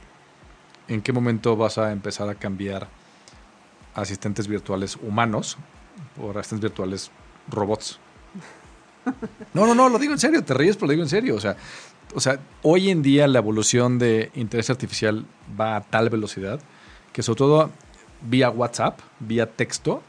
¿En 0.88 1.02
qué 1.02 1.12
momento 1.12 1.58
vas 1.58 1.78
a 1.78 1.92
empezar 1.92 2.30
a 2.30 2.36
cambiar 2.36 2.88
asistentes 3.94 4.48
virtuales 4.48 4.96
humanos 4.96 5.58
por 6.16 6.38
asistentes 6.38 6.70
virtuales 6.72 7.12
robots? 7.50 8.00
No, 9.54 9.66
no, 9.66 9.75
no, 9.75 9.89
lo 9.89 10.00
digo 10.00 10.13
en 10.13 10.20
serio, 10.20 10.44
te 10.44 10.54
ríes, 10.54 10.75
pero 10.75 10.88
lo 10.88 10.92
digo 10.92 11.04
en 11.04 11.10
serio. 11.10 11.36
O 11.36 11.39
sea, 11.39 11.58
o 12.13 12.20
sea, 12.20 12.39
hoy 12.62 12.89
en 12.89 13.01
día 13.01 13.28
la 13.28 13.39
evolución 13.39 14.00
de 14.00 14.32
inteligencia 14.36 14.74
artificial 14.74 15.25
va 15.60 15.75
a 15.75 15.82
tal 15.82 16.10
velocidad 16.10 16.60
que 17.13 17.24
sobre 17.24 17.38
todo 17.38 17.72
vía 18.22 18.50
WhatsApp, 18.50 19.00
vía 19.20 19.46
texto, 19.46 20.01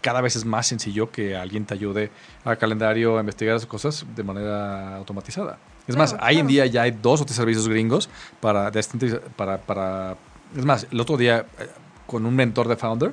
cada 0.00 0.20
vez 0.20 0.36
es 0.36 0.44
más 0.44 0.66
sencillo 0.66 1.10
que 1.10 1.34
alguien 1.36 1.64
te 1.64 1.74
ayude 1.74 2.10
a 2.44 2.56
calendario, 2.56 3.16
a 3.16 3.20
investigar 3.20 3.56
esas 3.56 3.66
cosas 3.66 4.04
de 4.14 4.22
manera 4.22 4.96
automatizada. 4.96 5.58
Es 5.86 5.96
más, 5.96 6.12
Claro, 6.12 6.26
hoy 6.26 6.38
en 6.38 6.46
día 6.46 6.66
ya 6.66 6.82
hay 6.82 6.90
dos 6.90 7.20
o 7.20 7.24
tres 7.24 7.36
servicios 7.36 7.68
gringos 7.68 8.08
para, 8.40 8.70
para, 9.36 9.58
para... 9.58 10.16
Es 10.56 10.64
más, 10.64 10.86
el 10.90 11.00
otro 11.00 11.16
día 11.16 11.46
eh, 11.58 11.68
con 12.06 12.26
un 12.26 12.36
mentor 12.36 12.68
de 12.68 12.76
Founder 12.76 13.12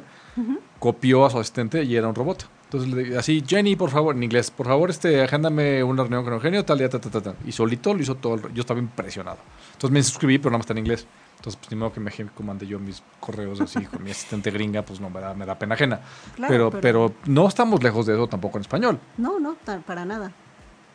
copió 0.80 1.26
a 1.26 1.30
su 1.30 1.40
asistente 1.40 1.84
y 1.84 1.96
era 1.96 2.08
un 2.08 2.16
robot. 2.16 2.48
Entonces, 2.72 3.18
así, 3.18 3.44
Jenny, 3.46 3.76
por 3.76 3.90
favor, 3.90 4.16
en 4.16 4.24
inglés, 4.24 4.50
por 4.50 4.66
favor, 4.66 4.90
este, 4.90 5.22
agéndame 5.22 5.84
una 5.84 6.04
reunión 6.04 6.24
con 6.24 6.34
Eugenio, 6.34 6.64
tal 6.64 6.78
día, 6.78 6.88
ta, 6.88 7.00
ta, 7.02 7.10
ta, 7.10 7.22
ta. 7.22 7.36
Y 7.46 7.52
solito 7.52 7.94
lo 7.94 8.02
hizo 8.02 8.16
todo. 8.16 8.36
el- 8.36 8.54
yo 8.54 8.62
estaba 8.62 8.80
impresionado. 8.80 9.40
Entonces 9.74 9.92
me 9.92 10.02
suscribí, 10.02 10.38
pero 10.38 10.52
nada 10.52 10.60
más 10.60 10.64
está 10.64 10.74
en 10.74 10.78
inglés. 10.80 11.06
Entonces, 11.36 11.58
pues 11.60 11.70
ni 11.72 11.76
modo 11.78 11.92
que 11.92 12.00
me 12.00 12.04
imagine 12.06 12.30
cómo 12.34 12.48
mandé 12.48 12.66
yo 12.68 12.80
mis 12.80 13.04
correos 13.20 13.60
así 13.60 13.84
con 13.86 14.02
mi 14.04 14.12
asistente 14.12 14.52
gringa, 14.52 14.84
pues 14.84 15.02
no, 15.02 15.10
me 15.10 15.20
da, 15.20 15.34
me 15.34 15.46
da 15.46 15.60
pena 15.60 15.76
ajena. 15.76 16.00
Claro, 16.36 16.48
pero, 16.50 16.70
pero- 16.72 16.82
pero 16.82 17.16
no 17.26 17.48
estamos 17.48 17.84
lejos 17.84 18.06
de 18.06 18.14
eso 18.14 18.28
tampoco 18.28 18.58
en 18.58 18.62
español. 18.62 19.00
No, 19.18 19.38
no, 19.40 19.58
para 19.86 20.06
nada. 20.06 20.32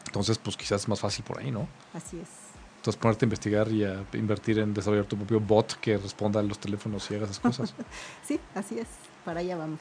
Entonces, 0.06 0.38
pues 0.38 0.56
quizás 0.56 0.82
es 0.82 0.88
más 0.88 1.00
fácil 1.00 1.24
por 1.24 1.40
ahí, 1.40 1.50
¿no? 1.50 1.68
Así 1.92 2.18
es. 2.18 2.28
Entonces, 2.76 2.98
ponerte 2.98 3.24
a 3.24 3.26
investigar 3.26 3.68
y 3.68 3.84
a 3.84 4.02
invertir 4.14 4.60
en 4.60 4.72
desarrollar 4.72 5.04
tu 5.04 5.16
propio 5.16 5.40
bot 5.40 5.74
que 5.80 5.98
responda 5.98 6.40
a 6.40 6.42
los 6.42 6.58
teléfonos 6.58 7.10
y 7.10 7.16
haga 7.16 7.24
esas 7.24 7.40
cosas. 7.40 7.74
Sí, 8.26 8.40
así 8.54 8.78
es. 8.78 8.86
Para 9.26 9.40
allá 9.40 9.56
vamos. 9.56 9.80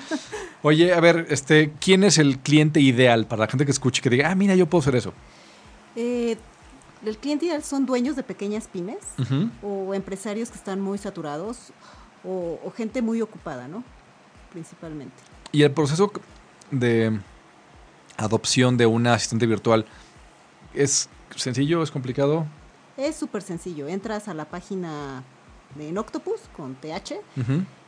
Oye, 0.62 0.92
a 0.92 0.98
ver, 0.98 1.26
este, 1.30 1.72
¿quién 1.78 2.02
es 2.02 2.18
el 2.18 2.40
cliente 2.40 2.80
ideal 2.80 3.26
para 3.26 3.44
la 3.44 3.46
gente 3.46 3.64
que 3.64 3.70
escuche 3.70 4.00
y 4.00 4.02
que 4.02 4.10
diga, 4.10 4.28
ah, 4.28 4.34
mira, 4.34 4.56
yo 4.56 4.66
puedo 4.66 4.82
hacer 4.82 4.96
eso? 4.96 5.14
Eh, 5.94 6.36
el 7.06 7.16
cliente 7.16 7.46
ideal 7.46 7.62
son 7.62 7.86
dueños 7.86 8.16
de 8.16 8.24
pequeñas 8.24 8.66
pymes 8.66 8.98
o 9.62 9.94
empresarios 9.94 10.50
que 10.50 10.56
están 10.56 10.80
muy 10.80 10.98
saturados 10.98 11.72
o, 12.24 12.58
o 12.64 12.72
gente 12.72 13.02
muy 13.02 13.22
ocupada, 13.22 13.68
¿no? 13.68 13.84
Principalmente. 14.50 15.14
Y 15.52 15.62
el 15.62 15.70
proceso 15.70 16.10
de 16.72 17.20
adopción 18.16 18.76
de 18.76 18.86
una 18.86 19.14
asistente 19.14 19.46
virtual 19.46 19.86
es 20.74 21.08
sencillo, 21.36 21.84
es 21.84 21.92
complicado. 21.92 22.46
Es 22.96 23.14
súper 23.14 23.42
sencillo. 23.42 23.86
Entras 23.86 24.26
a 24.26 24.34
la 24.34 24.46
página 24.46 25.22
en 25.78 25.98
Octopus 25.98 26.40
con 26.56 26.74
TH 26.74 27.14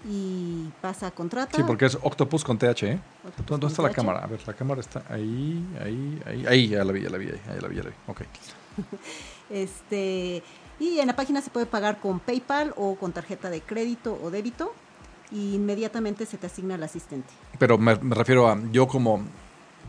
y 0.09 0.69
pasa 0.81 1.09
a 1.09 1.11
contrata. 1.11 1.57
Sí, 1.57 1.63
porque 1.67 1.87
es 1.87 1.99
Octopus 2.01 2.45
con 2.45 2.59
TH, 2.59 2.83
¿eh? 2.85 3.01
Octopus 3.27 3.47
¿Dónde 3.47 3.67
está 3.67 3.83
la 3.83 3.91
cámara? 3.91 4.21
A 4.21 4.27
ver, 4.27 4.41
la 4.47 4.55
cámara 4.55 4.81
está 4.81 5.03
ahí, 5.09 5.65
ahí, 5.83 6.23
ahí. 6.27 6.47
Ahí, 6.47 6.69
ya 6.69 6.85
la 6.85 6.93
vi, 6.93 7.03
ya 7.03 7.11
la 7.11 7.19
vi, 7.19 7.29
ahí, 7.29 7.61
la 7.61 7.69
vi, 7.69 7.77
ya 7.77 7.83
la 7.83 7.91
vi. 7.91 7.97
Ok. 8.07 8.23
Este, 9.51 10.43
y 10.81 10.99
en 11.01 11.07
la 11.07 11.15
página 11.15 11.43
se 11.43 11.51
puede 11.51 11.67
pagar 11.67 12.01
con 12.01 12.19
PayPal 12.19 12.73
o 12.77 12.97
con 12.97 13.13
tarjeta 13.13 13.51
de 13.51 13.61
crédito 13.61 14.19
o 14.23 14.31
débito 14.31 14.75
y 15.31 15.55
inmediatamente 15.55 16.25
se 16.25 16.39
te 16.39 16.47
asigna 16.47 16.77
el 16.77 16.83
asistente. 16.83 17.29
Pero 17.59 17.77
me, 17.77 17.95
me 17.97 18.15
refiero 18.15 18.49
a 18.49 18.59
yo 18.73 18.89
como, 18.89 19.23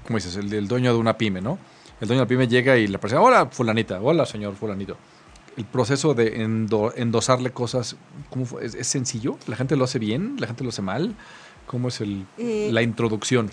¿cómo 0.06 0.18
dices? 0.18 0.36
El, 0.36 0.54
el 0.54 0.68
dueño 0.68 0.94
de 0.94 1.00
una 1.00 1.18
pyme, 1.18 1.42
¿no? 1.42 1.58
El 2.02 2.08
dueño 2.10 2.20
de 2.20 2.26
la 2.26 2.28
pyme 2.28 2.48
llega 2.50 2.78
y 2.78 2.88
le 2.88 3.00
presenta, 3.00 3.24
hola, 3.24 3.46
fulanita, 3.48 4.02
hola, 4.02 4.26
señor 4.26 4.56
fulanito. 4.56 4.98
El 5.58 5.66
proceso 5.66 6.14
de 6.14 6.44
endo- 6.44 6.92
endosarle 6.96 7.52
cosas, 7.52 7.96
¿cómo 8.30 8.46
fue? 8.46 8.66
¿Es, 8.66 8.76
es 8.76 8.88
sencillo? 8.88 9.38
¿La 9.48 9.56
gente 9.56 9.76
lo 9.76 9.86
hace 9.86 10.00
bien? 10.00 10.36
¿La 10.40 10.48
gente 10.48 10.64
lo 10.64 10.70
hace 10.70 10.82
mal? 10.82 11.16
¿Cómo 11.66 11.88
es 11.88 12.02
el, 12.02 12.26
Eh, 12.38 12.70
la 12.74 12.82
introducción? 12.82 13.50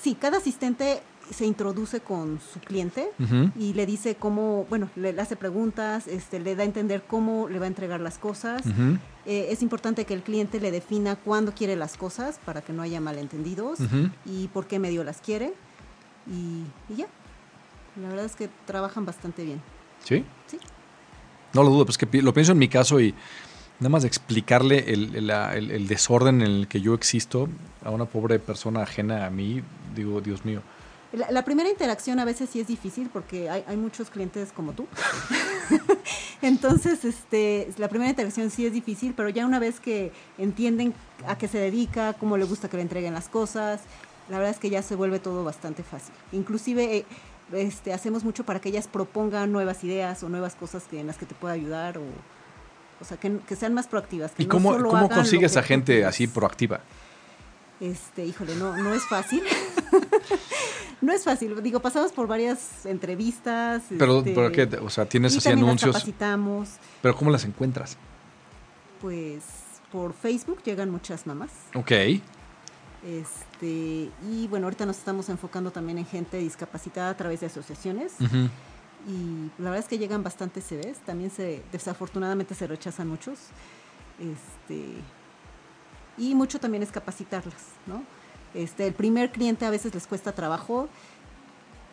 Sí, 0.00 0.14
cada 0.14 0.38
asistente 0.38 1.02
se 1.30 1.46
introduce 1.46 2.00
con 2.00 2.40
su 2.52 2.60
cliente 2.60 3.08
Ujú. 3.18 3.50
y 3.58 3.72
le 3.74 3.86
dice 3.86 4.16
cómo, 4.16 4.66
bueno, 4.68 4.90
le, 4.96 5.18
hace 5.20 5.36
preguntas, 5.36 6.06
este, 6.08 6.40
le 6.40 6.54
da 6.56 6.62
a 6.62 6.66
entender 6.66 7.02
cómo 7.06 7.48
le 7.48 7.58
va 7.58 7.64
a 7.64 7.68
entregar 7.68 8.00
las 8.00 8.18
cosas. 8.18 8.64
Ujú. 8.66 8.98
Eh, 9.26 9.48
es 9.50 9.62
importante 9.62 10.04
que 10.04 10.14
el 10.14 10.22
cliente 10.22 10.60
le 10.60 10.70
defina 10.70 11.16
cuándo 11.16 11.52
quiere 11.54 11.74
las 11.76 11.96
cosas 11.96 12.38
para 12.44 12.60
que 12.62 12.72
no 12.72 12.82
haya 12.82 13.00
malentendidos 13.00 13.80
Ujú. 13.80 14.10
y 14.26 14.48
por 14.48 14.66
qué 14.66 14.78
medio 14.78 15.04
las 15.04 15.20
quiere. 15.20 15.54
Y, 16.26 16.64
y 16.92 16.96
ya. 16.96 17.06
La 18.00 18.08
verdad 18.08 18.24
es 18.26 18.36
que 18.36 18.48
trabajan 18.66 19.04
bastante 19.06 19.44
bien. 19.44 19.60
¿Sí? 20.04 20.24
Sí. 20.46 20.58
No 21.54 21.62
lo 21.62 21.70
dudo, 21.70 21.84
pues 21.86 21.98
que 21.98 22.06
lo 22.22 22.32
pienso 22.32 22.52
en 22.52 22.58
mi 22.58 22.68
caso 22.68 23.00
y 23.00 23.14
nada 23.80 23.90
más 23.90 24.04
explicarle 24.04 24.92
el, 24.92 25.14
el- 25.30 25.88
desorden 25.88 26.40
en 26.40 26.46
el 26.50 26.68
que 26.68 26.80
yo 26.80 26.94
existo 26.94 27.48
a 27.84 27.90
una 27.90 28.04
pobre 28.06 28.38
persona 28.38 28.82
ajena 28.82 29.26
a 29.26 29.30
mí, 29.30 29.62
digo, 29.94 30.20
Dios 30.20 30.44
mío. 30.44 30.60
La, 31.12 31.30
la 31.30 31.44
primera 31.44 31.68
interacción 31.68 32.18
a 32.20 32.24
veces 32.24 32.48
sí 32.50 32.60
es 32.60 32.66
difícil 32.68 33.10
porque 33.12 33.50
hay, 33.50 33.64
hay 33.66 33.76
muchos 33.76 34.08
clientes 34.08 34.50
como 34.52 34.72
tú. 34.72 34.86
Entonces, 36.42 37.04
este, 37.04 37.68
la 37.78 37.88
primera 37.88 38.10
interacción 38.10 38.50
sí 38.50 38.66
es 38.66 38.72
difícil, 38.72 39.12
pero 39.14 39.28
ya 39.28 39.46
una 39.46 39.58
vez 39.58 39.78
que 39.80 40.12
entienden 40.38 40.94
a 41.26 41.36
qué 41.36 41.48
se 41.48 41.58
dedica, 41.58 42.14
cómo 42.14 42.36
le 42.36 42.44
gusta 42.44 42.68
que 42.68 42.76
le 42.76 42.82
entreguen 42.82 43.14
las 43.14 43.28
cosas, 43.28 43.80
la 44.28 44.38
verdad 44.38 44.52
es 44.54 44.58
que 44.58 44.70
ya 44.70 44.82
se 44.82 44.94
vuelve 44.94 45.18
todo 45.18 45.44
bastante 45.44 45.82
fácil. 45.82 46.14
Inclusive 46.32 46.96
eh, 46.98 47.04
este, 47.52 47.92
hacemos 47.92 48.24
mucho 48.24 48.44
para 48.44 48.60
que 48.60 48.68
ellas 48.68 48.88
propongan 48.88 49.52
nuevas 49.52 49.84
ideas 49.84 50.22
o 50.22 50.28
nuevas 50.28 50.54
cosas 50.54 50.84
que, 50.84 51.00
en 51.00 51.06
las 51.06 51.16
que 51.16 51.26
te 51.26 51.34
pueda 51.34 51.54
ayudar 51.54 51.98
o, 51.98 52.02
o 53.00 53.04
sea, 53.04 53.16
que, 53.16 53.38
que 53.46 53.56
sean 53.56 53.74
más 53.74 53.86
proactivas. 53.86 54.32
que 54.32 54.42
¿Y 54.42 54.46
no 54.46 54.50
cómo, 54.50 54.72
solo 54.72 55.08
consigues 55.08 55.56
a 55.56 55.62
gente 55.62 56.04
así 56.04 56.26
proactiva? 56.26 56.80
Este, 57.80 58.24
híjole, 58.24 58.54
no, 58.56 58.76
no 58.76 58.94
es 58.94 59.02
fácil. 59.04 59.42
no 61.00 61.12
es 61.12 61.24
fácil. 61.24 61.60
Digo, 61.62 61.80
pasamos 61.80 62.12
por 62.12 62.28
varias 62.28 62.86
entrevistas. 62.86 63.82
Pero, 63.98 64.18
este, 64.18 64.34
pero 64.34 64.52
¿qué? 64.52 64.76
O 64.76 64.88
sea, 64.88 65.06
tienes 65.06 65.34
y 65.34 65.38
así 65.38 65.48
también 65.48 65.66
las 65.66 65.68
anuncios, 65.68 65.96
capacitamos, 65.96 66.68
pero 67.00 67.16
¿cómo 67.16 67.30
las 67.30 67.44
encuentras? 67.44 67.96
pues, 69.02 69.42
por 69.90 70.14
Facebook 70.14 70.62
llegan 70.64 70.88
muchas 70.88 71.26
mamás. 71.26 71.50
Ok. 71.74 71.90
Este, 73.04 74.10
y 74.30 74.46
bueno, 74.48 74.66
ahorita 74.66 74.86
nos 74.86 74.98
estamos 74.98 75.28
enfocando 75.28 75.70
también 75.70 75.98
en 75.98 76.06
gente 76.06 76.38
discapacitada 76.38 77.10
a 77.10 77.16
través 77.16 77.40
de 77.40 77.46
asociaciones. 77.46 78.14
Y 79.08 79.50
la 79.58 79.70
verdad 79.70 79.78
es 79.78 79.88
que 79.88 79.98
llegan 79.98 80.22
bastantes 80.22 80.64
CVs. 80.64 80.98
También 80.98 81.30
se, 81.30 81.62
desafortunadamente 81.72 82.54
se 82.54 82.66
rechazan 82.66 83.08
muchos. 83.08 83.38
Este, 84.20 84.94
y 86.16 86.34
mucho 86.34 86.60
también 86.60 86.82
es 86.82 86.92
capacitarlas, 86.92 87.62
¿no? 87.86 88.04
Este, 88.54 88.86
el 88.86 88.92
primer 88.92 89.32
cliente 89.32 89.64
a 89.64 89.70
veces 89.70 89.94
les 89.94 90.06
cuesta 90.06 90.32
trabajo, 90.32 90.88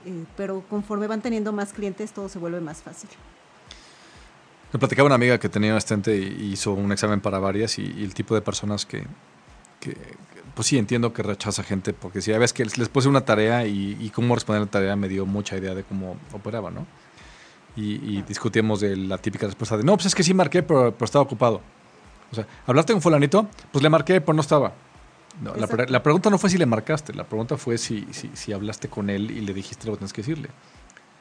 eh, 0.06 0.26
pero 0.36 0.62
conforme 0.70 1.08
van 1.08 1.22
teniendo 1.22 1.54
más 1.54 1.72
clientes 1.72 2.12
todo 2.12 2.28
se 2.28 2.38
vuelve 2.38 2.60
más 2.60 2.82
fácil. 2.82 3.10
Me 4.74 4.78
platicaba 4.78 5.08
una 5.08 5.16
amiga 5.16 5.40
que 5.40 5.50
tenía 5.50 5.72
un 5.72 5.78
asistente 5.78 6.16
y 6.16 6.52
hizo 6.52 6.74
un 6.74 6.92
examen 6.92 7.22
para 7.22 7.40
varias 7.40 7.80
y, 7.80 7.94
y 7.98 8.04
el 8.04 8.14
tipo 8.14 8.36
de 8.36 8.42
personas 8.42 8.86
que, 8.86 9.08
que 9.80 9.96
pues 10.56 10.68
sí, 10.68 10.78
entiendo 10.78 11.14
que 11.14 11.24
rechaza 11.24 11.64
gente, 11.64 11.94
porque 11.94 12.22
si 12.22 12.32
ya 12.32 12.38
ves 12.38 12.54
que 12.54 12.66
les 12.66 12.90
puse 12.90 13.08
una 13.08 13.22
tarea 13.22 13.66
y, 13.66 13.98
y 14.00 14.10
cómo 14.10 14.36
responder 14.36 14.62
la 14.62 14.68
tarea 14.72 14.96
me 14.96 15.08
dio 15.08 15.26
mucha 15.26 15.58
idea 15.58 15.74
de 15.76 15.84
cómo 15.84 16.18
operaba, 16.34 16.70
¿no? 16.72 16.86
Y, 17.76 17.96
y 18.18 18.22
discutíamos 18.24 18.82
de 18.82 18.96
la 18.98 19.18
típica 19.18 19.46
respuesta 19.46 19.78
de, 19.78 19.84
no, 19.84 19.94
pues 19.96 20.08
es 20.08 20.16
que 20.16 20.24
sí 20.24 20.34
marqué, 20.34 20.64
pero, 20.64 20.92
pero 20.94 21.06
estaba 21.06 21.24
ocupado. 21.24 21.62
O 22.32 22.36
sea, 22.36 22.46
¿hablaste 22.68 22.94
con 22.94 23.02
fulanito? 23.02 23.48
Pues 23.72 23.82
le 23.84 23.90
marqué, 23.90 24.20
pero 24.22 24.34
no 24.34 24.42
estaba. 24.42 24.74
No, 25.42 25.56
la, 25.56 25.68
pre- 25.68 25.88
la 25.88 26.04
pregunta 26.04 26.30
no 26.30 26.38
fue 26.38 26.50
si 26.50 26.58
le 26.58 26.66
marcaste, 26.66 27.14
la 27.14 27.24
pregunta 27.24 27.56
fue 27.58 27.78
si, 27.78 28.06
si, 28.12 28.30
si 28.34 28.52
hablaste 28.52 28.90
con 28.90 29.10
él 29.10 29.32
y 29.32 29.42
le 29.42 29.54
dijiste 29.54 29.86
lo 29.88 29.94
que 29.94 30.00
tienes 30.00 30.14
que 30.14 30.22
decirle. 30.22 30.50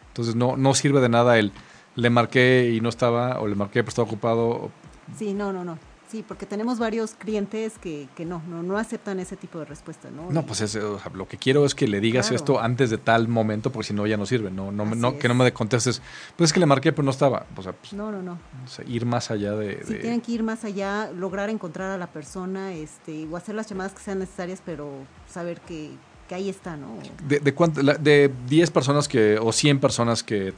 Entonces 0.09 0.35
no, 0.35 0.57
no 0.57 0.75
sirve 0.75 1.01
de 1.01 1.09
nada 1.09 1.39
el 1.39 1.53
le 1.95 2.11
marqué 2.11 2.73
y 2.75 2.81
no 2.81 2.89
estaba, 2.89 3.41
o 3.41 3.47
le 3.47 3.55
marqué 3.55 3.81
pero 3.83 3.91
estaba 3.91 4.07
ocupado. 4.09 4.71
Sí, 5.17 5.35
no, 5.35 5.53
no, 5.53 5.65
no. 5.65 5.79
Sí, 6.09 6.25
porque 6.27 6.47
tenemos 6.47 6.79
varios 6.79 7.13
clientes 7.15 7.77
que, 7.79 8.09
que 8.17 8.25
no, 8.25 8.43
no, 8.49 8.63
no 8.63 8.79
aceptan 8.79 9.21
ese 9.21 9.37
tipo 9.37 9.59
de 9.59 9.67
respuesta, 9.67 10.09
¿no? 10.11 10.31
No, 10.31 10.47
pues 10.47 10.63
es, 10.63 10.75
o 10.77 10.99
sea, 10.99 11.13
lo 11.13 11.29
que 11.29 11.37
quiero 11.37 11.67
es 11.67 11.75
que 11.75 11.87
le 11.87 12.01
digas 12.01 12.29
Claro. 12.29 12.37
esto 12.37 12.61
antes 12.61 12.89
de 12.89 12.97
tal 12.97 13.29
momento, 13.29 13.71
porque 13.71 13.89
si 13.89 13.95
no 13.95 14.07
ya 14.07 14.17
no 14.17 14.25
sirve. 14.25 14.51
No, 14.51 14.73
no, 14.73 14.85
Así 14.85 14.97
no, 14.97 15.19
que 15.19 15.29
no 15.29 15.35
me 15.35 15.53
contestes, 15.53 16.01
pues 16.37 16.49
es 16.49 16.53
que 16.55 16.61
le 16.61 16.67
marqué 16.67 16.93
pero 16.93 17.05
no 17.05 17.11
estaba. 17.11 17.45
O 17.55 17.63
sea, 17.63 17.73
pues, 17.73 17.93
No, 17.93 18.11
no, 18.11 18.23
no. 18.23 18.39
o 18.65 18.69
sea, 18.69 18.85
ir 18.87 19.05
más 19.05 19.31
allá 19.31 19.53
de... 19.53 19.85
Sí, 19.85 19.93
de- 19.95 19.99
tienen 20.01 20.21
que 20.23 20.33
ir 20.33 20.43
más 20.43 20.65
allá, 20.65 21.11
lograr 21.13 21.51
encontrar 21.51 21.91
a 21.91 21.99
la 21.99 22.07
persona, 22.07 22.73
este, 22.73 23.27
o 23.31 23.37
hacer 23.37 23.55
las 23.55 23.69
llamadas 23.69 23.93
que 23.93 24.01
sean 24.01 24.19
necesarias, 24.21 24.63
pero 24.65 24.91
saber 25.31 25.61
que, 25.61 25.91
que 26.27 26.35
ahí 26.35 26.49
está, 26.49 26.77
¿no? 26.79 26.97
De, 27.29 27.39
de, 27.41 27.55
cuánto- 27.55 27.83
la- 27.83 27.95
de 27.97 28.33
10 28.49 28.71
personas 28.71 29.09
que, 29.09 29.39
o 29.39 29.53
100 29.53 29.79
personas 29.79 30.23
que 30.23 30.55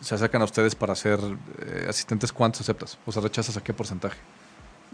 se 0.00 0.14
acercan 0.14 0.40
a 0.42 0.44
ustedes 0.44 0.74
para 0.74 0.94
ser 0.94 1.18
eh, 1.58 1.86
asistentes, 1.88 2.32
¿cuántos 2.32 2.60
aceptas? 2.62 2.98
O 3.04 3.10
sea, 3.12 3.20
¿rechazas 3.20 3.56
a 3.56 3.64
qué 3.64 3.74
porcentaje? 3.74 4.16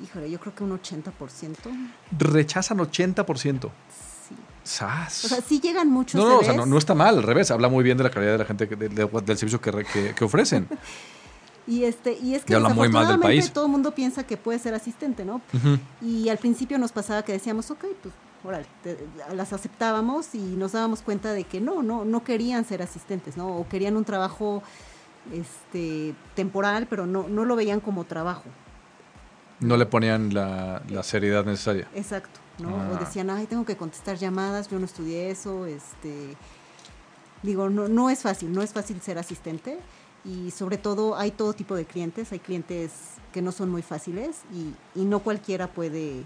Híjole, 0.02 0.30
yo 0.30 0.38
creo 0.38 0.54
que 0.54 0.62
un 0.64 0.70
80%. 0.78 1.56
Rechazan 2.18 2.78
80%. 2.78 3.70
Sí. 4.28 4.34
¡Sas! 4.64 5.24
O 5.24 5.28
sea, 5.28 5.40
sí 5.40 5.60
llegan 5.60 5.90
muchos. 5.90 6.20
no, 6.22 6.28
no, 6.28 6.38
o 6.38 6.44
sea, 6.44 6.54
no, 6.54 6.66
no 6.66 6.78
está 6.78 6.94
mal, 6.94 7.16
al 7.18 7.22
revés. 7.24 7.50
Habla 7.50 7.68
muy 7.68 7.82
bien 7.82 7.98
de 7.98 8.04
la 8.04 8.10
calidad 8.10 8.32
de 8.32 8.38
la 8.38 8.44
gente, 8.44 8.68
que- 8.68 8.76
de- 8.76 8.88
de- 8.88 9.06
del 9.06 9.36
servicio 9.38 9.60
que, 9.60 9.84
que- 9.92 10.14
que 10.14 10.24
ofrecen. 10.24 10.68
Y, 11.64 11.84
este, 11.84 12.18
y 12.20 12.34
es 12.34 12.42
Y 12.42 12.46
que 12.46 12.54
habla 12.56 12.70
muy 12.70 12.88
mal 12.88 13.06
del 13.06 13.20
país. 13.20 13.52
todo 13.52 13.66
el 13.66 13.70
mundo 13.70 13.94
piensa 13.94 14.24
que 14.26 14.36
puede 14.36 14.58
ser 14.58 14.74
asistente, 14.74 15.24
¿no? 15.24 15.40
Y 16.00 16.28
al 16.28 16.36
principio 16.38 16.76
nos 16.76 16.90
pasaba 16.90 17.22
que 17.22 17.30
decíamos, 17.30 17.70
ok, 17.70 17.84
pues 18.02 18.12
órale, 18.42 18.66
te- 18.82 18.98
las 19.32 19.52
aceptábamos 19.52 20.34
y 20.34 20.38
nos 20.40 20.72
dábamos 20.72 21.02
cuenta 21.02 21.32
de 21.32 21.44
que 21.44 21.60
no, 21.60 21.84
no, 21.84 22.04
no 22.04 22.24
querían 22.24 22.64
ser 22.64 22.82
asistentes, 22.82 23.36
¿no? 23.36 23.46
O 23.58 23.68
querían 23.68 23.96
un 23.96 24.04
trabajo 24.04 24.60
este, 25.32 26.14
temporal, 26.34 26.88
pero 26.90 27.06
no, 27.06 27.28
no 27.28 27.44
lo 27.44 27.54
veían 27.54 27.78
como 27.78 28.02
trabajo. 28.04 28.42
No 29.62 29.76
le 29.76 29.86
ponían 29.86 30.34
la, 30.34 30.82
la 30.88 31.02
seriedad 31.02 31.44
necesaria. 31.44 31.88
Exacto, 31.94 32.40
¿no? 32.58 32.68
Ah. 32.80 32.90
O 32.92 32.96
decían, 32.96 33.30
ay, 33.30 33.46
tengo 33.46 33.64
que 33.64 33.76
contestar 33.76 34.16
llamadas, 34.16 34.68
yo 34.68 34.78
no 34.78 34.84
estudié 34.86 35.30
eso, 35.30 35.66
este... 35.66 36.36
Digo, 37.42 37.68
no, 37.70 37.88
no 37.88 38.08
es 38.10 38.20
fácil, 38.22 38.52
no 38.52 38.62
es 38.62 38.72
fácil 38.72 39.00
ser 39.00 39.18
asistente 39.18 39.78
y 40.24 40.52
sobre 40.52 40.78
todo 40.78 41.16
hay 41.16 41.32
todo 41.32 41.52
tipo 41.54 41.74
de 41.74 41.84
clientes, 41.84 42.30
hay 42.30 42.38
clientes 42.38 42.92
que 43.32 43.42
no 43.42 43.50
son 43.50 43.68
muy 43.68 43.82
fáciles 43.82 44.42
y, 44.52 44.74
y 45.00 45.04
no 45.04 45.18
cualquiera 45.20 45.66
puede 45.66 46.22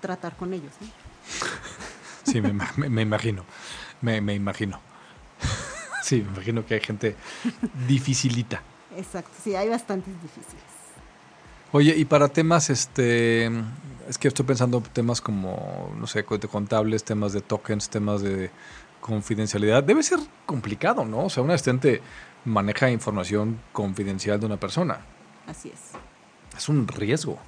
tratar 0.00 0.36
con 0.36 0.52
ellos, 0.54 0.72
¿no? 0.80 0.86
Sí, 2.30 2.40
me- 2.40 2.52
me 2.88 3.02
imagino. 3.02 3.44
Me, 4.00 4.20
me 4.20 4.34
imagino. 4.34 4.80
Sí, 6.02 6.22
me 6.22 6.28
imagino 6.32 6.64
que 6.64 6.74
hay 6.74 6.80
gente 6.80 7.16
dificilita. 7.86 8.62
Exacto, 8.96 9.32
sí, 9.42 9.54
hay 9.54 9.68
bastantes 9.68 10.14
difíciles. 10.22 10.64
Oye, 11.72 11.94
y 11.96 12.04
para 12.04 12.28
temas, 12.28 12.68
este, 12.68 13.46
es 14.08 14.18
que 14.18 14.26
estoy 14.28 14.44
pensando 14.44 14.78
en 14.78 14.82
temas 14.84 15.20
como, 15.20 15.92
no 15.96 16.06
sé, 16.06 16.24
contables, 16.24 17.04
temas 17.04 17.32
de 17.32 17.40
tokens, 17.42 17.88
temas 17.88 18.22
de 18.22 18.50
confidencialidad. 19.00 19.84
Debe 19.84 20.02
ser 20.02 20.18
complicado, 20.46 21.04
¿no? 21.04 21.26
O 21.26 21.30
sea, 21.30 21.42
un 21.42 21.50
asistente 21.50 22.02
maneja 22.44 22.90
información 22.90 23.60
confidencial 23.72 24.40
de 24.40 24.46
una 24.46 24.56
persona. 24.56 24.98
Así 25.46 25.68
es. 25.68 25.92
Es 26.56 26.68
un 26.68 26.88
riesgo. 26.88 27.38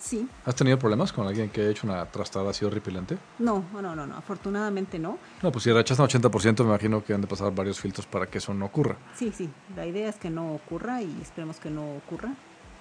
Sí, 0.00 0.28
¿Has 0.46 0.54
tenido 0.54 0.78
problemas 0.78 1.12
con 1.12 1.26
alguien 1.26 1.50
que 1.50 1.60
haya 1.60 1.70
hecho 1.70 1.84
una 1.86 2.06
trastada 2.06 2.50
así 2.50 2.64
horripilante? 2.64 3.18
no, 3.40 3.64
no, 3.72 3.82
no, 3.82 4.06
no, 4.06 4.16
afortunadamente 4.16 4.96
no. 4.96 5.18
No, 5.42 5.50
pues 5.50 5.64
si 5.64 5.72
rechazan 5.72 6.06
80%, 6.06 6.60
me 6.60 6.66
imagino 6.66 7.04
que 7.04 7.14
han 7.14 7.20
de 7.20 7.26
pasar 7.26 7.52
varios 7.52 7.80
filtros 7.80 8.06
para 8.06 8.26
que 8.26 8.38
eso 8.38 8.54
no 8.54 8.66
ocurra. 8.66 8.96
Sí, 9.16 9.32
sí, 9.36 9.50
la 9.74 9.86
idea 9.86 10.08
es 10.08 10.14
que 10.16 10.30
no 10.30 10.54
ocurra 10.54 11.02
y 11.02 11.18
esperemos 11.20 11.58
que 11.58 11.70
no 11.70 11.96
ocurra, 11.96 12.32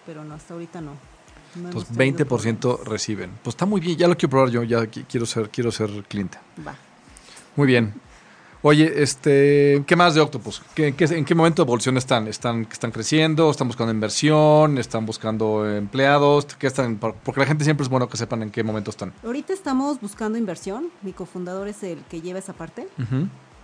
pero 0.07 0.23
no, 0.23 0.33
hasta 0.33 0.55
ahorita 0.55 0.81
no. 0.81 0.91
no 1.55 1.69
hemos 1.69 1.83
Entonces, 1.83 1.95
tenido 1.97 2.17
20% 2.25 2.57
problemas. 2.59 2.87
reciben. 2.87 3.31
Pues 3.43 3.53
está 3.53 3.67
muy 3.67 3.79
bien, 3.81 3.95
ya 3.97 4.07
lo 4.07 4.15
quiero 4.17 4.31
probar 4.31 4.49
yo, 4.49 4.63
ya 4.63 4.79
qui- 4.85 5.05
quiero 5.07 5.27
ser, 5.27 5.49
quiero 5.51 5.71
ser 5.71 5.91
cliente. 6.07 6.39
Va. 6.65 6.73
Muy 7.55 7.67
bien. 7.67 7.93
Oye, 8.63 9.03
este, 9.03 9.83
¿qué 9.85 9.95
más 9.95 10.15
de 10.15 10.21
Octopus? 10.21 10.63
¿Qué, 10.73 10.93
qué- 10.95 11.05
en 11.05 11.23
qué 11.25 11.35
momento 11.35 11.61
de 11.63 11.67
evolución 11.67 11.95
están? 11.95 12.27
¿Están, 12.27 12.67
están 12.71 12.89
creciendo? 12.91 13.51
¿Están 13.51 13.67
buscando 13.67 13.93
inversión? 13.93 14.79
¿Están 14.79 15.05
buscando 15.05 15.69
empleados? 15.69 16.45
¿Qué 16.57 16.65
están? 16.67 16.97
por- 16.97 17.13
Porque 17.15 17.39
la 17.39 17.45
gente 17.45 17.63
siempre 17.63 17.83
es 17.83 17.89
bueno 17.89 18.09
que 18.09 18.17
sepan 18.17 18.41
en 18.41 18.49
qué 18.49 18.63
momento 18.63 18.89
están. 18.89 19.13
Ahorita 19.23 19.53
estamos 19.53 20.01
buscando 20.01 20.37
inversión, 20.39 20.89
mi 21.03 21.13
cofundador 21.13 21.67
es 21.67 21.83
el 21.83 21.99
que 22.09 22.19
lleva 22.21 22.39
esa 22.39 22.53
parte, 22.53 22.87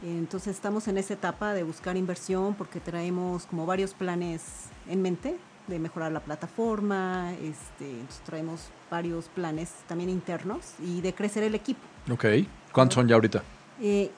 entonces 0.04 0.56
estamos 0.56 0.88
en 0.88 0.98
esa 0.98 1.14
etapa 1.16 1.54
de 1.54 1.64
buscar 1.64 1.98
inversión 1.98 2.54
porque 2.56 2.80
traemos 2.80 3.46
como 3.48 3.66
varios 3.66 3.94
planes 3.94 4.42
en 4.90 5.02
mente 5.02 5.38
de 5.68 5.80
mejorar 5.80 6.12
la 6.12 6.20
plataforma, 6.20 7.32
este, 7.42 7.96
traemos 8.26 8.68
varios 8.92 9.30
planes 9.30 9.72
también 9.88 10.10
internos 10.10 10.74
y 10.84 11.02
de 11.02 11.14
crecer 11.14 11.44
el 11.44 11.56
equipo. 11.56 11.82
Ok. 12.12 12.26
¿Cuántos 12.72 12.96
son 12.96 13.08
ya 13.08 13.16
ahorita? 13.16 13.42
Eh, 13.82 14.12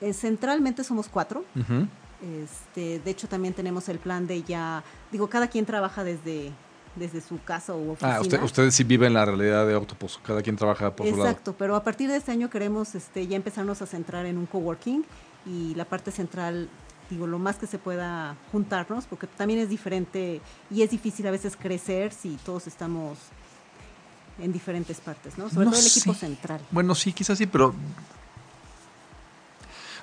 eh, 0.00 0.12
centralmente 0.12 0.84
somos 0.84 1.08
cuatro. 1.08 1.44
Este, 2.42 2.98
de 3.00 3.10
hecho, 3.10 3.28
también 3.28 3.52
tenemos 3.54 3.88
el 3.88 3.98
plan 3.98 4.26
de 4.26 4.42
ya, 4.42 4.82
digo, 5.12 5.28
cada 5.28 5.48
quien 5.48 5.66
trabaja 5.66 6.02
desde, 6.02 6.50
desde 6.94 7.20
su 7.20 7.42
casa 7.42 7.74
o 7.74 7.92
oficina. 7.92 8.16
Ah, 8.16 8.20
usted- 8.20 8.42
ustedes 8.42 8.74
sí 8.74 8.84
viven 8.84 9.12
la 9.12 9.24
realidad 9.24 9.66
de 9.66 9.74
Octopus. 9.74 10.18
Cada 10.24 10.40
quien 10.42 10.56
trabaja 10.56 10.94
por 10.94 11.06
su 11.06 11.12
lado. 11.16 11.28
Exacto, 11.28 11.54
pero 11.58 11.76
a 11.76 11.82
partir 11.84 12.08
de 12.08 12.16
este 12.16 12.32
año 12.32 12.48
queremos 12.48 12.94
este, 12.94 13.26
ya 13.26 13.36
empezarnos 13.36 13.82
a 13.82 13.86
centrar 13.86 14.24
en 14.26 14.38
un 14.38 14.46
coworking 14.46 15.04
y 15.46 15.74
la 15.74 15.84
parte 15.84 16.10
central, 16.10 16.68
digo, 17.10 17.26
lo 17.26 17.38
más 17.38 17.56
que 17.56 17.66
se 17.66 17.78
pueda 17.78 18.36
juntarnos, 18.52 19.06
porque 19.06 19.26
también 19.26 19.60
es 19.60 19.68
diferente 19.68 20.40
y 20.70 20.82
es 20.82 20.90
difícil 20.90 21.26
a 21.26 21.30
veces 21.30 21.56
crecer 21.56 22.12
si 22.12 22.36
todos 22.44 22.66
estamos 22.66 23.18
en 24.38 24.52
diferentes 24.52 25.00
partes, 25.00 25.38
¿no? 25.38 25.48
Sobre 25.48 25.66
No 25.66 25.70
todo 25.72 25.80
el 25.80 25.86
equipo 25.86 26.12
sé. 26.14 26.20
central. 26.20 26.60
Bueno, 26.70 26.94
sí, 26.94 27.12
quizás 27.12 27.38
sí, 27.38 27.46
pero. 27.46 27.74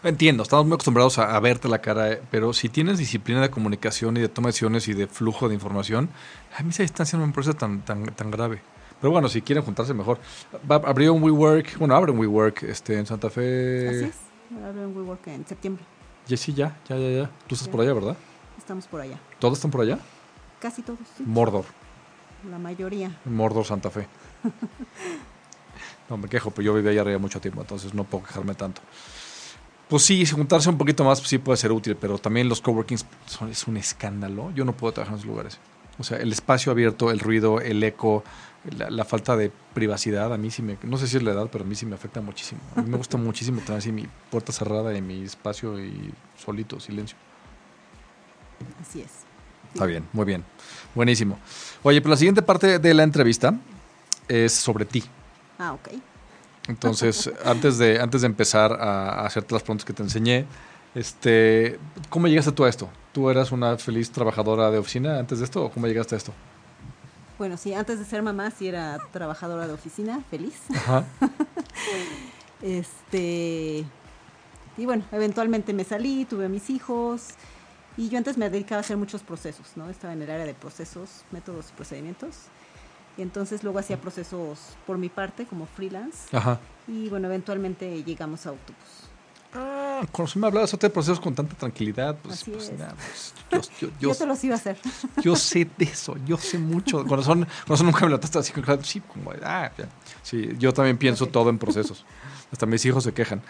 Entiendo, 0.03 0.43
estamos 0.43 0.65
muy 0.65 0.73
acostumbrados 0.75 1.17
a, 1.17 1.33
a 1.35 1.39
verte 1.39 1.69
la 1.69 1.79
cara, 1.79 2.11
eh, 2.11 2.21
pero 2.29 2.51
si 2.51 2.67
tienes 2.67 2.97
disciplina 2.97 3.39
de 3.41 3.49
comunicación 3.49 4.17
y 4.17 4.19
de 4.19 4.27
toma 4.27 4.47
de 4.47 4.49
decisiones 4.49 4.87
y 4.89 4.93
de 4.93 5.07
flujo 5.07 5.47
de 5.47 5.53
información, 5.53 6.09
a 6.57 6.63
mí 6.63 6.73
se 6.73 6.83
está 6.83 7.03
haciendo 7.03 7.23
una 7.23 7.29
empresa 7.29 7.53
tan, 7.53 7.81
tan, 7.85 8.05
tan 8.07 8.29
grave. 8.29 8.61
Pero 8.99 9.11
bueno, 9.11 9.29
si 9.29 9.41
quieren 9.41 9.63
juntarse 9.63 9.93
mejor. 9.93 10.19
Abrió 10.67 11.13
un 11.13 11.23
WeWork, 11.23 11.77
bueno, 11.77 11.95
abre 11.95 12.11
un 12.11 12.19
WeWork 12.19 12.63
este, 12.63 12.97
en 12.97 13.05
Santa 13.05 13.27
Así 13.27 13.35
Fe. 13.35 14.05
es. 14.07 14.15
Ahora 14.53 14.83
en 14.83 14.95
WeWork 14.97 15.27
en 15.27 15.47
septiembre. 15.47 15.85
Jessy, 16.27 16.53
ya, 16.53 16.77
ya, 16.87 16.97
ya, 16.97 17.09
ya. 17.09 17.29
Tú 17.47 17.55
estás 17.55 17.67
Ya. 17.67 17.71
por 17.71 17.81
allá, 17.81 17.93
¿verdad? 17.93 18.17
Estamos 18.57 18.87
por 18.87 19.01
allá. 19.01 19.17
¿Todos 19.39 19.57
están 19.57 19.71
por 19.71 19.81
allá? 19.81 19.99
Casi 20.59 20.81
todos, 20.81 20.99
sí. 21.17 21.23
Mordor, 21.25 21.65
La 22.49 22.57
mayoría. 22.59 23.17
Mordor, 23.25 23.65
Santa 23.65 23.89
Fe. 23.89 24.07
No 26.09 26.17
me 26.17 26.27
quejo, 26.27 26.51
pero 26.51 26.65
yo 26.65 26.73
viví 26.73 26.89
allá 26.89 27.01
arriba 27.01 27.17
mucho 27.17 27.39
tiempo, 27.39 27.61
entonces 27.61 27.93
no 27.93 28.03
puedo 28.03 28.25
quejarme 28.25 28.53
tanto. 28.55 28.81
Pues 29.87 30.03
sí, 30.03 30.25
juntarse 30.25 30.69
un 30.69 30.77
poquito 30.77 31.03
más 31.03 31.19
pues 31.21 31.29
sí 31.29 31.37
puede 31.37 31.57
ser 31.57 31.71
útil, 31.71 31.95
pero 31.95 32.17
también 32.17 32.49
los 32.49 32.61
coworkings 32.61 33.05
son, 33.25 33.49
es 33.49 33.65
un 33.67 33.77
escándalo. 33.77 34.51
Yo 34.51 34.65
no 34.65 34.73
puedo 34.73 34.93
trabajar 34.93 35.13
en 35.13 35.19
esos 35.19 35.27
lugares. 35.29 35.59
O 35.97 36.03
sea, 36.03 36.17
el 36.17 36.31
espacio 36.31 36.71
abierto, 36.71 37.09
el 37.09 37.19
ruido, 37.19 37.61
el 37.61 37.81
eco, 37.83 38.23
la, 38.77 38.89
la 38.89 39.05
falta 39.05 39.35
de 39.35 39.51
privacidad, 39.73 40.33
a 40.33 40.37
mí 40.37 40.49
sí 40.51 40.61
me... 40.61 40.77
No 40.83 40.97
sé 40.97 41.07
si 41.07 41.17
es 41.17 41.23
la 41.23 41.31
edad, 41.31 41.49
pero 41.51 41.63
a 41.63 41.67
mí 41.67 41.75
sí 41.75 41.85
me 41.85 41.95
afecta 41.95 42.21
muchísimo. 42.21 42.61
A 42.75 42.81
mí 42.81 42.89
me 42.89 42.97
gusta 42.97 43.17
muchísimo 43.17 43.61
tener 43.61 43.79
así 43.79 43.91
mi 43.91 44.07
puerta 44.31 44.51
cerrada 44.51 44.95
y 44.95 45.01
mi 45.01 45.23
espacio 45.23 45.79
y 45.83 46.13
solito, 46.37 46.79
silencio. 46.79 47.17
Así 48.81 49.01
es. 49.01 49.11
Está 49.73 49.85
bien, 49.85 50.07
muy 50.13 50.25
bien. 50.25 50.45
Buenísimo. 50.95 51.39
Oye, 51.81 52.01
pues 52.01 52.09
la 52.11 52.17
siguiente 52.17 52.41
parte 52.41 52.79
de 52.79 52.93
la 52.93 53.03
entrevista 53.03 53.55
es 54.27 54.53
sobre 54.53 54.85
ti. 54.85 55.03
Ah, 55.57 55.73
ok. 55.73 55.89
Entonces, 56.67 57.31
antes 57.45 57.77
de, 57.77 57.99
antes 57.99 58.21
de 58.21 58.27
empezar 58.27 58.71
a, 58.73 59.21
a 59.21 59.25
hacerte 59.25 59.53
las 59.53 59.63
preguntas 59.63 59.85
que 59.85 59.93
te 59.93 60.03
enseñé, 60.03 60.45
este, 60.95 61.79
¿cómo 62.09 62.27
llegaste 62.27 62.51
tú 62.51 62.65
a 62.65 62.69
esto? 62.69 62.89
¿Tú 63.11 63.29
eras 63.29 63.51
una 63.51 63.77
feliz 63.77 64.11
trabajadora 64.11 64.69
de 64.69 64.77
oficina 64.77 65.19
antes 65.19 65.39
de 65.39 65.45
esto 65.45 65.65
o 65.65 65.71
cómo 65.71 65.87
llegaste 65.87 66.15
a 66.15 66.17
esto? 66.19 66.33
Bueno, 67.43 67.57
sí, 67.57 67.73
antes 67.73 67.99
de 67.99 68.05
ser 68.05 68.21
mamá, 68.21 68.51
sí 68.51 68.69
era 68.69 68.97
trabajadora 69.11 69.67
de 69.67 69.73
oficina, 69.73 70.23
feliz. 70.29 70.61
Ajá. 70.73 71.03
Este. 72.61 73.83
Y 74.77 74.85
bueno, 74.85 75.03
eventualmente 75.11 75.73
me 75.73 75.83
salí, 75.83 76.23
tuve 76.23 76.47
mis 76.47 76.69
hijos. 76.69 77.31
Y 77.97 78.07
yo 78.07 78.17
antes 78.17 78.37
me 78.37 78.49
dedicaba 78.49 78.77
a 78.77 78.79
hacer 78.79 78.95
muchos 78.95 79.23
procesos, 79.23 79.73
¿no? 79.75 79.89
Estaba 79.89 80.13
en 80.13 80.21
el 80.21 80.31
área 80.31 80.45
de 80.45 80.53
procesos, 80.53 81.25
métodos 81.31 81.71
y 81.71 81.73
procedimientos. 81.73 82.43
Y 83.17 83.21
entonces 83.23 83.61
luego 83.61 83.79
hacía 83.79 83.99
procesos 83.99 84.59
por 84.87 84.97
mi 84.97 85.09
parte 85.09 85.45
como 85.45 85.65
freelance. 85.65 86.33
Ajá. 86.33 86.61
Y 86.87 87.09
bueno, 87.09 87.27
eventualmente 87.27 88.05
llegamos 88.05 88.45
a 88.45 88.53
Octopus. 88.53 89.09
Ah, 89.55 90.01
cuando 90.11 90.31
se 90.31 90.39
me 90.39 90.47
hablabas 90.47 90.71
de 90.77 90.89
procesos 90.89 91.19
con 91.19 91.35
tanta 91.35 91.55
tranquilidad, 91.55 92.17
pues, 92.21 92.41
Así 92.41 92.51
pues 92.51 92.69
es. 92.69 92.79
nada, 92.79 92.95
pues, 92.95 93.33
yo, 93.51 93.87
yo, 93.87 93.93
yo, 93.99 94.09
Yo 94.13 94.15
te 94.15 94.25
los 94.25 94.43
iba 94.43 94.55
a 94.55 94.57
hacer. 94.57 94.77
yo 95.21 95.35
sé 95.35 95.67
de 95.77 95.85
eso, 95.85 96.15
yo 96.25 96.37
sé 96.37 96.57
mucho. 96.57 97.05
Corazón, 97.05 97.47
corazón 97.67 97.85
nunca 97.85 98.05
me 98.05 98.11
lo 98.11 98.19
trataste 98.19 98.51
así 98.51 98.61
claro, 98.61 98.83
sí, 98.83 98.99
como, 99.01 99.31
ah, 99.43 99.71
ya. 99.77 99.89
sí, 100.23 100.49
yo 100.57 100.73
también 100.73 100.97
pienso 100.97 101.27
todo 101.27 101.49
en 101.49 101.59
procesos. 101.59 102.05
Hasta 102.51 102.65
mis 102.65 102.83
hijos 102.85 103.03
se 103.03 103.13
quejan. 103.13 103.41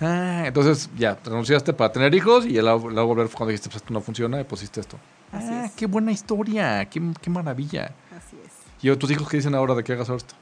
Ah, 0.00 0.44
entonces 0.46 0.90
ya, 0.96 1.18
renunciaste 1.24 1.72
para 1.72 1.92
tener 1.92 2.14
hijos 2.14 2.44
y 2.44 2.60
luego, 2.60 2.90
luego 2.90 3.14
cuando 3.14 3.46
dijiste, 3.46 3.68
pues 3.68 3.76
esto 3.76 3.94
no 3.94 4.00
funciona, 4.00 4.40
y 4.40 4.44
pusiste 4.44 4.80
esto. 4.80 4.98
Así 5.32 5.48
ah, 5.50 5.64
es. 5.66 5.72
qué 5.72 5.86
buena 5.86 6.12
historia, 6.12 6.84
qué, 6.86 7.00
qué 7.20 7.30
maravilla. 7.30 7.92
Así 8.16 8.36
es. 8.44 8.84
¿Y 8.84 8.94
tus 8.96 9.10
hijos 9.10 9.28
qué 9.28 9.38
dicen 9.38 9.54
ahora 9.54 9.74
de 9.74 9.82
que 9.82 9.92
hagas 9.92 10.08
esto? 10.08 10.34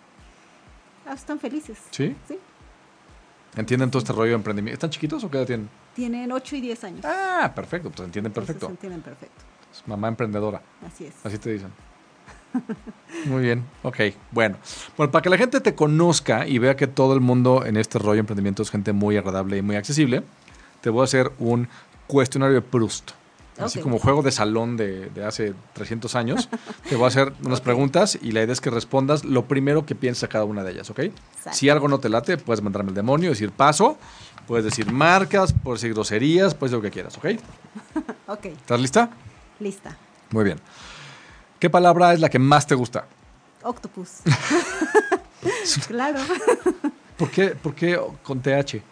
Ah, 1.07 1.13
están 1.15 1.39
felices. 1.39 1.79
¿Sí? 1.91 2.17
Sí. 2.27 2.39
¿Entienden 3.57 3.91
todo 3.91 4.01
este 4.01 4.13
rollo 4.13 4.31
de 4.31 4.35
emprendimiento? 4.37 4.75
¿Están 4.75 4.91
chiquitos 4.91 5.23
o 5.25 5.31
qué 5.31 5.39
edad 5.39 5.47
tienen? 5.47 5.69
Tienen 5.95 6.33
8 6.33 6.57
y 6.57 6.61
10 6.61 6.85
años. 6.85 7.05
Ah, 7.05 7.53
perfecto, 7.55 7.91
pues 7.91 8.07
entienden 8.07 8.31
Entonces 8.31 8.55
perfecto. 8.55 8.67
se 8.67 8.73
entienden 8.73 9.01
perfecto. 9.03 9.43
Es 9.73 9.87
mamá 9.89 10.09
emprendedora, 10.09 10.61
Así 10.87 11.07
es. 11.07 11.15
así 11.25 11.39
te 11.39 11.51
dicen. 11.53 11.71
Muy 13.27 13.43
bien, 13.43 13.65
ok, 13.83 13.97
bueno. 14.31 14.57
Bueno, 14.97 15.11
para 15.11 15.23
que 15.23 15.29
la 15.31 15.37
gente 15.39 15.61
te 15.61 15.75
conozca 15.75 16.47
y 16.47 16.59
vea 16.59 16.77
que 16.77 16.87
todo 16.87 17.15
el 17.15 17.21
mundo 17.21 17.65
en 17.65 17.77
este 17.77 17.99
rollo 17.99 18.15
de 18.15 18.21
emprendimiento 18.21 18.63
es 18.63 18.71
gente 18.71 18.93
muy 18.93 19.17
agradable 19.17 19.57
y 19.57 19.63
muy 19.63 19.77
accesible, 19.77 20.23
te 20.81 20.91
voy 20.91 21.01
a 21.01 21.05
hacer 21.05 21.33
un 21.39 21.69
cuestionario 22.07 22.55
de 22.57 22.63
Proust. 22.63 23.11
Así 23.59 23.81
como 23.81 23.99
juego 23.99 24.23
de 24.23 24.33
salón 24.33 24.77
de, 24.77 25.11
de 25.11 25.25
hace 25.25 25.55
300 25.75 26.15
años. 26.17 26.49
te 26.89 26.97
voy 26.97 27.05
a 27.05 27.09
hacer 27.09 27.33
unas 27.45 27.61
preguntas 27.61 28.19
y 28.21 28.33
la 28.33 28.43
idea 28.43 28.53
es 28.53 28.61
que 28.61 28.71
respondas 28.71 29.25
lo 29.25 29.47
primero 29.47 29.87
que 29.87 29.95
piensa 29.95 30.29
cada 30.29 30.45
una 30.45 30.65
de 30.65 30.73
ellas, 30.73 30.91
¿ok? 30.91 31.01
Si 31.53 31.69
algo 31.69 31.87
no 31.89 31.99
te 32.01 32.09
late, 32.09 32.37
puedes 32.37 32.63
mandarme 32.63 32.91
el 32.91 32.95
demonio, 32.97 33.31
decir 33.31 33.53
paso, 33.53 33.97
puedes 34.47 34.65
decir 34.65 34.91
marcas, 34.91 35.53
puedes 35.53 35.83
decir 35.83 35.95
groserías, 35.95 36.55
puedes 36.55 36.73
decir 36.73 36.83
lo 36.83 36.83
que 36.83 36.91
quieras, 36.91 37.17
¿ok? 37.17 37.27
Ok, 38.27 38.47
¿Estás 38.47 38.81
lista? 38.81 39.11
lista. 39.61 39.97
Muy 40.31 40.45
bien. 40.45 40.59
¿Qué 41.61 41.71
palabra 41.71 42.13
es 42.13 42.21
la 42.21 42.29
que 42.29 42.39
más 42.39 42.67
te 42.67 42.75
gusta? 42.75 43.07
Octopus. 43.63 44.21
claro. 45.87 46.21
¿Por 47.17 47.31
qué, 47.31 47.51
por 47.51 47.75
qué 47.75 48.01
con 48.23 48.41
TH? 48.41 48.83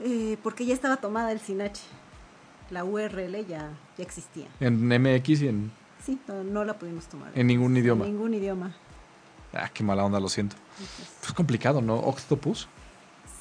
Eh, 0.00 0.36
porque 0.42 0.64
ya 0.64 0.74
estaba 0.74 0.96
tomada 0.96 1.32
el 1.32 1.40
SINACH. 1.40 1.78
La 2.72 2.84
URL 2.84 3.46
ya, 3.46 3.70
ya 3.98 4.02
existía. 4.02 4.46
En 4.58 4.88
MX 4.88 5.42
y 5.42 5.48
en... 5.48 5.70
Sí, 6.02 6.18
no, 6.26 6.42
no 6.42 6.64
la 6.64 6.78
pudimos 6.78 7.06
tomar. 7.06 7.30
En 7.34 7.46
ningún 7.46 7.76
idioma. 7.76 8.06
En 8.06 8.12
ningún 8.12 8.32
idioma. 8.32 8.74
Ah, 9.52 9.70
qué 9.72 9.84
mala 9.84 10.04
onda, 10.04 10.18
lo 10.18 10.28
siento. 10.28 10.56
Es 11.22 11.32
complicado, 11.34 11.82
¿no? 11.82 11.96
Octopus. 11.96 12.66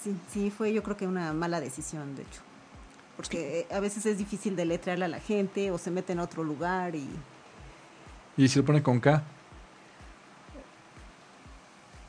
Sí, 0.04 0.14
sí, 0.30 0.52
fue 0.52 0.74
yo 0.74 0.84
creo 0.84 0.98
que 0.98 1.08
una 1.08 1.32
mala 1.32 1.62
decisión, 1.62 2.14
de 2.16 2.24
hecho. 2.24 2.42
Porque 3.16 3.68
a 3.72 3.80
veces 3.80 4.06
es 4.06 4.18
difícil 4.18 4.58
deletrearle 4.58 5.06
a 5.06 5.08
la 5.08 5.22
gente 5.22 5.72
o 5.72 5.78
se 5.78 5.92
mete 5.92 6.12
en 6.12 6.20
otro 6.20 6.44
lugar 6.44 6.94
y 6.96 7.08
Y 8.36 8.50
si 8.50 8.60
lo 8.60 8.66
pone 8.66 8.84
con 8.84 9.00
K, 9.00 9.24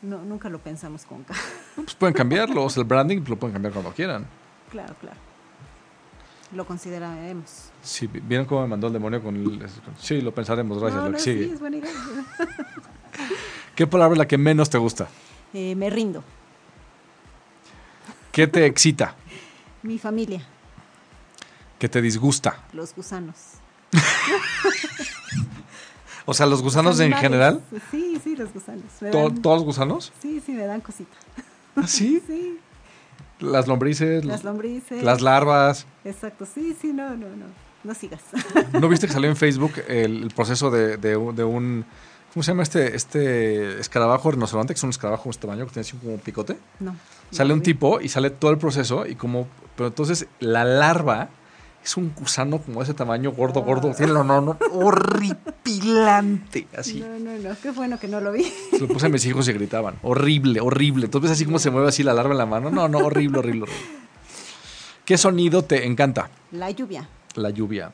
no, 0.03 0.19
nunca 0.23 0.49
lo 0.49 0.59
pensamos 0.59 1.05
con 1.05 1.23
K. 1.23 1.35
pues 1.77 1.95
pueden 1.95 2.15
cambiarlo. 2.15 2.65
O 2.65 2.71
sea, 2.71 2.81
el 2.83 2.89
branding 2.89 3.23
lo 3.29 3.37
pueden 3.37 3.53
cambiar 3.53 3.73
cuando 3.73 3.93
quieran. 3.93 4.27
claro, 4.71 4.95
claro. 5.01 5.32
Lo 6.55 6.67
consideraremos. 6.67 7.71
Sí, 7.83 8.07
¿Vieron 8.07 8.47
cómo 8.47 8.63
me 8.63 8.69
mandó 8.69 8.87
el 8.89 8.93
demonio 8.93 9.23
con 9.23 9.35
el... 9.37 9.67
Sí, 9.99 10.21
lo 10.21 10.35
pensaremos, 10.35 10.79
gracias. 10.81 11.03
no, 11.03 11.09
no, 11.11 11.19
sí, 11.19 11.51
es 11.53 11.59
buena 11.61 11.79
idea. 11.79 11.91
¿Qué 13.75 13.87
palabra 13.87 14.15
es 14.15 14.19
la 14.19 14.29
que 14.29 14.37
menos 14.37 14.69
te 14.69 14.77
gusta? 14.79 15.09
Eh, 15.55 15.75
me 15.75 15.89
rindo. 15.89 16.23
¿Qué 18.33 18.47
te 18.47 18.67
excita? 18.67 19.15
Mi 19.83 19.99
familia, 19.99 20.47
¿Qué 21.79 21.89
te 21.89 22.01
disgusta? 22.03 22.61
los 22.73 22.95
gusanos. 22.95 23.37
O 26.25 26.35
sea, 26.35 26.47
los 26.47 26.63
gusanos 26.63 27.01
en 27.01 27.13
general. 27.15 27.61
Sí, 27.91 28.17
sí, 28.23 28.37
los 28.37 28.53
gusanos. 28.55 28.85
Me 29.01 29.11
¿To- 29.11 29.25
dan- 29.29 29.43
¿Todos 29.43 29.57
los 29.57 29.65
gusanos? 29.65 30.13
Sí, 30.23 30.41
sí, 30.47 30.53
me 30.53 30.67
dan 30.67 30.81
cosita. 30.81 31.11
¿Ah, 31.75 31.85
¿Sí? 31.87 32.23
Sí, 32.25 32.61
Las 33.43 33.67
lombrices, 33.69 34.25
las 34.25 34.45
lombrices. 34.45 35.03
las 35.03 35.21
larvas. 35.21 35.87
Exacto, 36.05 36.47
sí, 36.47 36.77
sí, 36.81 36.93
no, 36.93 37.11
no, 37.11 37.29
no. 37.37 37.47
No 37.85 37.95
sigas. 37.95 38.21
¿No 38.81 38.89
viste 38.89 39.07
que 39.09 39.13
salió 39.13 39.29
en 39.29 39.37
Facebook 39.37 39.73
el, 39.89 40.23
el 40.25 40.31
proceso 40.31 40.71
de, 40.71 40.97
de 40.99 41.17
un, 41.17 41.35
de 41.35 41.43
un- 41.45 41.85
¿Cómo 42.33 42.43
se 42.45 42.53
llama 42.53 42.63
este, 42.63 42.95
este 42.97 43.81
escarabajo 43.81 44.31
rinoceronte? 44.31 44.73
Que 44.73 44.79
es 44.79 44.83
un 44.85 44.91
escarabajo 44.91 45.25
de 45.25 45.31
este 45.31 45.43
tamaño 45.47 45.67
que 45.67 45.73
tiene 45.73 45.87
así 45.87 45.97
como 45.97 46.15
un 46.15 46.21
picote. 46.21 46.57
No. 46.81 46.95
Sale 47.31 47.49
no 47.49 47.55
un 47.55 47.61
vi. 47.61 47.65
tipo 47.65 48.01
y 48.01 48.09
sale 48.09 48.31
todo 48.31 48.51
el 48.53 48.59
proceso 48.59 49.05
y 49.07 49.17
como... 49.17 49.49
Pero 49.77 49.89
entonces 49.89 50.27
la 50.41 50.65
larva 50.65 51.29
es 51.85 51.97
un 51.97 52.13
gusano 52.15 52.59
como 52.59 52.81
de 52.81 52.85
ese 52.85 52.95
tamaño, 52.95 53.33
gordo, 53.33 53.63
gordo. 53.63 53.93
Tiene 53.95 54.13
no, 54.13 54.23
no, 54.25 54.41
no, 54.41 54.57
horripilante. 54.73 56.67
Así. 56.77 57.01
No, 57.01 57.19
no, 57.19 57.37
no. 57.39 57.57
Qué 57.61 57.71
bueno 57.71 57.99
que 57.99 58.09
no 58.09 58.21
lo 58.21 58.33
vi. 58.33 58.45
Se 58.71 58.79
lo 58.81 58.89
puse 58.89 59.07
a 59.07 59.09
mis 59.09 59.25
hijos 59.27 59.49
y 59.49 59.53
gritaban. 59.53 59.97
Horrible, 60.03 60.61
horrible. 60.61 61.07
Entonces 61.07 61.31
así 61.33 61.45
como 61.45 61.59
se 61.59 61.71
mueve 61.71 61.89
así 61.89 62.03
la 62.03 62.15
larva 62.15 62.33
en 62.33 62.39
la 62.39 62.47
mano. 62.47 62.71
No, 62.71 62.89
no, 62.89 62.99
horrible, 62.99 63.39
horrible, 63.41 63.63
horrible. 63.63 63.83
¿Qué 65.05 65.19
sonido 65.19 65.63
te 65.65 65.87
encanta? 65.87 66.31
La 66.53 66.71
lluvia. 66.71 67.09
La 67.35 67.51
lluvia. 67.51 67.93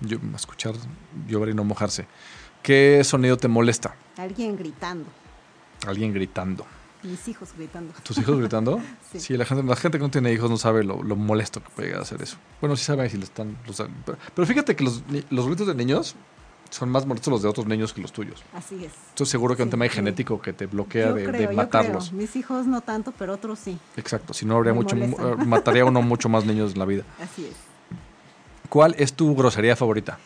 Yo- 0.00 0.18
escuchar 0.34 0.74
llover 1.26 1.50
y 1.50 1.54
no 1.54 1.64
mojarse. 1.64 2.06
¿Qué 2.62 3.02
sonido 3.04 3.36
te 3.36 3.48
molesta? 3.48 3.94
Alguien 4.18 4.56
gritando. 4.56 5.06
Alguien 5.86 6.12
gritando. 6.12 6.66
Mis 7.04 7.28
hijos 7.28 7.50
gritando. 7.56 7.92
¿Tus 8.02 8.18
hijos 8.18 8.38
gritando? 8.38 8.80
Sí. 9.16 9.36
la 9.36 9.44
gente, 9.44 9.62
la 9.62 9.76
gente 9.76 9.98
que 9.98 10.02
no 10.04 10.10
tiene 10.10 10.32
hijos 10.32 10.50
no 10.50 10.56
sabe 10.56 10.82
lo, 10.82 11.02
lo 11.02 11.14
molesto 11.16 11.62
que 11.62 11.68
puede 11.70 11.88
llegar 11.88 12.00
a 12.00 12.02
hacer 12.02 12.20
eso. 12.22 12.36
Bueno, 12.60 12.74
sí 12.76 12.84
saben 12.84 13.08
si 13.08 13.16
le 13.16 13.24
están... 13.24 13.56
los- 13.66 13.82
pero, 14.04 14.18
pero 14.34 14.46
fíjate 14.46 14.74
que 14.74 14.82
los, 14.82 15.02
los 15.30 15.46
gritos 15.46 15.66
de 15.68 15.74
niños 15.74 16.16
son 16.70 16.88
más 16.88 17.06
molestos 17.06 17.30
los 17.30 17.42
de 17.42 17.48
otros 17.48 17.66
niños 17.66 17.92
que 17.92 18.00
los 18.00 18.10
tuyos. 18.12 18.42
Así 18.52 18.84
es. 18.84 18.92
Estoy 19.10 19.26
seguro 19.26 19.54
que 19.54 19.62
hay 19.62 19.66
un 19.66 19.70
tema 19.70 19.84
sí. 19.84 19.90
genético 19.90 20.40
que 20.42 20.52
te 20.52 20.66
bloquea 20.66 21.08
Yo 21.10 21.14
de, 21.14 21.24
creo, 21.26 21.40
de 21.42 21.44
yo 21.46 21.52
matarlos. 21.52 22.08
creo. 22.08 22.20
Mis 22.20 22.34
hijos 22.34 22.66
no 22.66 22.80
tanto, 22.80 23.12
pero 23.16 23.34
otros 23.34 23.60
sí. 23.60 23.78
Exacto, 23.96 24.34
si 24.34 24.44
no 24.46 24.56
habría 24.56 24.72
Me 24.72 24.80
mucho, 24.80 24.96
molestan. 24.96 25.40
eh, 25.42 25.44
mataría 25.44 25.84
uno 25.84 26.02
mucho 26.02 26.28
más 26.28 26.44
niños 26.44 26.72
en 26.72 26.78
la 26.80 26.84
vida. 26.86 27.04
Así 27.22 27.44
es. 27.44 27.54
¿Cuál 28.68 28.96
es 28.98 29.12
tu 29.12 29.36
grosería 29.36 29.76
favorita? 29.76 30.18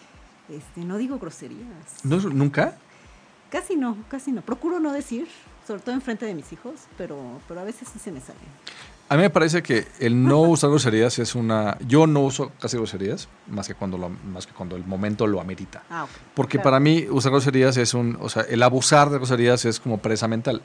Este, 0.49 0.81
no 0.83 0.97
digo 0.97 1.19
groserías. 1.19 1.59
¿No, 2.05 2.17
¿Nunca? 2.17 2.79
Casi 3.51 3.77
no, 3.77 3.99
casi 4.09 4.33
no. 4.33 4.41
Procuro 4.41 4.81
no 4.81 4.93
decir, 4.93 5.29
sobre 5.69 5.83
todo 5.83 5.95
en 5.95 6.03
frente 6.03 6.27
de 6.27 6.35
mis 6.35 6.53
hijos, 6.53 6.75
pero, 6.97 7.17
pero 7.47 7.61
a 7.61 7.65
veces 7.65 7.87
sí 7.93 7.99
se 8.01 8.11
me 8.11 8.21
salen. 8.21 8.43
A 9.11 9.15
mí 9.17 9.23
me 9.23 9.31
parece 9.31 9.63
que 9.63 9.87
el 10.01 10.23
no 10.25 10.41
usar 10.55 10.71
groserías 10.71 11.19
es 11.21 11.35
una... 11.35 11.79
Yo 11.87 12.07
no 12.07 12.21
uso 12.21 12.51
casi 12.61 12.77
groserías, 12.77 13.29
más 13.47 13.69
que 13.69 13.75
cuando, 13.75 13.97
lo- 13.99 14.09
más 14.09 14.47
que 14.47 14.53
cuando 14.53 14.75
el 14.77 14.85
momento 14.85 15.27
lo 15.27 15.41
amerita. 15.41 15.83
Ah, 15.89 16.05
ok. 16.05 16.11
Porque 16.35 16.57
Claro. 16.59 16.65
para 16.65 16.81
mí 16.81 17.07
usar 17.11 17.31
groserías 17.33 17.77
es 17.77 17.95
un... 17.95 18.19
O 18.21 18.29
sea, 18.29 18.43
el 18.43 18.63
abusar 18.63 19.11
de 19.11 19.19
groserías 19.19 19.65
es 19.65 19.79
como 19.79 19.99
presa 19.99 20.27
mental. 20.27 20.61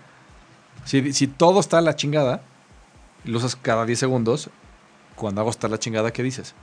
Si, 0.85 1.13
si 1.13 1.27
todo 1.27 1.59
está 1.59 1.77
a 1.77 1.81
la 1.81 1.95
chingada, 1.95 2.41
lo 3.25 3.37
usas 3.37 3.55
cada 3.55 3.85
10 3.85 3.99
segundos, 3.99 4.49
cuando 5.15 5.41
hago 5.41 5.49
estar 5.51 5.69
la 5.69 5.79
chingada, 5.79 6.11
¿qué 6.11 6.23
dices? 6.23 6.53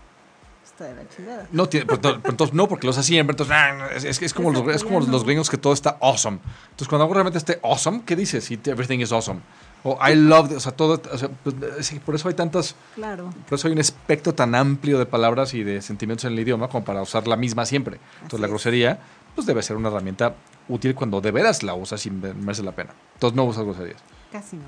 Está 0.81 0.95
de 0.95 1.05
la 1.05 1.09
chingada. 1.11 1.47
No, 1.53 1.69
tiene, 1.69 1.85
pero, 1.87 2.01
to- 2.01 2.17
pero 2.23 2.31
entonces 2.33 2.55
no, 2.55 2.67
porque 2.67 2.87
lo 2.87 2.93
usas 2.93 3.05
siempre. 3.05 3.33
Entonces, 3.35 3.55
ah, 3.55 3.89
es, 3.95 4.05
es- 4.23 4.33
como, 4.35 4.51
los, 4.51 4.67
es 4.75 4.83
como 4.83 5.01
los 5.01 5.25
gringos 5.25 5.51
que 5.51 5.59
todo 5.59 5.73
está 5.75 5.99
awesome. 6.01 6.39
Entonces, 6.71 6.89
cuando 6.89 7.05
algo 7.05 7.13
realmente 7.15 7.39
esté 7.39 7.61
awesome, 7.63 8.03
¿qué 8.07 8.17
dices? 8.17 8.45
Si 8.45 8.55
everything 8.65 9.01
is 9.01 9.13
awesome. 9.13 9.41
O 9.83 9.99
I 10.07 10.15
love, 10.15 10.53
o 10.53 10.61
sea, 10.61 10.73
todo. 10.73 11.01
o 11.13 11.19
sea, 11.19 11.29
pues, 11.43 11.55
sí, 11.87 11.99
por 12.01 12.15
eso 12.15 12.29
hay 12.29 12.35
tantas. 12.35 12.75
Claro. 12.95 13.31
Por 13.49 13.59
eso 13.59 13.67
hay 13.69 13.73
un 13.73 13.79
espectro 13.79 14.35
tan 14.35 14.55
amplio 14.55 14.99
de 14.99 15.07
palabras 15.07 15.53
y 15.55 15.63
de 15.65 15.83
sentimientos 15.83 16.25
en 16.25 16.33
el 16.33 16.39
idioma 16.41 16.69
como 16.69 16.85
para 16.85 17.03
usar 17.03 17.27
la 17.27 17.37
misma 17.37 17.67
siempre. 17.67 17.97
Entonces, 18.23 18.35
Así 18.35 18.43
la 18.43 18.49
grosería, 18.49 19.01
pues 19.35 19.47
debe 19.47 19.63
ser 19.63 19.77
una 19.77 19.89
herramienta 19.89 20.35
útil 20.69 20.95
cuando 20.95 21.21
de 21.21 21.31
veras 21.31 21.63
la 21.63 21.75
usas 21.75 22.05
y 22.07 22.11
me- 22.11 22.33
merece 22.35 22.63
la 22.63 22.73
pena. 22.73 22.91
Entonces, 23.15 23.37
no 23.37 23.45
usas 23.45 23.65
groserías. 23.65 24.01
Casi 24.33 24.57
no. 24.57 24.65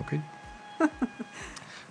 ¿Ok? 0.00 0.12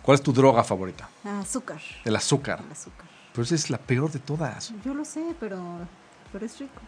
¿Cuál 0.02 0.16
es 0.16 0.22
tu 0.22 0.32
droga 0.32 0.64
favorita? 0.64 1.10
Ah, 1.26 1.40
azúcar. 1.40 1.82
El 2.04 2.16
azúcar. 2.16 2.60
El 2.66 2.72
azúcar. 2.72 3.08
Pero 3.36 3.44
esa 3.44 3.56
es 3.56 3.70
la 3.70 3.78
peor 3.78 4.12
de 4.12 4.20
todas. 4.20 4.74
Yo 4.86 4.94
lo 4.94 5.04
sé, 5.04 5.36
pero, 5.40 5.62
pero 6.32 6.46
es 6.46 6.58
rico. 6.60 6.80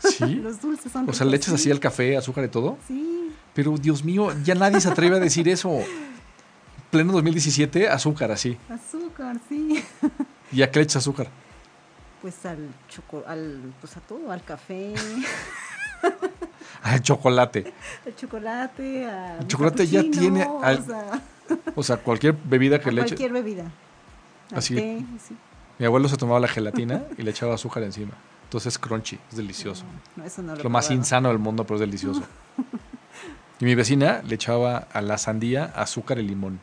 ¿Sí? 0.00 0.34
Los 0.42 0.60
dulces 0.60 0.90
son 0.90 1.08
O 1.08 1.12
sea, 1.12 1.24
le 1.26 1.36
echas 1.36 1.50
sí. 1.50 1.54
así 1.54 1.70
al 1.70 1.78
café, 1.80 2.16
azúcar 2.16 2.44
y 2.44 2.48
todo. 2.48 2.76
Sí, 2.88 3.30
Pero 3.54 3.76
Dios 3.78 4.02
mío, 4.04 4.32
ya 4.42 4.54
nadie 4.56 4.80
se 4.80 4.88
atreve 4.88 5.16
a 5.16 5.20
decir 5.20 5.48
eso. 5.48 5.78
Pleno 6.90 7.12
2017, 7.12 7.88
azúcar 7.88 8.32
así. 8.32 8.58
azúcar, 8.68 9.36
sí. 9.48 9.82
¿Y 10.50 10.62
a 10.62 10.70
qué 10.70 10.80
le 10.80 10.84
echas 10.84 10.96
azúcar? 10.96 11.28
Pues 12.20 12.44
al 12.46 12.68
choco, 12.88 13.22
al, 13.26 13.72
pues 13.80 13.96
a 13.96 14.00
todo, 14.00 14.30
al 14.30 14.44
café, 14.44 14.92
Al 16.82 17.00
chocolate. 17.00 17.72
al 18.06 18.16
chocolate, 18.16 19.06
a 19.06 19.38
El 19.38 19.46
chocolate 19.46 19.86
ya 19.86 20.02
tiene 20.02 20.42
al- 20.62 20.78
o 20.80 20.84
sea, 20.84 21.22
O 21.76 21.82
sea, 21.82 21.96
cualquier 21.98 22.34
bebida 22.44 22.80
que 22.80 22.88
a 22.88 22.92
le 22.92 23.02
eches. 23.02 23.12
cualquier 23.12 23.32
bebida. 23.32 23.64
Al 24.50 24.58
Así. 24.58 24.74
té, 24.74 25.04
sí. 25.26 25.36
Mi 25.78 25.86
abuelo 25.86 26.08
se 26.08 26.16
tomaba 26.16 26.38
la 26.40 26.48
gelatina 26.48 27.02
y 27.18 27.22
le 27.22 27.30
echaba 27.30 27.54
azúcar 27.54 27.82
encima. 27.82 28.12
Entonces 28.44 28.74
es 28.74 28.78
crunchy, 28.78 29.18
es 29.30 29.36
delicioso. 29.36 29.84
No, 30.16 30.22
no, 30.22 30.24
eso 30.24 30.42
no 30.42 30.52
lo 30.52 30.58
Es 30.58 30.64
lo 30.64 30.70
más 30.70 30.90
insano 30.90 31.28
del 31.28 31.38
mundo, 31.38 31.64
pero 31.64 31.76
es 31.76 31.80
delicioso. 31.80 32.22
Y 33.60 33.64
mi 33.64 33.76
vecina 33.76 34.22
le 34.26 34.34
echaba 34.34 34.88
a 34.92 35.00
la 35.00 35.18
sandía 35.18 35.66
azúcar 35.76 36.18
y 36.18 36.22
limón. 36.22 36.58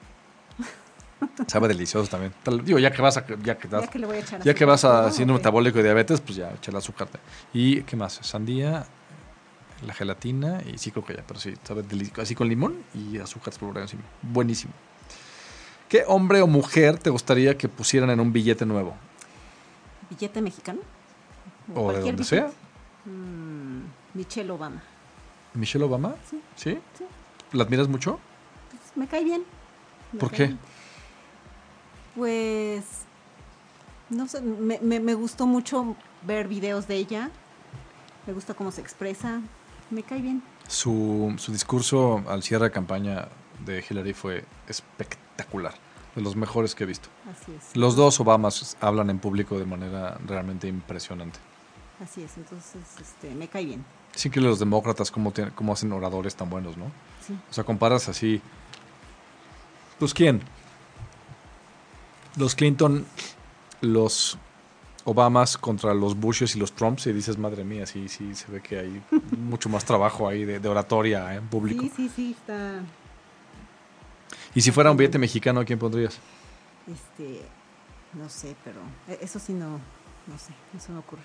Sabe 1.48 1.70
delicioso 1.70 2.10
también. 2.10 2.34
Digo, 2.66 2.78
ya 2.78 2.92
que 2.92 3.02
vas 3.02 3.16
a, 3.16 3.26
ya 3.42 3.58
que, 3.58 3.70
Ya 3.70 3.88
que 3.88 4.00
le 4.00 4.06
voy 4.06 4.18
a 4.18 4.20
echar 4.20 4.42
ya 4.44 4.54
que 4.54 4.66
azúcar, 4.66 4.68
vas 4.68 4.84
a 4.86 5.02
¿no? 5.04 5.12
síndrome 5.12 5.38
Ok. 5.38 5.40
metabólico 5.40 5.80
y 5.80 5.84
diabetes, 5.84 6.20
pues 6.20 6.36
ya, 6.36 6.52
echa 6.52 6.72
el 6.72 6.78
azúcar. 6.78 7.08
¿Y 7.54 7.84
qué 7.84 7.96
más? 7.96 8.20
Sandía, 8.22 8.86
la 9.86 9.94
gelatina 9.94 10.62
y 10.66 10.78
sí 10.78 10.92
creo 10.92 11.06
que 11.06 11.16
ya, 11.16 11.24
pero 11.26 11.40
sí, 11.40 11.54
sabe 11.64 11.84
delicioso. 11.84 12.22
Así 12.22 12.36
con 12.36 12.50
limón 12.50 12.76
y 12.94 13.18
azúcar 13.20 13.54
por 13.58 13.78
encima. 13.78 14.04
Buenísimo. 14.22 14.74
¿Qué 15.90 16.04
hombre 16.08 16.42
o 16.42 16.48
mujer 16.48 16.98
te 17.00 17.10
gustaría 17.10 17.58
que 17.58 17.68
pusieran 17.68 18.10
en 18.12 18.20
un 18.20 18.32
billete 18.32 18.66
nuevo? 18.66 18.96
¿Billete 20.10 20.42
mexicano? 20.42 20.80
O 21.76 21.92
de 21.92 22.00
donde 22.02 22.24
sea. 22.24 22.50
Mm, 23.06 23.82
Michelle 24.14 24.52
Obama. 24.52 24.82
¿Michelle 25.54 25.84
Obama? 25.86 26.16
Sí. 26.30 26.42
¿Sí? 26.56 26.78
Sí. 26.98 27.06
¿La 27.54 27.64
admiras 27.64 27.88
mucho? 27.88 28.20
Pues, 28.70 28.82
me 28.96 29.08
cae 29.08 29.24
bien. 29.24 29.44
Me 30.14 30.20
¿Por 30.20 30.30
cae 30.30 30.38
qué? 30.38 30.46
bien. 30.46 30.60
Pues, 32.16 32.84
no 34.10 34.28
sé, 34.28 34.42
me, 34.42 34.80
me- 34.80 35.00
me 35.00 35.14
gustó 35.14 35.46
mucho 35.48 35.96
ver 36.24 36.48
videos 36.48 36.88
de 36.88 36.96
ella. 36.96 37.30
Me 38.28 38.34
gusta 38.34 38.54
cómo 38.54 38.72
se 38.72 38.82
expresa. 38.82 39.42
Me 39.90 40.04
cae 40.04 40.22
bien. 40.22 40.44
Su, 40.68 41.34
su 41.38 41.52
discurso 41.52 42.24
al 42.28 42.44
cierre 42.44 42.66
de 42.66 42.72
campaña 42.72 43.28
de 43.66 43.84
Hillary 43.88 44.14
fue 44.14 44.44
espectacular. 44.68 45.29
De 46.16 46.22
los 46.22 46.36
mejores 46.36 46.74
que 46.76 46.84
he 46.84 46.88
visto. 46.88 47.08
Así 47.32 47.52
es. 47.58 47.76
Los 47.78 47.96
dos 47.96 48.20
Obamas 48.20 48.76
hablan 48.82 49.10
en 49.10 49.20
público 49.20 49.60
de 49.60 49.66
manera 49.66 50.18
realmente 50.26 50.68
impresionante. 50.68 51.40
Así 52.04 52.24
es, 52.24 52.36
entonces 52.38 52.82
este, 53.00 53.34
me 53.36 53.48
cae 53.48 53.66
bien. 53.66 53.86
Es 54.16 54.26
increíble 54.26 54.50
los 54.50 54.60
demócratas 54.60 55.12
cómo, 55.12 55.32
tienen- 55.32 55.54
cómo 55.54 55.74
hacen 55.74 55.92
oradores 55.92 56.36
tan 56.36 56.50
buenos, 56.50 56.78
¿no? 56.78 56.86
Sí. 57.26 57.38
O 57.50 57.54
sea, 57.54 57.64
comparas 57.64 58.10
así. 58.10 58.42
Pues 60.00 60.14
quién? 60.14 60.42
Los 62.38 62.56
Clinton, 62.56 63.06
los 63.82 64.38
Obamas 65.06 65.58
contra 65.58 65.94
los 65.94 66.16
Bushes 66.20 66.56
y 66.56 66.60
los 66.60 66.72
Trumps 66.74 67.08
y 67.08 67.14
dices, 67.14 67.38
madre 67.38 67.64
mía, 67.64 67.86
sí, 67.86 68.08
sí, 68.10 68.36
se 68.36 68.52
ve 68.52 68.62
que 68.62 68.80
hay 68.80 69.02
mucho 69.38 69.68
más 69.70 69.84
trabajo 69.86 70.28
ahí 70.28 70.46
de, 70.46 70.60
de 70.60 70.70
oratoria 70.70 71.34
en 71.36 71.48
público. 71.48 71.84
Sí, 71.84 71.92
sí, 71.96 72.10
sí, 72.16 72.36
está. 72.40 72.80
Y 74.56 74.62
si 74.62 74.72
fuera 74.72 74.92
un 74.92 74.98
billete 74.98 75.20
mexicano, 75.20 75.60
¿a 75.60 75.66
quién 75.66 75.78
pondrías? 75.80 76.18
Este, 76.88 77.42
no 78.14 78.28
sé, 78.30 78.56
pero 78.64 78.80
e- 79.08 79.20
eso 79.24 79.40
sí 79.40 79.54
no, 79.54 79.80
no 80.28 80.38
sé, 80.38 80.52
no 80.74 80.80
se 80.80 80.92
me 80.92 81.00
ocurre. 81.00 81.22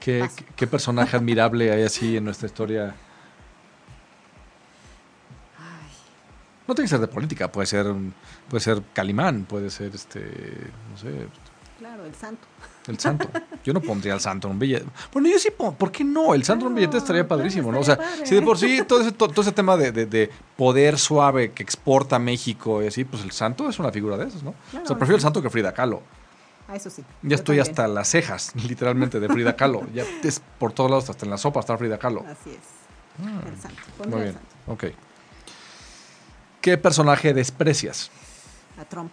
¿Qué, 0.00 0.28
qué- 0.36 0.44
qué 0.56 0.66
personaje 0.66 1.16
admirable 1.16 1.70
hay 1.72 1.82
así 1.84 2.16
en 2.16 2.24
nuestra 2.24 2.46
historia? 2.46 2.94
No 6.68 6.74
tiene 6.74 6.86
que 6.86 6.90
ser 6.90 7.00
de 7.00 7.06
política, 7.06 7.52
puede 7.52 7.66
ser, 7.66 7.86
puede 8.48 8.60
ser 8.60 8.82
Calimán, 8.92 9.44
puede 9.44 9.70
ser 9.70 9.94
este, 9.94 10.68
no 10.90 10.98
sé, 10.98 11.28
Claro, 11.78 12.04
el 12.04 12.14
santo. 12.14 12.44
El 12.88 12.98
santo. 12.98 13.28
Yo 13.64 13.72
no 13.72 13.80
pondría 13.80 14.12
al 14.14 14.20
santo 14.20 14.46
en 14.48 14.52
un 14.54 14.58
billete. 14.58 14.86
Bueno, 15.12 15.28
yo 15.28 15.38
sí, 15.38 15.48
¿por 15.50 15.90
qué 15.90 16.04
no? 16.04 16.34
El 16.34 16.44
santo 16.44 16.64
en 16.66 16.68
un 16.72 16.74
billete 16.76 16.98
estaría 16.98 17.26
padrísimo, 17.26 17.72
¿no? 17.72 17.80
O 17.80 17.84
sea, 17.84 17.98
si 18.24 18.34
de 18.34 18.42
por 18.42 18.58
sí 18.58 18.82
todo 18.86 19.00
ese, 19.00 19.12
to- 19.12 19.28
todo 19.28 19.42
ese 19.42 19.52
tema 19.52 19.76
de, 19.76 19.92
de- 19.92 20.06
de 20.06 20.30
poder 20.56 20.98
suave 20.98 21.52
que 21.52 21.62
exporta 21.62 22.18
México 22.18 22.82
y 22.82 22.86
así, 22.86 23.04
pues 23.04 23.22
el 23.24 23.32
santo 23.32 23.68
es 23.68 23.78
una 23.78 23.90
figura 23.92 24.16
de 24.16 24.26
esos, 24.26 24.42
¿no? 24.42 24.50
o 24.50 24.86
sea, 24.86 24.96
prefiero 24.96 25.16
el 25.16 25.22
santo 25.22 25.42
que 25.42 25.50
Frida 25.50 25.72
Kahlo. 25.74 26.02
Ah, 26.68 26.74
eso 26.76 26.90
sí. 26.90 27.02
Ya 27.22 27.36
estoy 27.36 27.56
también. 27.58 27.70
hasta 27.72 27.88
las 27.88 28.08
cejas, 28.08 28.52
literalmente, 28.68 29.20
de 29.20 29.28
Frida 29.28 29.54
Kahlo. 29.56 29.86
Ya 29.94 30.04
es 30.24 30.40
por 30.58 30.72
todos 30.72 30.90
lados, 30.90 31.10
hasta 31.10 31.24
en 31.24 31.30
la 31.30 31.38
sopa 31.38 31.60
está 31.60 31.76
Frida 31.78 31.98
Kahlo. 31.98 32.24
Así 32.28 32.50
es. 32.50 32.58
El 33.46 33.56
santo. 33.60 33.82
Muy 34.08 34.20
bien, 34.22 34.34
santo. 34.34 34.48
ok. 34.72 34.84
¿Qué 36.60 36.76
personaje 36.76 37.32
desprecias? 37.32 38.10
A 38.80 38.84
Trump. 38.84 39.10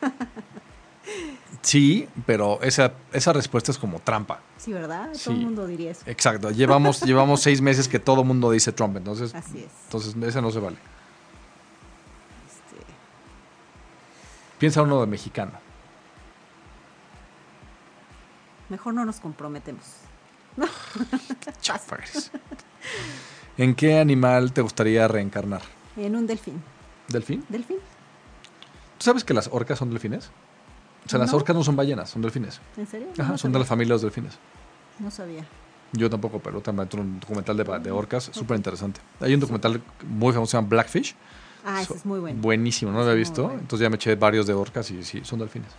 Sí, 1.62 2.08
pero 2.26 2.60
esa, 2.62 2.92
esa 3.12 3.32
respuesta 3.32 3.70
es 3.70 3.78
como 3.78 4.00
trampa. 4.00 4.40
Sí, 4.58 4.72
¿verdad? 4.72 5.10
Sí. 5.14 5.24
Todo 5.24 5.34
el 5.34 5.40
mundo 5.40 5.66
diría 5.66 5.92
eso. 5.92 6.02
Exacto. 6.06 6.50
Llevamos, 6.50 7.00
llevamos 7.04 7.40
seis 7.40 7.60
meses 7.60 7.88
que 7.88 7.98
todo 8.00 8.22
el 8.22 8.26
mundo 8.26 8.50
dice 8.50 8.72
Trump, 8.72 8.96
entonces, 8.96 9.34
Así 9.34 9.58
es. 9.58 9.70
entonces 9.84 10.14
ese 10.22 10.42
no 10.42 10.50
se 10.50 10.58
vale. 10.58 10.76
Este, 12.46 12.84
Piensa 14.58 14.82
uno 14.82 15.00
de 15.00 15.06
mexicano. 15.06 15.52
mejor 18.68 18.94
no 18.94 19.04
nos 19.04 19.20
comprometemos. 19.20 19.84
Chafa 21.60 21.96
eres. 21.96 22.30
¿En 23.58 23.74
qué 23.74 23.98
animal 23.98 24.52
te 24.52 24.62
gustaría 24.62 25.06
reencarnar? 25.06 25.60
En 25.96 26.16
un 26.16 26.26
delfín. 26.26 26.62
¿Delfín? 27.08 27.44
¿Delfín? 27.50 27.76
¿Tú 28.96 29.04
sabes 29.04 29.24
que 29.24 29.34
las 29.34 29.48
orcas 29.52 29.78
son 29.78 29.90
delfines? 29.90 30.30
O 31.04 31.08
sea, 31.08 31.18
las 31.18 31.32
orcas 31.34 31.54
no 31.56 31.64
son 31.64 31.76
ballenas, 31.76 32.10
son 32.10 32.22
delfines. 32.22 32.60
¿En 32.76 32.86
serio? 32.86 33.08
Ajá, 33.18 33.32
no 33.32 33.38
son 33.38 33.52
de 33.52 33.58
la 33.58 33.64
familia 33.64 33.90
de 33.90 33.94
los 33.94 34.02
delfines. 34.02 34.38
No 34.98 35.10
sabía. 35.10 35.44
Yo 35.92 36.08
tampoco, 36.08 36.38
pero 36.38 36.60
también 36.60 36.88
un 36.98 37.20
documental 37.20 37.56
de, 37.56 37.64
de 37.80 37.90
orcas 37.90 38.30
súper 38.32 38.56
interesante. 38.56 39.00
Hay 39.20 39.34
un 39.34 39.40
documental 39.40 39.82
muy 40.08 40.32
famoso, 40.32 40.50
se 40.52 40.56
llama 40.56 40.68
Blackfish. 40.68 41.14
Ah, 41.64 41.82
ese 41.82 41.94
es 41.94 42.06
muy 42.06 42.18
bueno. 42.20 42.40
Buenísimo, 42.40 42.90
no 42.90 42.98
lo 42.98 43.04
había 43.04 43.14
visto. 43.14 43.44
bueno. 43.44 43.60
Entonces 43.60 43.84
ya 43.84 43.90
me 43.90 43.96
eché 43.96 44.14
varios 44.14 44.46
de 44.46 44.54
orcas 44.54 44.90
y 44.90 45.02
sí, 45.04 45.20
son 45.24 45.40
delfines. 45.40 45.70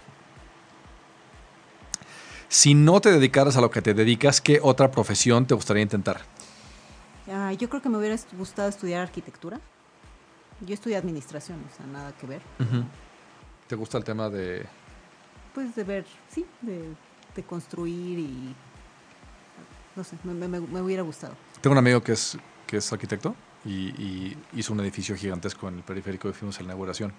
Si 2.47 2.75
no 2.75 3.01
te 3.01 3.11
dedicaras 3.11 3.57
a 3.57 3.61
lo 3.61 3.71
que 3.71 3.81
te 3.81 3.93
dedicas, 3.93 4.39
¿qué 4.39 4.59
otra 4.61 4.91
profesión 4.91 5.47
te 5.47 5.55
gustaría 5.55 5.81
intentar? 5.81 6.21
Ah, 7.31 7.51
yo 7.53 7.67
creo 7.69 7.81
que 7.81 7.89
me 7.89 7.97
hubiera 7.97 8.15
gustado 8.37 8.69
estudiar 8.69 9.01
arquitectura. 9.01 9.59
Yo 10.61 10.73
estudié 10.75 10.97
administración, 10.97 11.59
o 11.71 11.75
sea, 11.75 11.85
nada 11.87 12.11
que 12.11 12.27
ver. 12.27 12.41
¿Te 13.67 13.75
gusta 13.75 13.97
el 13.97 14.03
tema 14.03 14.29
de...? 14.29 14.65
Pues 15.53 15.75
de 15.75 15.83
ver, 15.83 16.05
sí, 16.29 16.45
de, 16.61 16.89
de 17.35 17.43
construir 17.43 18.19
y... 18.19 18.55
No 19.95 20.03
sé, 20.03 20.15
me, 20.23 20.33
me- 20.33 20.59
me 20.59 20.81
hubiera 20.81 21.03
gustado. 21.03 21.35
Tengo 21.61 21.73
un 21.73 21.77
amigo 21.77 22.01
que 22.01 22.13
es, 22.13 22.37
que 22.65 22.77
es 22.77 22.91
arquitecto 22.91 23.35
y, 23.63 23.89
y 24.01 24.37
hizo 24.53 24.73
un 24.73 24.79
edificio 24.79 25.15
gigantesco 25.15 25.67
en 25.67 25.77
el 25.77 25.83
periférico 25.83 26.27
y 26.29 26.33
fuimos 26.33 26.57
a 26.57 26.61
la 26.61 26.65
inauguración. 26.65 27.13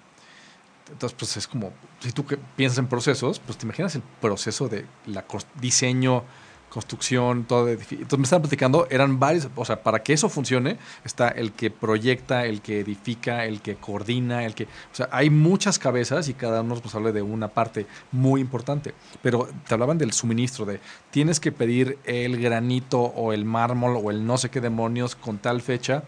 Entonces, 0.90 1.16
pues 1.18 1.36
es 1.36 1.46
como, 1.46 1.72
si 2.00 2.12
tú 2.12 2.26
piensas 2.56 2.78
en 2.78 2.88
procesos, 2.88 3.38
pues 3.38 3.56
te 3.56 3.64
imaginas 3.64 3.94
el 3.94 4.02
proceso 4.20 4.68
de 4.68 4.84
la 5.06 5.24
diseño, 5.60 6.24
construcción, 6.68 7.44
todo. 7.44 7.66
de 7.66 7.78
edifi- 7.78 7.92
Entonces 8.00 8.18
me 8.18 8.24
estaban 8.24 8.42
platicando, 8.42 8.86
eran 8.90 9.20
varios, 9.20 9.48
o 9.54 9.64
sea, 9.64 9.82
para 9.82 10.02
que 10.02 10.12
eso 10.12 10.28
funcione, 10.28 10.76
está 11.04 11.28
el 11.28 11.52
que 11.52 11.70
proyecta, 11.70 12.46
el 12.46 12.60
que 12.62 12.80
edifica, 12.80 13.44
el 13.44 13.60
que 13.60 13.76
coordina, 13.76 14.44
el 14.44 14.54
que, 14.54 14.64
o 14.64 14.68
sea, 14.94 15.08
hay 15.12 15.30
muchas 15.30 15.78
cabezas 15.78 16.28
y 16.28 16.34
cada 16.34 16.62
uno 16.62 16.74
es 16.74 16.78
responsable 16.80 17.12
de 17.12 17.22
una 17.22 17.48
parte 17.48 17.86
muy 18.10 18.40
importante. 18.40 18.92
Pero 19.22 19.48
te 19.68 19.74
hablaban 19.74 19.98
del 19.98 20.12
suministro, 20.12 20.64
de 20.64 20.80
tienes 21.10 21.38
que 21.38 21.52
pedir 21.52 21.98
el 22.04 22.40
granito 22.40 23.00
o 23.00 23.32
el 23.32 23.44
mármol 23.44 23.96
o 24.02 24.10
el 24.10 24.26
no 24.26 24.36
sé 24.36 24.50
qué 24.50 24.60
demonios 24.60 25.14
con 25.14 25.38
tal 25.38 25.62
fecha 25.62 26.02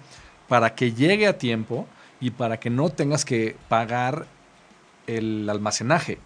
para 0.49 0.75
que 0.75 0.93
llegue 0.93 1.27
a 1.27 1.39
tiempo 1.39 1.87
y 2.21 2.31
para 2.31 2.59
que 2.59 2.71
no 2.71 2.89
tengas 2.89 3.25
que 3.25 3.57
pagar 3.69 4.27
el 5.07 5.49
almacenaje. 5.49 6.19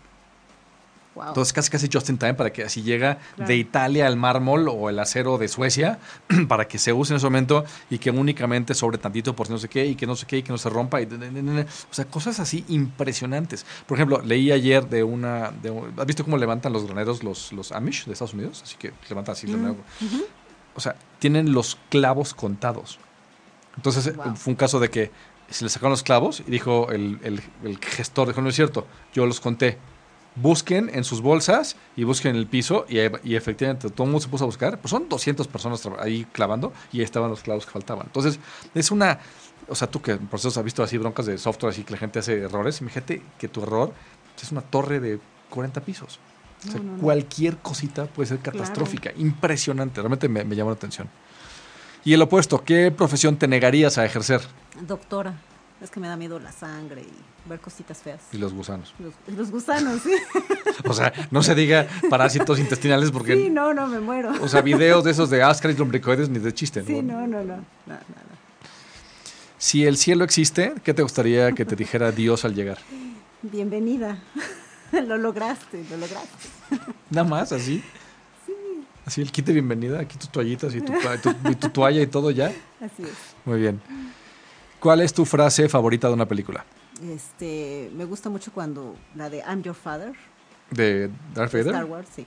Wow. 1.14 1.28
Entonces 1.28 1.52
casi 1.52 1.70
casi 1.70 1.88
just 1.92 2.08
in 2.08 2.18
time 2.18 2.34
para 2.34 2.52
que 2.52 2.62
así 2.62 2.82
llega 2.82 3.18
Claro. 3.34 3.48
de 3.48 3.56
Italia 3.56 4.06
el 4.06 4.16
mármol 4.16 4.68
o 4.68 4.88
el 4.88 4.98
acero 5.00 5.38
de 5.38 5.48
Suecia 5.48 5.98
para 6.48 6.68
que 6.68 6.78
se 6.78 6.92
use 6.92 7.12
en 7.12 7.16
ese 7.16 7.26
momento 7.26 7.64
y 7.90 7.98
que 7.98 8.10
únicamente 8.10 8.74
sobre 8.74 8.96
tantito 8.96 9.34
por 9.34 9.48
si 9.48 9.52
no 9.52 9.58
sé 9.58 9.68
qué 9.68 9.84
y 9.86 9.96
que 9.96 10.06
no 10.06 10.14
sé 10.14 10.26
qué 10.26 10.38
y 10.38 10.42
que 10.44 10.52
no 10.52 10.58
se 10.58 10.70
rompa. 10.70 11.00
Y, 11.02 11.06
o 11.06 11.66
sea, 11.94 12.04
cosas 12.04 12.38
así 12.38 12.64
impresionantes. 12.68 13.66
Por 13.86 13.98
ejemplo, 13.98 14.20
leí 14.24 14.52
ayer 14.52 14.88
de 14.88 15.02
una... 15.02 15.50
De, 15.50 15.70
¿Has 15.96 16.06
visto 16.06 16.22
cómo 16.22 16.36
levantan 16.36 16.72
los 16.72 16.84
graneros 16.86 17.24
los, 17.24 17.52
los 17.52 17.72
Amish 17.72 18.04
de 18.06 18.12
Estados 18.12 18.34
Unidos? 18.34 18.60
Así 18.62 18.76
que 18.76 18.92
levantan 19.08 19.32
así. 19.32 19.48
Mm, 19.48 19.70
ujú. 19.70 20.24
O 20.76 20.80
sea, 20.80 20.94
tienen 21.18 21.52
los 21.52 21.76
clavos 21.88 22.34
contados. 22.34 23.00
Entonces 23.76 24.06
eh, 24.06 24.12
Wow. 24.12 24.36
fue 24.36 24.52
un 24.52 24.56
caso 24.56 24.78
de 24.78 24.90
que 24.90 25.10
se 25.48 25.64
le 25.64 25.70
sacaron 25.70 25.90
los 25.90 26.04
clavos 26.04 26.40
y 26.46 26.50
dijo 26.50 26.90
el, 26.92 27.18
el- 27.24 27.42
el 27.64 27.78
gestor, 27.78 28.28
dijo, 28.28 28.40
no 28.40 28.48
es 28.50 28.54
cierto, 28.54 28.86
yo 29.12 29.26
los 29.26 29.40
conté. 29.40 29.76
Busquen 30.36 30.90
en 30.94 31.04
sus 31.04 31.20
bolsas 31.20 31.76
y 31.96 32.04
busquen 32.04 32.30
en 32.32 32.36
el 32.36 32.46
piso 32.46 32.86
y, 32.88 32.98
efectivamente 33.34 33.90
todo 33.90 34.04
el 34.04 34.10
mundo 34.12 34.20
se 34.22 34.28
puso 34.28 34.44
a 34.44 34.46
buscar. 34.46 34.78
Pues 34.80 34.90
son 34.90 35.08
200 35.08 35.48
personas 35.48 35.86
ahí 35.98 36.26
clavando 36.32 36.72
y 36.92 36.98
ahí 36.98 37.04
estaban 37.04 37.30
los 37.30 37.42
clavos 37.42 37.66
que 37.66 37.72
faltaban. 37.72 38.06
Entonces 38.06 38.38
es 38.74 38.90
una... 38.90 39.18
O 39.68 39.74
sea, 39.74 39.88
tú 39.90 40.00
que 40.02 40.12
en 40.12 40.26
procesos 40.26 40.56
has 40.56 40.64
visto 40.64 40.82
así 40.82 40.98
broncas 40.98 41.26
de 41.26 41.38
software, 41.38 41.72
así 41.72 41.84
que 41.84 41.92
la 41.92 41.98
gente 41.98 42.18
hace 42.18 42.40
errores, 42.40 42.80
imagínate 42.80 43.22
que 43.38 43.48
tu 43.48 43.62
error 43.62 43.92
es 44.40 44.50
una 44.52 44.62
torre 44.62 45.00
de 45.00 45.20
40 45.50 45.80
pisos. 45.82 46.18
O 46.66 46.70
sea, 46.70 46.78
No, 46.80 46.84
no, 46.84 46.96
no. 46.96 47.02
cualquier 47.02 47.58
cosita 47.58 48.06
puede 48.06 48.28
ser 48.28 48.38
catastrófica. 48.38 49.12
Impresionante, 49.16 50.00
realmente 50.00 50.28
me, 50.28 50.44
me 50.44 50.56
llamó 50.56 50.70
la 50.70 50.76
atención. 50.76 51.08
Y 52.04 52.14
el 52.14 52.22
opuesto, 52.22 52.64
¿qué 52.64 52.90
profesión 52.90 53.36
te 53.36 53.46
negarías 53.46 53.98
a 53.98 54.04
ejercer? 54.06 54.40
Doctora. 54.80 55.34
Es 55.82 55.90
que 55.90 55.98
me 55.98 56.08
da 56.08 56.16
miedo 56.16 56.38
la 56.38 56.52
sangre 56.52 57.02
y 57.02 57.48
ver 57.48 57.58
cositas 57.60 57.98
feas. 57.98 58.20
Y 58.32 58.36
los 58.38 58.52
gusanos. 58.52 58.92
Los, 58.98 59.14
los 59.36 59.50
gusanos, 59.50 60.02
sí. 60.02 60.12
O 60.88 60.92
sea, 60.92 61.12
no 61.30 61.42
se 61.42 61.54
diga 61.54 61.86
parásitos 62.08 62.58
intestinales 62.58 63.10
porque, 63.10 63.34
Sí, 63.36 63.50
no, 63.50 63.72
no, 63.74 63.86
me 63.86 64.00
muero. 64.00 64.32
o 64.42 64.48
sea, 64.48 64.60
videos 64.62 65.04
de 65.04 65.10
esos 65.12 65.30
de 65.30 65.42
ascaris 65.42 65.78
lombricoides 65.78 66.28
ni 66.28 66.38
de 66.38 66.52
chiste. 66.54 66.82
Sí, 66.84 67.00
¿no? 67.02 67.20
no, 67.20 67.26
no, 67.26 67.38
no. 67.44 67.56
no, 67.56 67.62
no, 67.86 67.94
no. 67.96 68.30
Si 69.58 69.84
el 69.86 69.96
cielo 69.98 70.24
existe, 70.24 70.74
¿qué 70.84 70.94
te 70.94 71.02
gustaría 71.02 71.52
que 71.52 71.64
te 71.64 71.76
dijera 71.76 72.12
Dios 72.12 72.44
al 72.44 72.54
llegar? 72.54 72.78
Bienvenida. 73.42 74.18
lo 74.92 75.16
lograste, 75.18 75.84
lo 75.90 75.96
lograste. 75.98 76.48
Nada 77.10 77.28
más, 77.28 77.52
así. 77.52 77.82
Así 79.06 79.20
el 79.22 79.32
kit 79.32 79.46
de 79.46 79.52
bienvenida, 79.54 80.00
aquí 80.00 80.16
tus 80.18 80.30
toallitas 80.30 80.74
y 80.74 80.80
tu, 80.82 80.92
tu- 81.22 81.50
y 81.50 81.54
tu 81.56 81.68
toalla 81.70 82.00
y 82.02 82.06
todo 82.06 82.30
ya. 82.30 82.46
Así 82.80 83.02
es. 83.02 83.10
Muy 83.44 83.60
bien. 83.60 83.80
¿Cuál 84.80 85.02
es 85.02 85.12
tu 85.12 85.24
frase 85.24 85.68
favorita 85.68 86.08
de 86.08 86.14
una 86.14 86.26
película? 86.26 86.64
Este, 87.08 87.90
me 87.94 88.04
gusta 88.04 88.28
mucho 88.28 88.52
cuando 88.52 88.96
la 89.14 89.30
de 89.30 89.38
I'm 89.38 89.62
Your 89.62 89.74
Father, 89.74 90.12
¿De 90.70 91.10
Darth 91.34 91.52
de 91.52 91.58
Vader? 91.58 91.74
Star 91.74 91.84
Wars, 91.84 92.08
sí. 92.14 92.26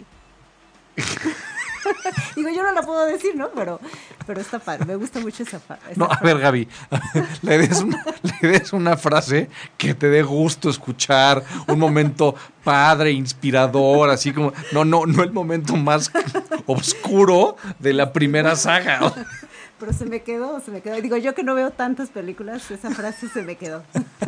Digo, 2.35 2.49
yo 2.49 2.63
no 2.63 2.71
la 2.71 2.81
puedo 2.81 3.05
decir, 3.05 3.35
¿no? 3.35 3.49
Pero, 3.49 3.79
pero 4.25 4.39
está 4.39 4.59
padre, 4.59 4.85
me 4.85 4.95
gusta 4.95 5.19
mucho 5.19 5.43
esa, 5.43 5.57
esa 5.57 5.77
No, 5.95 6.07
a 6.09 6.19
ver, 6.21 6.39
Gaby, 6.39 6.67
le 7.41 7.57
des, 7.57 7.81
una, 7.81 8.05
le 8.41 8.47
des 8.47 8.73
una 8.73 8.95
frase 8.97 9.49
que 9.77 9.93
te 9.93 10.09
dé 10.09 10.23
gusto 10.23 10.69
escuchar, 10.69 11.43
un 11.67 11.79
momento 11.79 12.35
padre, 12.63 13.11
inspirador, 13.11 14.09
así 14.09 14.31
como, 14.31 14.53
no, 14.71 14.85
no, 14.85 15.05
no 15.05 15.23
el 15.23 15.31
momento 15.31 15.75
más 15.75 16.11
oscuro 16.65 17.57
de 17.79 17.93
la 17.93 18.13
primera 18.13 18.55
saga. 18.55 19.13
Pero 19.79 19.91
se 19.91 20.05
me 20.05 20.21
quedó, 20.21 20.59
se 20.61 20.71
me 20.71 20.81
quedó. 20.81 21.01
Digo, 21.01 21.17
yo 21.17 21.33
que 21.35 21.43
no 21.43 21.55
veo 21.55 21.71
tantas 21.71 22.09
películas, 22.09 22.69
esa 22.71 22.91
frase 22.91 23.27
se 23.27 23.41
me 23.41 23.55
quedó. 23.57 23.83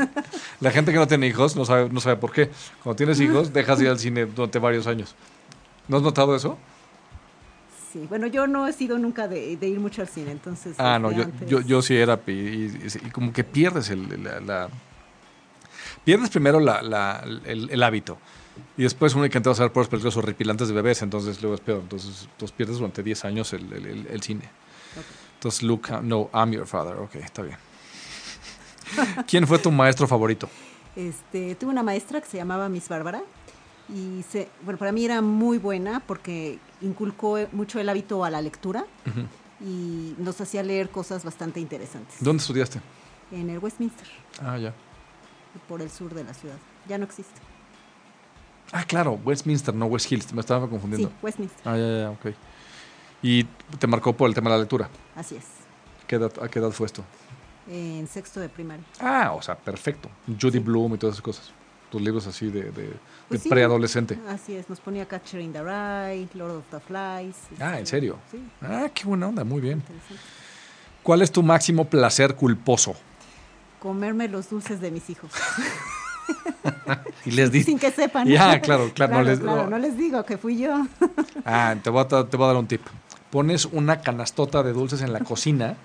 La 0.60 0.72
gente 0.72 0.92
que 0.92 0.98
no 0.98 1.08
tiene 1.08 1.28
hijos 1.28 1.56
no 1.56 1.64
sabe, 1.66 1.90
no 1.90 2.02
sabe 2.02 2.18
por 2.18 2.32
qué. 2.32 2.50
Cuando 2.84 2.98
tienes 2.98 3.20
hijos, 3.22 3.54
dejas 3.54 3.78
de 3.80 3.86
ir 3.86 3.90
al 3.92 4.00
cine 4.00 4.26
durante 4.26 4.60
varios 4.60 4.88
años. 4.88 5.16
¿No 5.88 5.98
has 5.98 6.04
notado 6.04 6.36
eso? 6.36 6.58
Sí, 7.94 8.06
bueno, 8.10 8.28
yo 8.28 8.48
no 8.48 8.68
he 8.68 8.74
sido 8.74 8.98
nunca 8.98 9.28
de, 9.30 9.56
de 9.56 9.68
ir 9.70 9.80
mucho 9.80 10.02
al 10.02 10.10
cine, 10.10 10.32
entonces. 10.32 10.76
Ah, 10.78 11.00
no, 11.00 11.10
desde 11.10 11.22
yo, 11.22 11.26
antes- 11.30 11.50
yo, 11.50 11.62
yo 11.62 11.82
sí 11.82 11.96
era 11.96 12.20
y, 12.28 12.32
y- 12.32 12.88
y 13.06 13.10
como 13.12 13.32
que 13.32 13.46
pierdes 13.46 13.90
el, 13.90 14.22
la, 14.24 14.40
la- 14.42 14.70
pierdes 16.04 16.30
primero 16.30 16.60
la, 16.60 16.82
la- 16.82 17.24
el, 17.46 17.70
el 17.70 17.84
hábito 17.84 18.18
y 18.78 18.84
después 18.84 19.16
uno 19.16 19.30
que 19.30 19.40
vas 19.40 19.60
a 19.60 19.64
ver 19.64 19.72
por 19.72 19.84
las 19.84 19.90
películas 19.90 20.18
horripilantes 20.18 20.68
de 20.68 20.74
bebés, 20.74 21.02
entonces 21.04 21.42
luego 21.42 21.56
es 21.56 21.62
peor, 21.62 21.80
entonces 21.84 22.28
tú 22.38 22.46
pierdes 22.56 22.78
durante 22.78 23.02
10 23.02 23.24
años 23.26 23.54
el, 23.54 23.72
el- 23.72 23.86
el- 23.86 24.08
el 24.08 24.22
cine. 24.22 24.50
Entonces 25.46 25.62
Luke, 25.62 25.94
uh, 25.94 26.02
no, 26.02 26.28
I'm 26.34 26.52
your 26.54 26.66
father, 26.66 26.96
ok, 26.98 27.14
está 27.18 27.44
bien. 27.44 27.58
¿Quién 29.28 29.46
fue 29.46 29.60
tu 29.60 29.70
maestro 29.70 30.08
favorito? 30.08 30.50
Este, 30.96 31.54
tuve 31.54 31.70
una 31.70 31.84
maestra 31.84 32.20
que 32.20 32.26
se 32.28 32.38
llamaba 32.38 32.68
Miss 32.68 32.90
Bárbara 32.90 33.22
y 33.88 34.24
se, 34.28 34.50
bueno, 34.64 34.80
para 34.80 34.92
mí 34.92 35.06
era 35.06 35.22
muy 35.22 35.60
buena 35.60 36.00
porque 36.08 36.58
inculcó 36.82 37.38
mucho 37.52 37.80
el 37.80 37.88
hábito 37.90 38.26
a 38.26 38.32
la 38.32 38.42
lectura 38.42 38.88
y 39.62 40.16
nos 40.18 40.42
hacía 40.42 40.64
leer 40.64 40.90
cosas 40.90 41.24
bastante 41.24 41.60
interesantes. 41.60 42.16
¿Dónde 42.22 42.42
estudiaste? 42.42 42.82
En 43.32 43.48
el 43.52 43.60
Westminster, 43.60 44.08
Ah, 44.42 44.58
ya. 44.58 44.74
por 45.68 45.80
el 45.84 45.92
sur 45.92 46.12
de 46.16 46.24
la 46.24 46.34
ciudad. 46.34 46.58
Ya 46.88 46.98
no 46.98 47.04
existe. 47.04 47.40
Ah, 48.72 48.84
claro, 48.84 49.20
Westminster, 49.24 49.76
no 49.76 49.86
West 49.86 50.12
Hills, 50.12 50.34
me 50.34 50.40
estaba 50.42 50.68
confundiendo. 50.68 51.08
Sí, 51.10 51.16
Westminster, 51.22 51.62
Ah, 51.68 51.78
ya, 51.78 52.00
ya, 52.00 52.10
ok. 52.10 52.36
Y 53.22 53.44
te 53.80 53.88
marcó 53.88 54.14
por 54.14 54.30
el 54.30 54.36
tema 54.36 54.50
de 54.52 54.56
la 54.58 54.62
lectura. 54.62 54.90
así 55.16 55.36
es. 55.36 55.44
¿Qué 56.08 56.18
edad- 56.18 56.34
¿A 56.44 56.48
qué 56.48 56.60
edad 56.60 56.70
fue 56.72 56.86
esto? 56.86 57.04
En 57.68 58.08
sexto 58.08 58.40
de 58.40 58.48
primaria. 58.50 58.84
Ah, 59.00 59.32
o 59.36 59.42
sea, 59.42 59.56
perfecto. 59.56 60.08
Judy 60.28 60.54
Sí. 60.54 60.60
Bloom 60.60 60.94
y 60.94 60.98
todas 61.00 61.16
esas 61.16 61.24
cosas. 61.24 61.52
Tus 61.90 62.02
libros 62.02 62.28
así 62.28 62.48
de, 62.48 62.64
de, 62.64 62.72
de 62.72 62.94
Pues 63.28 63.42
sí. 63.42 63.50
preadolescente. 63.50 64.20
Así 64.30 64.56
es, 64.56 64.70
nos 64.70 64.80
ponía 64.80 65.08
Catcher 65.08 65.42
in 65.42 65.52
the 65.54 65.62
Rye, 65.64 66.28
Lord 66.36 66.58
of 66.58 66.64
the 66.70 66.80
Flies. 66.80 67.36
Ah, 67.60 67.72
este, 67.72 67.80
¿en 67.80 67.88
serio? 67.88 68.18
Sí, 68.30 68.44
Ah, 68.62 68.88
qué 68.94 69.06
buena 69.06 69.28
onda, 69.28 69.44
muy 69.44 69.62
bien. 69.62 69.82
¿Cuál 71.02 71.22
es 71.24 71.32
tu 71.32 71.42
máximo 71.42 71.86
placer 71.86 72.36
culposo? 72.36 72.96
Comerme 73.80 74.28
los 74.28 74.50
dulces 74.50 74.80
de 74.82 74.92
mis 74.92 75.10
hijos. 75.10 75.32
Y 77.26 77.32
les 77.32 77.52
di- 77.52 77.64
Sin 77.64 77.78
que 77.80 77.92
sepan. 77.92 78.28
Ya, 78.28 78.60
claro, 78.62 78.92
claro, 78.94 79.14
no 79.16 79.24
les- 79.24 79.40
claro, 79.40 79.64
no. 79.64 79.70
no 79.72 79.78
les 79.80 79.98
digo 79.98 80.24
que 80.26 80.38
fui 80.38 80.58
yo. 80.60 80.86
Ah, 81.44 81.76
te 81.84 81.90
voy, 81.90 82.02
a, 82.04 82.08
te 82.08 82.38
voy 82.38 82.44
a 82.44 82.48
dar 82.48 82.56
un 82.58 82.68
tip. 82.68 82.82
Pones 83.36 83.66
una 83.66 84.00
canastota 84.00 84.64
de 84.64 84.72
dulces 84.72 85.02
en 85.02 85.12
la 85.12 85.20
cocina. 85.20 85.76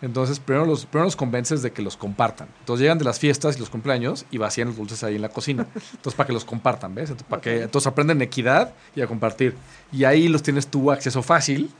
Entonces, 0.00 0.40
primero 0.40 0.64
los, 0.64 0.86
primero 0.86 1.04
los 1.04 1.16
convences 1.16 1.60
de 1.60 1.70
que 1.70 1.82
los 1.82 1.98
compartan. 1.98 2.48
Entonces, 2.60 2.80
llegan 2.80 2.96
de 2.96 3.04
las 3.04 3.18
fiestas 3.18 3.56
y 3.56 3.60
los 3.60 3.68
cumpleaños 3.68 4.24
y 4.30 4.38
vacían 4.38 4.68
los 4.68 4.78
dulces 4.78 5.04
ahí 5.04 5.16
en 5.16 5.20
la 5.20 5.28
cocina. 5.28 5.66
Entonces, 5.74 6.14
para 6.14 6.26
que 6.28 6.32
los 6.32 6.46
compartan, 6.46 6.94
¿ves? 6.94 7.10
Entonces, 7.10 7.26
para 7.28 7.42
que, 7.42 7.60
entonces 7.64 7.86
aprenden 7.88 8.22
equidad 8.22 8.72
y 8.96 9.02
a 9.02 9.06
compartir. 9.06 9.54
Y 9.92 10.04
ahí 10.04 10.28
los 10.28 10.42
tienes 10.42 10.66
tú 10.68 10.90
acceso 10.90 11.22
fácil. 11.22 11.70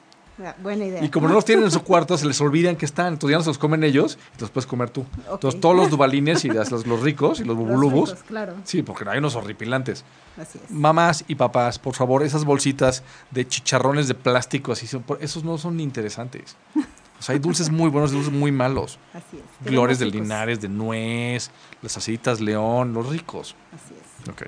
Ah, 0.43 0.55
Buena 0.61 0.85
idea. 0.85 1.05
Y 1.05 1.11
como 1.11 1.29
no 1.29 1.35
los 1.35 1.45
tienen 1.45 1.65
en 1.65 1.71
su 1.71 1.83
cuarto, 1.85 2.19
se 2.19 2.27
les 2.27 2.41
olvidan 2.41 2.75
que 2.75 2.85
están. 2.87 3.13
Entonces, 3.13 3.33
ya 3.35 3.39
no 3.39 3.45
se 3.45 3.51
los 3.51 3.59
comen 3.59 3.85
ellos 3.85 4.19
los 4.41 4.51
puedes 4.51 4.67
comer 4.67 4.91
tú. 4.91 5.03
Ok. 5.29 5.35
Entonces, 5.35 5.61
todos 5.61 5.77
los 5.77 5.91
dubalines 5.91 6.45
y 6.45 6.49
las- 6.49 6.73
los, 6.73 6.87
los 6.87 7.01
ricos 7.03 7.39
y 7.41 7.45
los 7.45 7.57
ricos, 7.57 8.15
claro, 8.27 8.55
Sí, 8.65 8.83
porque 8.83 9.09
hay 9.09 9.19
unos 9.19 9.37
horripilantes. 9.37 10.05
así 10.37 10.59
es. 10.65 10.71
Mamás 10.71 11.25
y 11.29 11.37
papás, 11.37 11.79
por 11.79 11.95
favor, 11.95 12.25
esas 12.25 12.45
bolsitas 12.45 13.05
de 13.31 13.47
chicharrones 13.47 14.09
de 14.09 14.15
plástico, 14.15 14.73
así, 14.73 14.87
son- 14.89 15.05
esos 15.21 15.45
no 15.45 15.57
son 15.57 15.79
interesantes. 15.79 16.57
O 16.77 17.23
sea, 17.23 17.35
hay 17.35 17.39
dulces 17.39 17.71
muy 17.71 17.89
buenos 17.91 18.11
y 18.11 18.15
dulces 18.17 18.33
muy 18.33 18.51
malos. 18.51 18.99
Así 19.15 19.37
es. 19.39 19.71
Glores 19.71 20.01
de. 20.01 20.07
Linares, 20.07 20.61
de 20.61 20.69
nuez, 20.69 21.51
las 21.81 21.97
aceitas 21.97 22.41
León, 22.41 22.93
los 22.93 23.09
ricos. 23.09 23.55
Así 23.73 23.95
es. 23.95 24.29
Ok. 24.29 24.43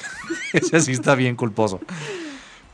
Ese 0.54 0.80
sí 0.80 0.92
está 0.92 1.14
bien 1.14 1.36
culposo. 1.36 1.78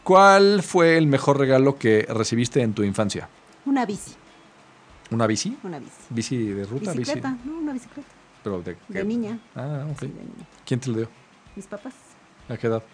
¿Cuál 0.07 0.63
fue 0.63 0.97
el 0.99 1.09
mejor 1.09 1.37
regalo 1.37 1.77
que 1.79 2.07
recibiste 2.09 2.63
en 2.63 2.75
tu 2.75 2.85
infancia? 2.85 3.29
Una 3.65 3.85
bici, 3.85 4.13
¿Una 5.11 5.27
bici? 5.27 5.59
una 5.65 5.81
bici. 5.81 5.91
¿Bici 6.11 6.37
de 6.47 6.65
ruta? 6.65 6.93
bici- 6.93 6.99
Bicicleta, 6.99 7.37
no, 7.45 7.59
una 7.59 7.73
bicicleta. 7.73 8.09
¿Pero 8.45 8.63
de 8.63 8.77
qué? 8.77 8.81
De 9.01 9.05
niña. 9.05 9.37
Ah, 9.57 9.85
ok. 9.91 9.99
Sí, 9.99 10.07
de 10.07 10.13
niña. 10.15 10.47
¿Quién 10.65 10.79
te 10.79 10.91
lo 10.91 10.99
dio? 10.99 11.09
Mis 11.57 11.67
papás, 11.67 11.95
¿A 12.49 12.57
qué 12.57 12.69
edad? 12.69 12.85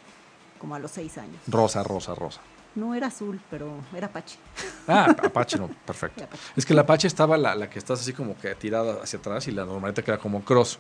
como 0.58 0.74
a 0.74 0.78
los 0.78 0.90
seis 0.92 1.18
años. 1.18 1.36
Rosa, 1.48 1.82
rosa, 1.82 2.14
rosa. 2.14 2.40
No 2.76 2.94
era 2.94 3.08
azul, 3.08 3.38
pero 3.50 3.74
era 3.94 4.06
Apache. 4.06 4.38
Ah, 4.88 5.14
Apache, 5.22 5.58
no, 5.58 5.68
perfecto. 5.68 6.24
Apache. 6.24 6.42
Es 6.56 6.64
que 6.64 6.72
la 6.72 6.80
Apache 6.80 7.08
estaba 7.08 7.36
la, 7.36 7.54
la 7.54 7.68
que 7.68 7.78
estás 7.78 8.00
así 8.00 8.14
como 8.14 8.38
que 8.38 8.54
tirada 8.54 9.02
hacia 9.02 9.18
atrás 9.18 9.46
y 9.48 9.50
la 9.52 9.66
normalita 9.66 10.00
que 10.02 10.10
era 10.12 10.18
como 10.18 10.42
cross. 10.42 10.78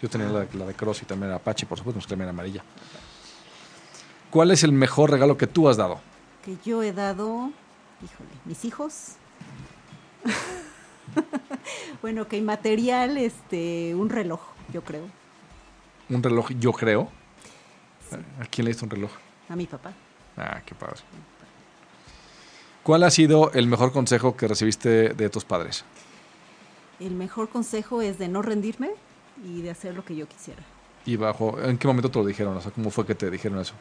Yo 0.00 0.08
tenía 0.08 0.28
la, 0.28 0.46
la 0.52 0.64
de 0.66 0.74
cross 0.74 1.02
y 1.02 1.06
también 1.06 1.30
era 1.30 1.38
Apache, 1.38 1.66
por 1.66 1.76
supuesto, 1.78 1.98
pues 1.98 2.06
también 2.06 2.26
era 2.26 2.30
amarilla. 2.30 2.62
¿Cuál 4.30 4.50
es 4.50 4.64
el 4.64 4.72
mejor 4.72 5.10
regalo 5.10 5.36
que 5.36 5.46
tú 5.46 5.68
has 5.68 5.76
dado? 5.76 6.00
Que 6.44 6.56
yo 6.64 6.82
he 6.82 6.92
dado, 6.92 7.50
híjole, 8.02 8.30
mis 8.44 8.64
hijos. 8.64 9.12
bueno, 12.02 12.26
que 12.28 12.40
material, 12.42 13.16
este, 13.16 13.94
un 13.94 14.10
reloj, 14.10 14.40
yo 14.72 14.82
creo, 14.82 15.04
Un 16.08 16.22
reloj, 16.22 16.50
yo 16.58 16.72
creo. 16.72 17.08
¿A 18.40 18.44
quién 18.46 18.64
le 18.64 18.70
diste 18.70 18.84
un 18.84 18.90
reloj? 18.90 19.10
a 19.48 19.56
mi 19.56 19.66
papá. 19.66 19.92
Ah, 20.36 20.60
qué 20.66 20.74
padre. 20.74 21.00
¿Cuál 22.82 23.02
ha 23.04 23.10
sido 23.10 23.52
el 23.52 23.66
mejor 23.66 23.92
consejo 23.92 24.36
que 24.36 24.46
recibiste 24.48 25.10
de 25.14 25.30
tus 25.30 25.44
padres? 25.44 25.84
El 27.00 27.14
mejor 27.14 27.48
consejo 27.48 28.02
es 28.02 28.18
de 28.18 28.28
no 28.28 28.42
rendirme 28.42 28.90
y 29.44 29.62
de 29.62 29.70
hacer 29.70 29.94
lo 29.94 30.04
que 30.04 30.14
yo 30.16 30.28
quisiera. 30.28 30.62
Y 31.04 31.16
bajo, 31.16 31.60
¿en 31.60 31.78
qué 31.78 31.86
momento 31.86 32.10
te 32.10 32.18
lo 32.18 32.24
dijeron? 32.24 32.56
O 32.56 32.60
sea, 32.60 32.70
¿cómo 32.72 32.90
fue 32.90 33.06
que 33.06 33.14
te 33.14 33.30
dijeron 33.30 33.58
eso? 33.60 33.74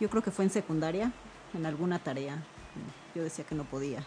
Yo 0.00 0.08
creo 0.10 0.22
que 0.22 0.30
fue 0.30 0.44
en 0.44 0.50
secundaria, 0.50 1.12
en 1.54 1.66
alguna 1.66 1.98
tarea. 1.98 2.42
Yo 3.14 3.22
decía 3.22 3.44
que 3.44 3.54
no 3.54 3.64
podía. 3.64 4.04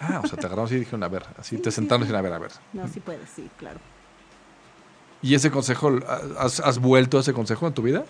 Ah, 0.00 0.20
o 0.24 0.26
sea, 0.26 0.36
te 0.38 0.46
agarraron 0.46 0.66
así 0.66 0.74
y 0.74 0.78
dijeron, 0.80 1.02
a 1.04 1.08
ver, 1.08 1.24
así 1.38 1.56
Sí, 1.56 1.62
te 1.62 1.70
sentaron 1.70 2.02
y 2.02 2.06
sí. 2.06 2.12
dijeron, 2.12 2.18
a 2.26 2.28
ver, 2.28 2.32
a 2.32 2.38
ver. 2.38 2.50
No, 2.72 2.88
sí 2.88 2.98
puedes, 3.00 3.30
sí, 3.30 3.48
claro. 3.56 3.78
¿Y 5.22 5.34
ese 5.34 5.50
consejo, 5.50 5.92
has, 6.38 6.60
has 6.60 6.78
vuelto 6.78 7.16
a 7.16 7.20
ese 7.20 7.32
consejo 7.32 7.66
en 7.66 7.72
tu 7.74 7.82
vida? 7.82 8.04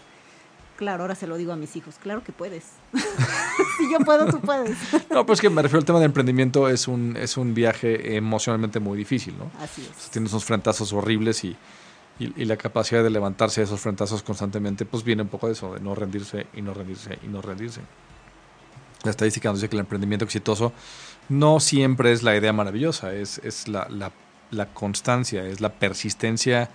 Claro, 0.77 1.03
ahora 1.05 1.15
se 1.15 1.27
lo 1.29 1.37
digo 1.37 1.53
a 1.53 1.57
mis 1.57 1.77
hijos. 1.77 1.97
Claro 2.03 2.25
que 2.25 2.33
puedes. 2.33 2.65
si 3.79 3.93
yo 3.93 3.99
puedo, 4.01 4.27
tú 4.27 4.41
puedes. 4.41 4.77
No, 5.11 5.25
pues 5.25 5.41
que 5.41 5.49
me 5.51 5.63
refiero 5.63 5.79
al 5.81 5.85
tema 5.85 6.01
de 6.01 6.07
emprendimiento, 6.07 6.69
es 6.69 6.89
un, 6.89 7.17
es 7.17 7.37
un 7.37 7.55
viaje 7.55 8.17
emocionalmente 8.17 8.81
muy 8.81 8.99
difícil, 8.99 9.37
¿no? 9.39 9.51
Así 9.63 9.83
O 9.83 9.85
sea, 9.85 9.95
es. 10.05 10.11
tienes 10.11 10.33
unos 10.33 10.45
frentazos 10.45 10.93
horribles 10.93 11.45
y, 11.45 11.57
y, 12.19 12.41
y 12.41 12.45
la 12.45 12.57
capacidad 12.57 13.03
de 13.03 13.11
levantarse 13.11 13.61
de 13.61 13.67
esos 13.67 13.81
frentazos 13.81 14.23
constantemente, 14.23 14.85
pues 14.85 15.03
viene 15.05 15.23
un 15.23 15.29
poco 15.29 15.47
de 15.49 15.55
eso, 15.55 15.75
de 15.75 15.81
no 15.81 15.95
rendirse 15.95 16.47
y 16.55 16.63
no 16.63 16.73
rendirse 16.75 17.19
y 17.23 17.29
no 17.29 17.43
rendirse. 17.43 17.81
La 19.03 19.11
estadística 19.11 19.49
nos 19.51 19.59
dice 19.59 19.69
que 19.69 19.77
el 19.77 19.81
emprendimiento 19.81 20.25
exitoso 20.25 20.73
no 21.29 21.61
siempre 21.61 22.13
es 22.13 22.23
la 22.23 22.37
idea 22.37 22.53
maravillosa, 22.53 23.13
es, 23.15 23.39
es 23.39 23.69
la, 23.69 23.87
la- 23.91 24.13
la 24.51 24.67
constancia, 24.73 25.45
es 25.47 25.61
la 25.61 25.71
persistencia 25.73 26.71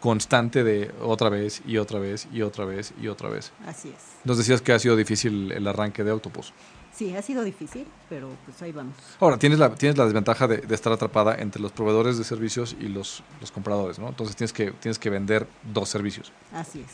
constante 0.00 0.64
de 0.64 0.90
otra 1.00 1.28
vez 1.28 1.62
y 1.66 1.78
otra 1.78 1.98
vez 1.98 2.28
y 2.32 2.42
otra 2.42 2.64
vez 2.64 2.92
y 3.00 3.08
otra 3.08 3.28
vez. 3.28 3.52
Así 3.66 3.88
es. 3.88 3.94
Nos 4.24 4.38
decías 4.38 4.60
que 4.60 4.72
ha 4.72 4.78
sido 4.78 4.96
difícil 4.96 5.52
el 5.52 5.66
arranque 5.66 6.02
de 6.04 6.10
Autopus. 6.10 6.52
Sí, 6.94 7.14
ha 7.16 7.22
sido 7.22 7.42
difícil, 7.42 7.86
pero 8.08 8.28
pues 8.44 8.60
ahí 8.62 8.70
vamos. 8.72 8.94
Ahora, 9.18 9.38
tienes 9.38 9.58
la, 9.58 9.74
tienes 9.74 9.96
la 9.96 10.04
desventaja 10.04 10.46
de, 10.46 10.58
de 10.58 10.74
estar 10.74 10.92
atrapada 10.92 11.34
entre 11.36 11.60
los 11.62 11.72
proveedores 11.72 12.18
de 12.18 12.24
servicios 12.24 12.76
y 12.78 12.88
los, 12.88 13.22
los 13.40 13.50
compradores, 13.50 13.98
¿no? 13.98 14.08
Entonces 14.08 14.36
tienes 14.36 14.52
que, 14.52 14.72
tienes 14.72 14.98
que 14.98 15.08
vender 15.10 15.46
dos 15.72 15.88
servicios. 15.88 16.30
Así 16.52 16.80
es. 16.80 16.90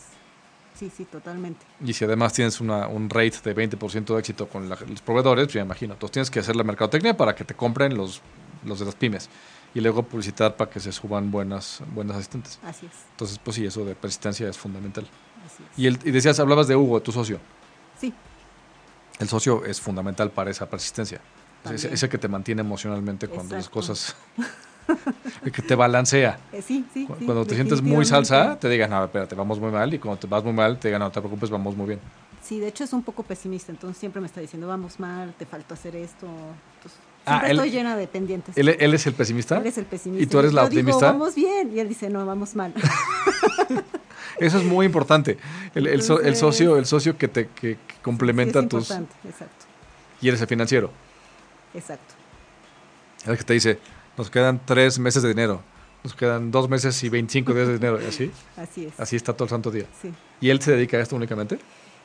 Sí, 0.79 0.91
sí, 0.97 1.05
totalmente. 1.05 1.67
Y 1.85 1.93
si 1.93 2.05
además 2.05 2.33
tienes 2.33 2.61
una, 2.61 2.87
un 2.87 3.11
rate 3.11 3.39
de 3.43 3.53
20% 3.53 4.15
de 4.15 4.21
éxito 4.21 4.49
con 4.49 4.69
la- 4.69 4.79
los 4.89 5.01
proveedores, 5.03 5.47
pues 5.47 5.55
ya 5.55 5.63
imagino. 5.63 5.95
Entonces 5.95 6.13
tienes 6.13 6.31
que 6.31 6.39
hacer 6.39 6.55
la 6.55 6.63
mercadotecnia 6.63 7.17
para 7.17 7.35
que 7.35 7.45
te 7.45 7.55
compren 7.55 7.97
los, 7.97 8.21
los 8.65 8.79
de 8.79 8.85
las 8.87 8.95
pymes. 8.95 9.29
y 9.75 9.81
luego 9.81 10.03
publicitar 10.05 10.57
para 10.57 10.71
que 10.71 10.81
se 10.81 10.93
suban 10.93 11.31
buenas, 11.31 11.83
buenas 11.93 12.17
asistentes. 12.17 12.59
Así 12.65 12.87
es, 12.87 12.93
Entonces, 13.11 13.39
pues 13.45 13.55
sí, 13.57 13.67
eso 13.67 13.85
de 13.85 13.95
persistencia 13.97 14.49
es 14.49 14.57
fundamental. 14.57 15.05
así 15.45 15.63
es. 15.73 15.79
Y, 15.79 15.87
el, 15.89 15.99
y 16.05 16.11
decías, 16.13 16.39
hablabas 16.41 16.69
de 16.69 16.75
Hugo, 16.77 17.01
tu 17.03 17.11
socio. 17.13 17.39
Sí, 18.01 18.15
El 19.21 19.29
socio 19.29 19.65
es 19.65 19.81
fundamental 19.81 20.31
para 20.31 20.51
esa 20.51 20.69
persistencia. 20.69 21.21
Es 21.65 21.71
ese, 21.73 21.93
ese 21.95 22.09
que 22.09 22.19
te 22.19 22.29
mantiene 22.29 22.61
emocionalmente 22.61 23.27
cuando 23.29 23.57
las 23.57 23.67
Exacto. 23.67 23.81
cosas... 23.81 24.17
el 25.45 25.53
que 25.53 25.61
te 25.63 25.75
balancea. 25.75 26.39
eh, 26.53 26.63
sí, 26.63 26.85
sí. 26.95 27.05
Cu- 27.07 27.17
sí, 27.19 27.25
cuando 27.25 27.45
te 27.45 27.55
sientes 27.57 27.83
muy 27.83 28.05
salsa, 28.05 28.59
te 28.59 28.69
digan, 28.69 28.91
no, 28.91 29.05
espérate, 29.05 29.35
vamos 29.35 29.59
muy 29.61 29.71
mal. 29.73 29.93
Y 29.93 29.99
cuando 29.99 30.21
te 30.21 30.27
vas 30.29 30.45
muy 30.45 30.53
mal, 30.53 30.79
te 30.79 30.89
digan, 30.89 31.01
no 31.01 31.11
te 31.11 31.21
preocupes, 31.21 31.51
vamos 31.51 31.77
muy 31.77 31.87
bien. 31.87 32.01
Sí, 32.43 32.61
de 32.61 32.69
hecho 32.69 32.85
es 32.85 32.93
un 32.93 33.03
poco 33.03 33.25
pesimista, 33.25 33.73
entonces 33.73 33.99
siempre 33.99 34.21
me 34.21 34.27
está 34.29 34.41
diciendo, 34.41 34.69
vamos 34.69 35.01
mal, 35.01 35.35
te 35.37 35.45
falta 35.45 35.75
hacer 35.75 35.97
esto. 35.97 36.27
Entonces, 36.27 37.01
Ah, 37.27 37.31
siempre 37.41 37.51
él- 37.51 37.57
estoy 37.59 37.71
llena 37.73 37.97
de 37.97 38.07
pendientes. 38.07 38.57
¿Él, 38.57 38.69
él 38.69 38.95
es 38.95 39.07
el 39.07 39.13
pesimista? 39.13 39.59
Él 39.59 39.67
es 39.67 39.77
el 39.77 39.85
pesimista. 39.85 40.23
¿Y 40.23 40.27
tú 40.27 40.39
eres 40.39 40.55
la 40.55 40.63
yo 40.63 40.69
digo, 40.71 40.81
optimista? 40.81 41.11
vamos 41.13 41.35
bien, 41.35 41.71
y 41.75 41.81
él 41.81 41.89
dice, 41.89 42.09
no, 42.09 42.25
vamos 42.25 42.55
mal. 42.55 42.73
Eso 44.41 44.59
es 44.59 44.65
muy 44.65 44.87
importante. 44.87 45.39
El, 45.75 45.87
el 45.87 46.03
so- 46.03 46.15
el 46.15 46.19
Entonces- 46.29 46.39
socio, 46.41 46.77
el 46.77 46.87
socio 46.87 47.17
que 47.19 47.29
te 47.29 47.49
que, 47.49 47.77
que 47.87 47.95
complementa 48.03 48.61
es 48.61 48.69
tus... 48.69 48.91
exacto, 48.91 49.15
Y 50.21 50.29
eres 50.29 50.41
el 50.41 50.47
financiero. 50.47 50.91
exacto. 51.75 52.15
El 53.27 53.37
que 53.37 53.45
te 53.45 53.53
dice, 53.55 53.79
nos 54.17 54.31
quedan 54.31 54.61
tres 54.65 54.99
meses 54.99 55.23
de 55.23 55.29
dinero. 55.31 55.61
Nos 56.05 56.15
quedan 56.15 56.51
dos 56.53 56.69
meses 56.69 57.03
y 57.03 57.09
25 57.09 57.53
días 57.53 57.67
de 57.67 57.75
dinero. 57.75 58.01
Y 58.01 58.07
así, 58.07 58.31
Así 58.57 58.87
es. 58.87 59.01
así 59.01 59.17
está 59.17 59.33
todo 59.33 59.45
el 59.45 59.51
santo 59.51 59.71
día. 59.71 59.87
Sí. 60.01 60.13
¿Y 60.41 60.51
él 60.51 60.61
se 60.63 60.73
dedica 60.73 60.97
a 60.97 61.01
esto 61.01 61.17
únicamente? 61.17 61.59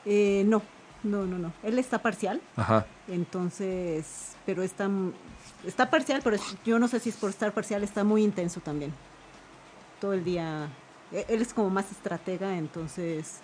Eh, 0.05 0.43
no, 0.47 0.61
no, 1.03 1.25
no, 1.25 1.37
no. 1.37 1.53
Él 1.63 1.77
está 1.77 2.01
parcial, 2.01 2.41
Ajá. 2.55 2.85
entonces, 3.07 4.35
pero 4.45 4.63
está, 4.63 4.89
está 5.65 5.89
parcial, 5.89 6.21
pero 6.23 6.35
es- 6.35 6.55
yo 6.65 6.79
no 6.79 6.87
sé 6.87 6.99
si 6.99 7.09
es 7.09 7.15
por 7.15 7.29
estar 7.29 7.53
parcial, 7.53 7.83
está 7.83 8.03
muy 8.03 8.23
intenso 8.23 8.59
también. 8.59 8.91
Todo 10.01 10.13
el 10.13 10.23
día, 10.23 10.67
él 11.13 11.41
es 11.41 11.53
como 11.53 11.69
más 11.69 11.91
estratega, 11.91 12.57
entonces 12.57 13.35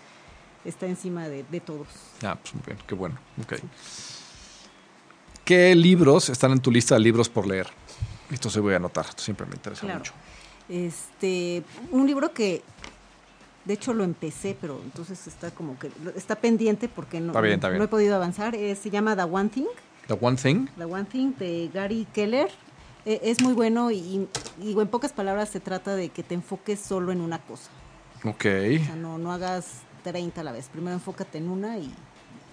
está 0.66 0.86
encima 0.88 1.28
de, 1.28 1.44
de 1.44 1.60
todos. 1.60 1.88
Ah, 2.24 2.38
pues 2.42 2.54
muy 2.56 2.64
bien, 2.66 2.78
qué 2.88 2.96
bueno. 2.96 3.18
Ok. 3.42 3.54
¿Qué 5.46 5.76
libros 5.76 6.30
están 6.30 6.52
en 6.52 6.60
tu 6.60 6.72
lista 6.72 6.96
de 6.96 7.02
libros 7.02 7.30
por 7.30 7.48
leer? 7.48 7.68
Esto 8.32 8.50
se 8.50 8.60
voy 8.60 8.74
a 8.74 8.78
anotar, 8.78 9.06
esto 9.10 9.24
siempre 9.24 9.46
me 9.48 9.56
interesa 9.56 9.82
Claro. 9.82 10.00
mucho. 10.00 10.14
Este, 10.68 11.64
un 11.92 12.06
libro 12.06 12.32
que 12.32 12.62
de 13.66 13.74
hecho 13.74 13.94
lo 13.94 14.04
empecé, 14.04 14.56
pero 14.60 14.80
entonces 14.84 15.26
está 15.26 15.50
como 15.52 15.78
que 15.80 15.90
está 16.16 16.36
pendiente 16.36 16.88
porque 16.88 17.20
no, 17.20 17.28
Está 17.28 17.42
bien, 17.42 17.56
está 17.56 17.70
bien. 17.70 17.80
no 17.80 17.86
he 17.86 17.88
podido 17.88 18.16
avanzar. 18.16 18.54
Eh, 18.56 18.76
se 18.76 18.92
llama 18.92 19.16
The 19.16 19.24
One 19.24 19.50
Thing, 19.50 19.66
The 20.08 20.18
One 20.22 20.38
Thing. 20.38 20.68
The 20.78 20.86
One 20.86 21.06
Thing 21.06 21.34
de 21.40 21.70
Gary 21.74 22.08
Keller. 22.14 22.50
Eh, 23.06 23.20
es 23.24 23.42
muy 23.42 23.54
bueno 23.54 23.92
y, 23.92 24.28
y 24.62 24.80
en 24.80 24.88
pocas 24.88 25.14
palabras 25.14 25.50
se 25.50 25.60
trata 25.60 25.96
de 25.96 26.10
que 26.10 26.24
te 26.24 26.36
enfoques 26.36 26.80
solo 26.80 27.12
en 27.12 27.22
una 27.22 27.40
cosa. 27.40 27.70
Ok. 28.24 28.46
O 28.46 28.86
sea, 28.86 28.96
no, 28.98 29.18
no 29.18 29.32
hagas 29.32 29.82
30 30.04 30.42
a 30.42 30.44
la 30.44 30.52
vez. 30.52 30.68
Primero 30.68 30.94
enfócate 30.94 31.38
en 31.38 31.50
una 31.50 31.78
y, 31.78 31.92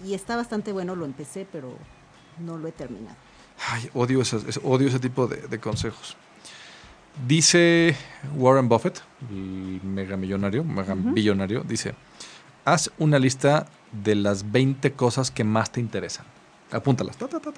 y 0.05 0.13
está 0.13 0.35
bastante 0.35 0.71
bueno. 0.71 0.95
Lo 0.95 1.05
empecé, 1.05 1.47
pero 1.51 1.73
no 2.39 2.57
lo 2.57 2.67
he 2.67 2.71
terminado. 2.71 3.15
Ay, 3.69 3.89
odio, 3.93 4.21
odio 4.63 4.87
ese 4.87 4.99
tipo 4.99 5.27
de, 5.27 5.47
de 5.47 5.59
consejos. 5.59 6.15
Dice 7.25 7.95
Warren 8.35 8.69
Buffett, 8.69 9.01
el 9.31 9.81
mega 9.83 10.15
millonario, 10.17 10.63
mega 10.63 10.93
billonario, 10.95 11.63
dice, 11.63 11.95
haz 12.63 12.91
una 12.99 13.17
lista 13.17 13.65
de 13.91 14.13
las 14.13 14.51
20 14.51 14.93
cosas 14.93 15.31
que 15.31 15.43
más 15.43 15.71
te 15.71 15.79
interesan. 15.79 16.27
Apúntalas. 16.71 17.17
Ta, 17.17 17.27
ta, 17.27 17.39
ta, 17.39 17.51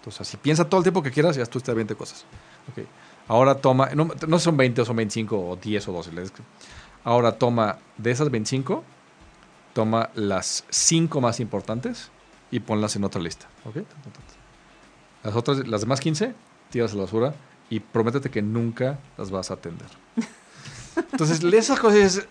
Entonces, 0.00 0.22
así 0.22 0.36
piensa 0.38 0.64
todo 0.68 0.78
el 0.80 0.84
tiempo 0.84 1.02
que 1.02 1.10
quieras 1.10 1.36
y 1.36 1.40
haz 1.40 1.50
tú 1.50 1.58
estas 1.58 1.74
20 1.74 1.94
cosas. 1.94 2.24
Ok. 2.72 2.84
Ahora 3.28 3.54
toma, 3.54 3.90
no, 3.94 4.08
no 4.26 4.38
son 4.38 4.56
20 4.56 4.80
o 4.80 4.84
son 4.84 4.96
25 4.96 5.36
o 5.50 5.56
10 5.56 5.88
o 5.88 5.92
12. 5.92 6.12
les- 6.12 6.32
Ahora 7.04 7.32
toma 7.32 7.78
de 7.96 8.10
esas 8.10 8.30
25, 8.30 8.82
toma 9.74 10.10
las 10.14 10.64
5 10.70 11.20
más 11.20 11.38
importantes 11.40 12.10
y 12.50 12.60
ponlas 12.60 12.96
en 12.96 13.04
otra 13.04 13.20
lista. 13.20 13.46
¿Ok? 13.64 13.74
Ta, 13.74 13.82
ta, 13.82 14.02
ta, 14.02 14.10
ta. 14.10 15.28
Las 15.28 15.36
otras, 15.36 15.68
las 15.68 15.82
demás 15.82 16.00
15, 16.00 16.34
tiras 16.70 16.92
a 16.92 16.96
la 16.96 17.02
basura 17.02 17.34
y 17.68 17.78
prométete 17.80 18.30
que 18.30 18.42
nunca 18.42 18.98
las 19.18 19.30
vas 19.30 19.50
a 19.50 19.54
atender. 19.54 19.86
Entonces, 21.12 21.42
esas 21.54 21.78
cosas 21.78 22.26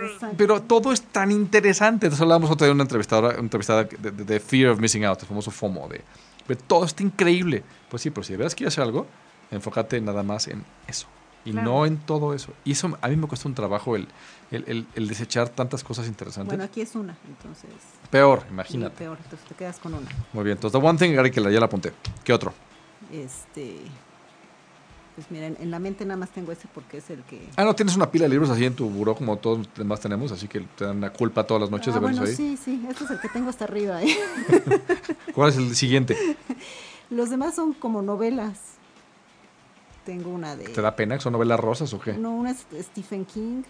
Exacto. 0.00 0.34
pero 0.36 0.62
todo 0.62 0.92
es 0.92 1.02
tan 1.02 1.30
interesante. 1.30 2.06
Entonces 2.06 2.22
hablábamos 2.22 2.50
otra 2.50 2.66
vez 2.66 2.70
de 2.70 2.74
una 2.74 2.82
entrevistadora, 2.84 3.34
una 3.34 3.40
entrevistada 3.42 3.84
de, 3.84 4.10
de- 4.10 4.24
de 4.24 4.40
Fear 4.40 4.70
of 4.70 4.80
Missing 4.80 5.04
Out, 5.04 5.20
el 5.22 5.28
famoso 5.28 5.50
FOMO, 5.50 5.86
de, 5.88 6.02
de 6.48 6.56
todo 6.56 6.84
está 6.84 7.02
increíble. 7.02 7.62
Pues 7.90 8.02
sí, 8.02 8.10
pero 8.10 8.24
si 8.24 8.32
de 8.32 8.36
veras 8.38 8.54
quieres 8.54 8.74
hacer 8.74 8.84
algo, 8.84 9.06
enfócate 9.50 10.00
nada 10.00 10.22
más 10.22 10.48
en 10.48 10.64
eso. 10.86 11.06
Y 11.44 11.50
Claro. 11.50 11.70
no 11.72 11.86
en 11.86 11.96
todo 11.98 12.34
eso. 12.34 12.52
Y 12.64 12.72
eso 12.72 12.96
a 13.00 13.08
mí 13.08 13.16
me 13.16 13.26
cuesta 13.26 13.48
un 13.48 13.54
trabajo 13.54 13.96
el, 13.96 14.06
el, 14.52 14.64
el- 14.68 14.86
el 14.94 15.08
desechar 15.08 15.48
tantas 15.48 15.82
cosas 15.82 16.06
interesantes. 16.06 16.48
Bueno, 16.48 16.62
aquí 16.62 16.80
es 16.80 16.94
una, 16.94 17.16
entonces. 17.26 17.70
Peor, 18.10 18.44
imagínate. 18.48 18.96
peor, 18.96 19.18
entonces 19.22 19.48
te 19.48 19.54
quedas 19.56 19.78
con 19.80 19.94
una. 19.94 20.08
Muy 20.32 20.44
bien. 20.44 20.56
Entonces, 20.56 20.80
The 20.80 20.86
One 20.86 20.98
Thing, 20.98 21.14
Gary, 21.14 21.30
que 21.32 21.40
la- 21.40 21.50
ya 21.50 21.58
la 21.58 21.66
apunté. 21.66 21.92
¿Qué 22.22 22.32
otro? 22.32 22.54
Este. 23.10 23.78
Pues 25.22 25.30
miren, 25.30 25.56
en 25.60 25.70
la 25.70 25.78
mente 25.78 26.04
nada 26.04 26.16
más 26.16 26.30
tengo 26.30 26.50
ese 26.50 26.66
porque 26.74 26.96
es 26.98 27.08
el 27.08 27.22
que. 27.22 27.48
Ah, 27.56 27.62
no, 27.64 27.74
tienes 27.76 27.94
una 27.94 28.10
pila 28.10 28.24
de 28.24 28.30
libros 28.30 28.50
así 28.50 28.64
en 28.64 28.74
tu 28.74 28.90
buró 28.90 29.14
como 29.14 29.36
todos 29.36 29.58
los 29.58 29.74
demás 29.74 30.00
tenemos, 30.00 30.32
así 30.32 30.48
que 30.48 30.58
te 30.60 30.84
dan 30.84 31.00
la 31.00 31.12
culpa 31.12 31.46
todas 31.46 31.60
las 31.60 31.70
noches 31.70 31.94
Ah, 31.94 32.00
de 32.00 32.00
verlos 32.00 32.18
bueno, 32.18 32.30
ahí. 32.30 32.36
sí, 32.36 32.56
sí, 32.56 32.84
este 32.90 33.04
es 33.04 33.10
el 33.12 33.20
que 33.20 33.28
tengo 33.28 33.48
hasta 33.48 33.64
arriba. 33.66 34.02
¿eh? 34.02 34.16
¿Cuál 35.34 35.50
es 35.50 35.56
el 35.58 35.76
siguiente? 35.76 36.16
Los 37.10 37.30
demás 37.30 37.54
son 37.54 37.72
como 37.72 38.02
novelas. 38.02 38.58
Tengo 40.04 40.30
una 40.30 40.56
de. 40.56 40.64
¿Te 40.64 40.82
da 40.82 40.96
pena? 40.96 41.20
¿Son 41.20 41.32
novelas 41.32 41.60
rosas 41.60 41.92
o 41.94 42.00
qué? 42.00 42.14
No, 42.14 42.32
una 42.34 42.50
es 42.50 42.66
Stephen 42.80 43.24
King. 43.24 43.62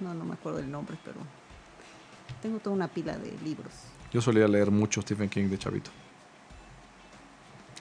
No, 0.00 0.14
no 0.14 0.24
me 0.24 0.32
acuerdo 0.34 0.60
el 0.60 0.70
nombre, 0.70 0.96
pero. 1.04 1.18
Tengo 2.40 2.60
toda 2.60 2.74
una 2.74 2.88
pila 2.88 3.18
de 3.18 3.36
libros. 3.44 3.72
Yo 4.10 4.22
solía 4.22 4.48
leer 4.48 4.70
mucho 4.70 5.02
Stephen 5.02 5.28
King 5.28 5.48
de 5.50 5.58
chavito. 5.58 5.90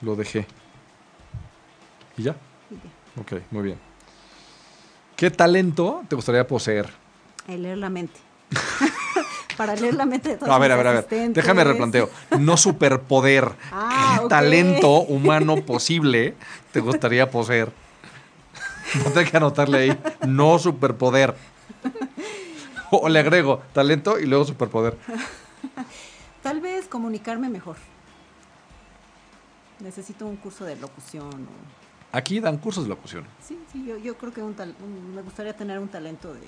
Lo 0.01 0.13
dejé. 0.17 0.45
¿Y 2.17 2.23
ya? 2.23 2.35
Y 2.69 2.75
ya. 2.75 2.96
Ok, 3.19 3.33
muy 3.51 3.63
bien. 3.63 3.79
¿Qué 5.15 5.31
talento 5.31 6.03
te 6.07 6.15
gustaría 6.15 6.45
poseer? 6.47 6.89
El 7.47 7.63
leer 7.63 7.77
la 7.77 7.89
mente. 7.89 8.19
Para 9.57 9.75
leer 9.75 9.95
la 9.95 10.05
mente 10.05 10.29
de 10.29 10.35
todos 10.35 10.47
No, 10.49 10.53
a 10.53 10.59
ver, 10.59 10.71
a 10.71 10.75
ver, 10.75 10.87
a 10.87 10.91
ver. 10.91 11.07
Déjame 11.33 11.63
replanteo. 11.63 12.09
No 12.39 12.57
superpoder. 12.57 13.49
Ah, 13.71 14.19
¿Qué 14.21 14.29
talento 14.29 14.91
humano 15.01 15.55
posible 15.65 16.35
te 16.71 16.79
gustaría 16.79 17.29
poseer? 17.31 17.71
No 19.03 19.11
tengo 19.11 19.29
que 19.29 19.37
anotarle 19.37 19.77
ahí. 19.79 19.99
No 20.27 20.57
superpoder. 20.59 21.35
O 22.91 23.09
le 23.09 23.19
agrego 23.19 23.61
talento 23.73 24.17
y 24.17 24.25
luego 24.25 24.45
superpoder. 24.45 24.97
Tal 26.41 26.61
vez 26.61 26.87
comunicarme 26.87 27.49
mejor. 27.49 27.75
Necesito 29.81 30.25
un 30.25 30.37
curso 30.37 30.63
de 30.63 30.77
locución. 30.77 31.25
o- 31.33 31.76
Aquí 32.17 32.39
dan 32.39 32.57
cursos 32.57 32.83
de 32.85 32.89
locución. 32.89 33.23
Sí, 33.47 33.59
sí, 33.71 33.85
yo, 33.87 33.95
yo 33.97 34.17
creo 34.17 34.33
que 34.33 34.41
un 34.41 34.55
tal- 34.55 34.73
un- 34.83 35.13
me 35.13 35.21
gustaría 35.21 35.55
tener 35.55 35.77
un 35.77 35.87
talento 35.87 36.33
de, 36.33 36.39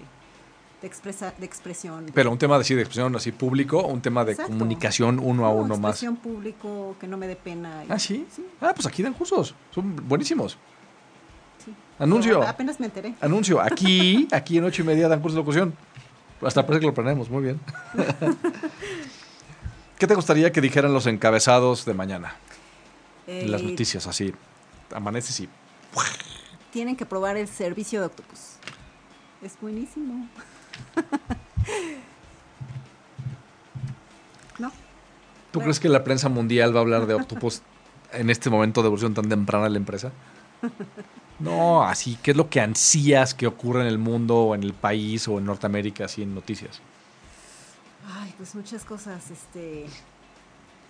de, 0.81 0.87
expresa, 0.87 1.31
de 1.37 1.45
expresión. 1.45 2.07
Pero 2.13 2.31
un 2.31 2.39
tema 2.39 2.57
de, 2.57 2.63
sí, 2.63 2.73
de 2.73 2.81
expresión 2.81 3.15
así 3.15 3.31
público, 3.31 3.85
un 3.85 4.01
tema 4.01 4.25
de 4.25 4.31
Exacto. 4.31 4.51
comunicación 4.51 5.19
uno 5.21 5.45
a 5.47 5.49
No, 5.53 5.57
uno 5.59 5.77
más. 5.77 5.91
expresión 5.91 6.15
público, 6.17 6.95
que 6.99 7.07
no 7.07 7.17
me 7.17 7.27
dé 7.27 7.35
pena. 7.35 7.83
y- 7.85 7.91
Ah, 7.91 7.99
¿sí? 7.99 8.25
Sí, 8.35 8.43
Ah, 8.61 8.71
pues 8.73 8.87
aquí 8.87 9.03
dan 9.03 9.13
cursos. 9.13 9.53
Son 9.69 9.95
buenísimos. 10.07 10.57
sí. 11.63 11.71
Anuncio. 11.99 12.39
Pero 12.39 12.49
apenas 12.49 12.79
me 12.79 12.87
enteré. 12.87 13.13
Anuncio. 13.21 13.61
Aquí, 13.61 14.27
aquí 14.31 14.57
en 14.57 14.63
ocho 14.63 14.81
y 14.81 14.85
media 14.85 15.07
dan 15.07 15.19
cursos 15.21 15.35
de 15.35 15.41
locución. 15.41 15.73
Hasta 16.41 16.65
parece 16.65 16.79
que 16.79 16.87
lo 16.87 16.93
planeamos. 16.95 17.29
Muy 17.29 17.43
bien. 17.43 17.59
¿Qué 19.99 20.07
te 20.07 20.15
gustaría 20.15 20.51
que 20.51 20.61
dijeran 20.61 20.93
los 20.93 21.05
encabezados 21.05 21.85
de 21.85 21.93
mañana? 21.93 22.35
En 23.27 23.51
las 23.51 23.61
Eh, 23.61 23.65
noticias, 23.65 24.07
así. 24.07 24.33
Amaneces 24.93 25.39
y... 25.39 25.49
Tienen 26.71 26.95
que 26.95 27.05
probar 27.05 27.37
el 27.37 27.47
servicio 27.47 27.99
de 27.99 28.07
Octopus. 28.07 28.39
Es 29.41 29.59
buenísimo. 29.59 30.27
¿No? 34.59 34.69
¿Tú 34.69 35.59
Bueno. 35.59 35.63
crees 35.65 35.79
que 35.79 35.89
la 35.89 36.03
prensa 36.03 36.29
mundial 36.29 36.73
va 36.75 36.79
a 36.79 36.81
hablar 36.81 37.05
de 37.07 37.15
Octopus 37.15 37.61
en 38.11 38.29
este 38.29 38.49
momento 38.49 38.81
de 38.81 38.87
evolución 38.87 39.13
tan 39.13 39.29
temprana 39.29 39.65
de 39.65 39.69
la 39.71 39.77
empresa? 39.77 40.11
No, 41.39 41.85
así, 41.85 42.17
¿qué 42.21 42.31
es 42.31 42.37
lo 42.37 42.49
que 42.49 42.59
ansías 42.59 43.33
que 43.33 43.47
ocurra 43.47 43.79
en 43.79 43.87
el 43.87 43.97
mundo 43.97 44.35
o 44.39 44.55
en 44.55 44.61
el 44.61 44.73
país 44.73 45.25
o 45.29 45.37
en 45.37 45.45
Norteamérica, 45.45 46.03
así 46.03 46.21
en 46.21 46.35
noticias? 46.35 46.81
Ay, 48.13 48.33
pues 48.35 48.55
muchas 48.55 48.83
cosas. 48.83 49.31
Este, 49.31 49.85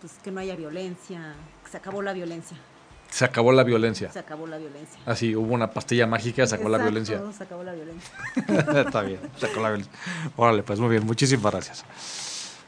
pues 0.02 0.14
que 0.24 0.32
no 0.32 0.40
haya 0.40 0.56
violencia. 0.56 1.36
que 1.64 1.70
Se 1.70 1.78
acabó 1.78 2.02
la 2.02 2.14
violencia. 2.14 2.58
Se 3.10 3.26
acabó 3.26 3.52
la 3.52 3.64
violencia. 3.64 4.12
Se 4.12 4.20
acabó 4.20 4.46
la 4.48 4.58
violencia. 4.58 5.00
Así, 5.06 5.36
hubo 5.36 5.54
una 5.54 5.72
pastilla 5.72 6.06
mágica, 6.06 6.46
se 6.46 6.56
acabó 6.56 6.70
la 6.70 6.78
violencia. 6.78 7.22
Se 7.36 7.44
acabó 7.44 7.64
la 7.64 7.74
violencia. 7.74 8.12
Está 8.82 9.02
bien, 9.02 9.20
se 9.38 9.48
acabó 9.48 9.64
la 9.64 9.70
violencia. 9.70 9.94
Órale, 10.36 10.64
pues 10.64 10.80
muy 10.80 10.90
bien, 10.90 11.06
muchísimas 11.06 11.52
gracias. 11.52 11.86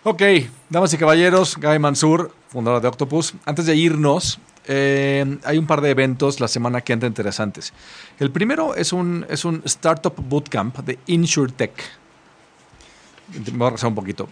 Ok, 0.04 0.24
damas 0.70 0.92
y 0.94 0.98
caballeros, 0.98 1.58
Guy 1.58 1.78
Mansur, 1.78 2.34
fundador 2.48 2.82
de 2.82 2.88
Octopus. 2.88 3.36
Antes 3.46 3.68
de 3.68 3.76
irnos, 3.76 4.40
eh, 4.66 5.38
hay 5.44 5.58
un 5.60 5.68
par 5.68 5.82
de 5.82 5.92
eventos 5.92 6.40
la 6.40 6.48
semana 6.48 6.82
que 6.82 6.94
entra 6.94 7.08
interesantes. 7.08 7.72
El 8.20 8.32
primero 8.32 8.74
es 8.74 8.94
un, 8.94 9.26
es 9.30 9.46
un 9.46 9.62
Startup 9.66 10.14
Bootcamp 10.18 10.80
de 10.80 10.98
InsurTech. 11.06 11.84
Me 13.30 13.58
voy 13.58 13.68
a 13.68 13.70
regresar 13.70 13.90
un 13.90 13.96
poquito. 13.96 14.28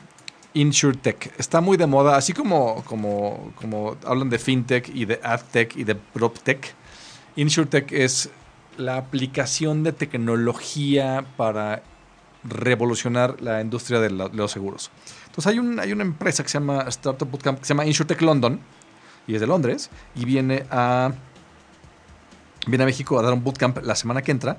InsurTech. 0.53 1.33
Está 1.37 1.61
muy 1.61 1.77
de 1.77 1.87
moda, 1.87 2.17
así 2.17 2.33
como, 2.33 2.83
como, 2.85 3.51
como 3.55 3.97
hablan 4.05 4.29
de 4.29 4.39
FinTech 4.39 4.89
y 4.93 5.05
de 5.05 5.19
AdTech 5.23 5.75
y 5.77 5.83
de 5.83 5.95
PropTech. 5.95 6.73
InsurTech 7.35 7.91
es 7.91 8.29
la 8.77 8.97
aplicación 8.97 9.83
de 9.83 9.91
tecnología 9.91 11.25
para 11.37 11.83
revolucionar 12.43 13.41
la 13.41 13.61
industria 13.61 13.99
de, 13.99 14.09
los 14.09 14.51
seguros. 14.51 14.91
Entonces 15.27 15.51
hay, 15.51 15.59
un, 15.59 15.79
hay 15.79 15.91
una 15.91 16.03
empresa 16.03 16.43
que 16.43 16.49
se 16.49 16.59
llama 16.59 16.85
Startup 16.87 17.29
Bootcamp, 17.29 17.59
que 17.59 17.65
se 17.65 17.73
llama 17.73 17.85
InsurTech 17.85 18.21
London, 18.21 18.59
y 19.27 19.35
es 19.35 19.41
de 19.41 19.47
Londres, 19.47 19.89
y 20.15 20.25
viene 20.25 20.65
a, 20.71 21.11
viene 22.65 22.83
a 22.83 22.87
México 22.87 23.19
a 23.19 23.21
dar 23.21 23.33
un 23.33 23.43
bootcamp 23.43 23.77
la 23.83 23.95
semana 23.95 24.21
que 24.21 24.31
entra, 24.31 24.57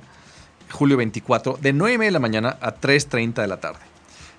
julio 0.71 0.97
24, 0.97 1.59
de 1.61 1.73
9 1.73 1.95
y 1.95 1.99
media 1.99 2.09
de 2.09 2.13
la 2.13 2.21
mañana 2.21 2.59
a 2.61 2.75
3.30 2.75 3.43
de 3.43 3.49
la 3.49 3.59
tarde. 3.59 3.90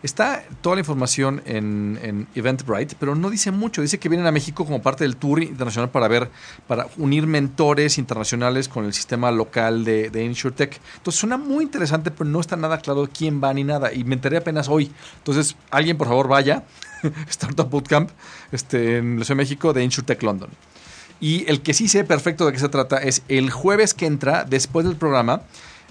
Está 0.03 0.43
toda 0.61 0.75
la 0.75 0.79
información 0.81 1.43
en, 1.45 1.99
en 2.01 2.27
Eventbrite, 2.33 2.95
pero 2.99 3.13
no 3.15 3.29
dice 3.29 3.51
mucho. 3.51 3.81
Dice 3.81 3.99
que 3.99 4.09
vienen 4.09 4.25
a 4.25 4.31
México 4.31 4.65
como 4.65 4.81
parte 4.81 5.03
del 5.03 5.15
tour 5.15 5.43
internacional 5.43 5.89
para 5.89 6.07
ver, 6.07 6.29
para 6.67 6.87
unir 6.97 7.27
mentores 7.27 7.97
internacionales 7.97 8.67
con 8.67 8.85
el 8.85 8.93
sistema 8.93 9.29
local 9.31 9.85
de, 9.85 10.09
de 10.09 10.23
InsurTech. 10.23 10.79
Entonces 10.97 11.19
suena 11.19 11.37
muy 11.37 11.63
interesante, 11.63 12.09
pero 12.09 12.29
no 12.29 12.39
está 12.39 12.55
nada 12.55 12.79
claro 12.79 13.07
quién 13.15 13.41
va 13.43 13.53
ni 13.53 13.63
nada. 13.63 13.93
Y 13.93 14.03
me 14.03 14.15
enteré 14.15 14.37
apenas 14.37 14.69
hoy. 14.69 14.91
Entonces, 15.17 15.55
alguien 15.69 15.97
por 15.97 16.07
favor 16.07 16.27
vaya. 16.27 16.63
Startup 17.29 17.69
Bootcamp 17.69 18.09
este, 18.51 18.97
en 18.97 19.19
la 19.19 19.25
Ciudad 19.25 19.37
de 19.37 19.43
México 19.43 19.73
de 19.73 19.83
InsurTech 19.83 20.21
London. 20.23 20.49
Y 21.19 21.47
el 21.49 21.61
que 21.61 21.73
sí 21.75 21.87
sé 21.87 22.03
perfecto 22.03 22.45
de 22.47 22.51
qué 22.51 22.59
se 22.59 22.69
trata 22.69 22.97
es 22.97 23.21
el 23.27 23.51
jueves 23.51 23.93
que 23.93 24.07
entra, 24.07 24.43
después 24.43 24.85
del 24.85 24.95
programa, 24.95 25.43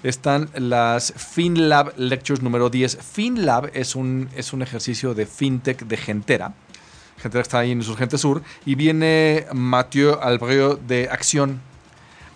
están 0.03 0.49
las 0.55 1.13
FinLab 1.15 1.93
Lectures 1.97 2.41
número 2.41 2.69
10. 2.69 2.97
FinLab 2.97 3.71
es 3.73 3.95
un, 3.95 4.29
es 4.35 4.53
un 4.53 4.61
ejercicio 4.61 5.13
de 5.13 5.25
fintech 5.25 5.83
de 5.85 5.97
Gentera. 5.97 6.53
Gentera 7.17 7.41
está 7.41 7.59
ahí 7.59 7.71
en 7.71 7.79
Insurgente 7.79 8.17
Sur. 8.17 8.41
Y 8.65 8.75
viene 8.75 9.45
Mathieu 9.53 10.19
Albreo 10.19 10.75
de 10.75 11.09
Acción. 11.09 11.61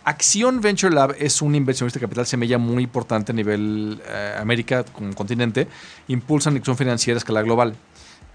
Acción 0.03 0.61
Venture 0.61 0.93
Lab 0.93 1.15
es 1.17 1.41
un 1.41 1.55
inversionista 1.55 1.99
de 1.99 2.05
capital 2.05 2.27
semilla 2.27 2.59
muy 2.59 2.83
importante 2.83 3.31
a 3.31 3.35
nivel 3.35 3.99
eh, 4.07 4.35
América 4.39 4.83
como 4.83 5.13
continente. 5.15 5.67
Impulsan 6.07 6.53
inversión 6.53 6.77
financiera 6.77 7.17
a 7.17 7.19
escala 7.19 7.41
global 7.41 7.75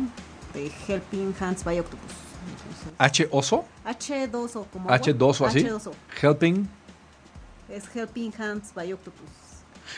de 0.54 0.70
Helping 0.86 1.34
Hands 1.40 1.64
by 1.64 1.80
Octopus. 1.80 2.10
Entonces, 2.50 2.92
H 2.98 3.28
oso. 3.30 3.64
H2O, 3.86 4.66
como 4.72 4.88
agua. 4.90 5.00
H2O 5.00 5.46
así. 5.46 5.60
H2O. 5.64 5.92
Helping 6.22 6.68
Es 7.68 7.84
Helping 7.94 8.32
Hands 8.38 8.72
by 8.74 8.92
Octopus. 8.92 9.28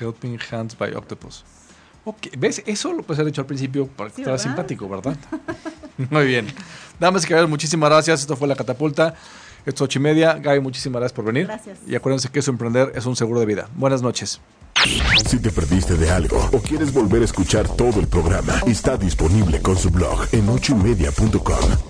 Helping 0.00 0.38
Hands 0.50 0.76
by 0.76 0.92
Octopus. 0.94 1.44
Ok, 2.04 2.28
¿Ves? 2.38 2.62
Eso 2.66 2.92
lo 2.92 3.02
puedes 3.02 3.20
haber 3.20 3.30
hecho 3.30 3.42
al 3.42 3.46
principio 3.46 3.86
para 3.86 4.10
que 4.10 4.24
Sí, 4.24 4.38
simpático, 4.38 4.88
¿verdad? 4.88 5.16
Muy 6.10 6.26
bien. 6.26 6.46
Damas 6.98 7.24
y 7.24 7.28
caballeros, 7.28 7.50
muchísimas 7.50 7.90
gracias. 7.90 8.20
Esto 8.20 8.36
fue 8.36 8.48
La 8.48 8.56
Catapulta. 8.56 9.14
Esto 9.66 9.84
es 9.84 9.88
ocho 9.88 9.98
y 9.98 10.02
media. 10.02 10.34
Gaby, 10.34 10.60
muchísimas 10.60 11.00
gracias 11.00 11.14
por 11.14 11.26
venir. 11.26 11.46
Gracias. 11.46 11.78
Y 11.86 11.94
acuérdense 11.94 12.28
que 12.30 12.40
su 12.40 12.50
emprender 12.50 12.92
es 12.94 13.04
un 13.04 13.16
seguro 13.16 13.40
de 13.40 13.46
vida. 13.46 13.68
Buenas 13.74 14.00
noches. 14.00 14.40
Si 15.28 15.38
te 15.38 15.50
perdiste 15.50 15.94
de 15.96 16.10
algo 16.10 16.48
o 16.52 16.60
quieres 16.60 16.92
volver 16.92 17.20
a 17.20 17.26
escuchar 17.26 17.68
todo 17.68 18.00
el 18.00 18.08
programa, 18.08 18.60
está 18.66 18.96
disponible 18.96 19.60
con 19.60 19.76
su 19.76 19.90
blog 19.90 20.26
en 20.32 20.48
ochoymedia.com. 20.48 21.89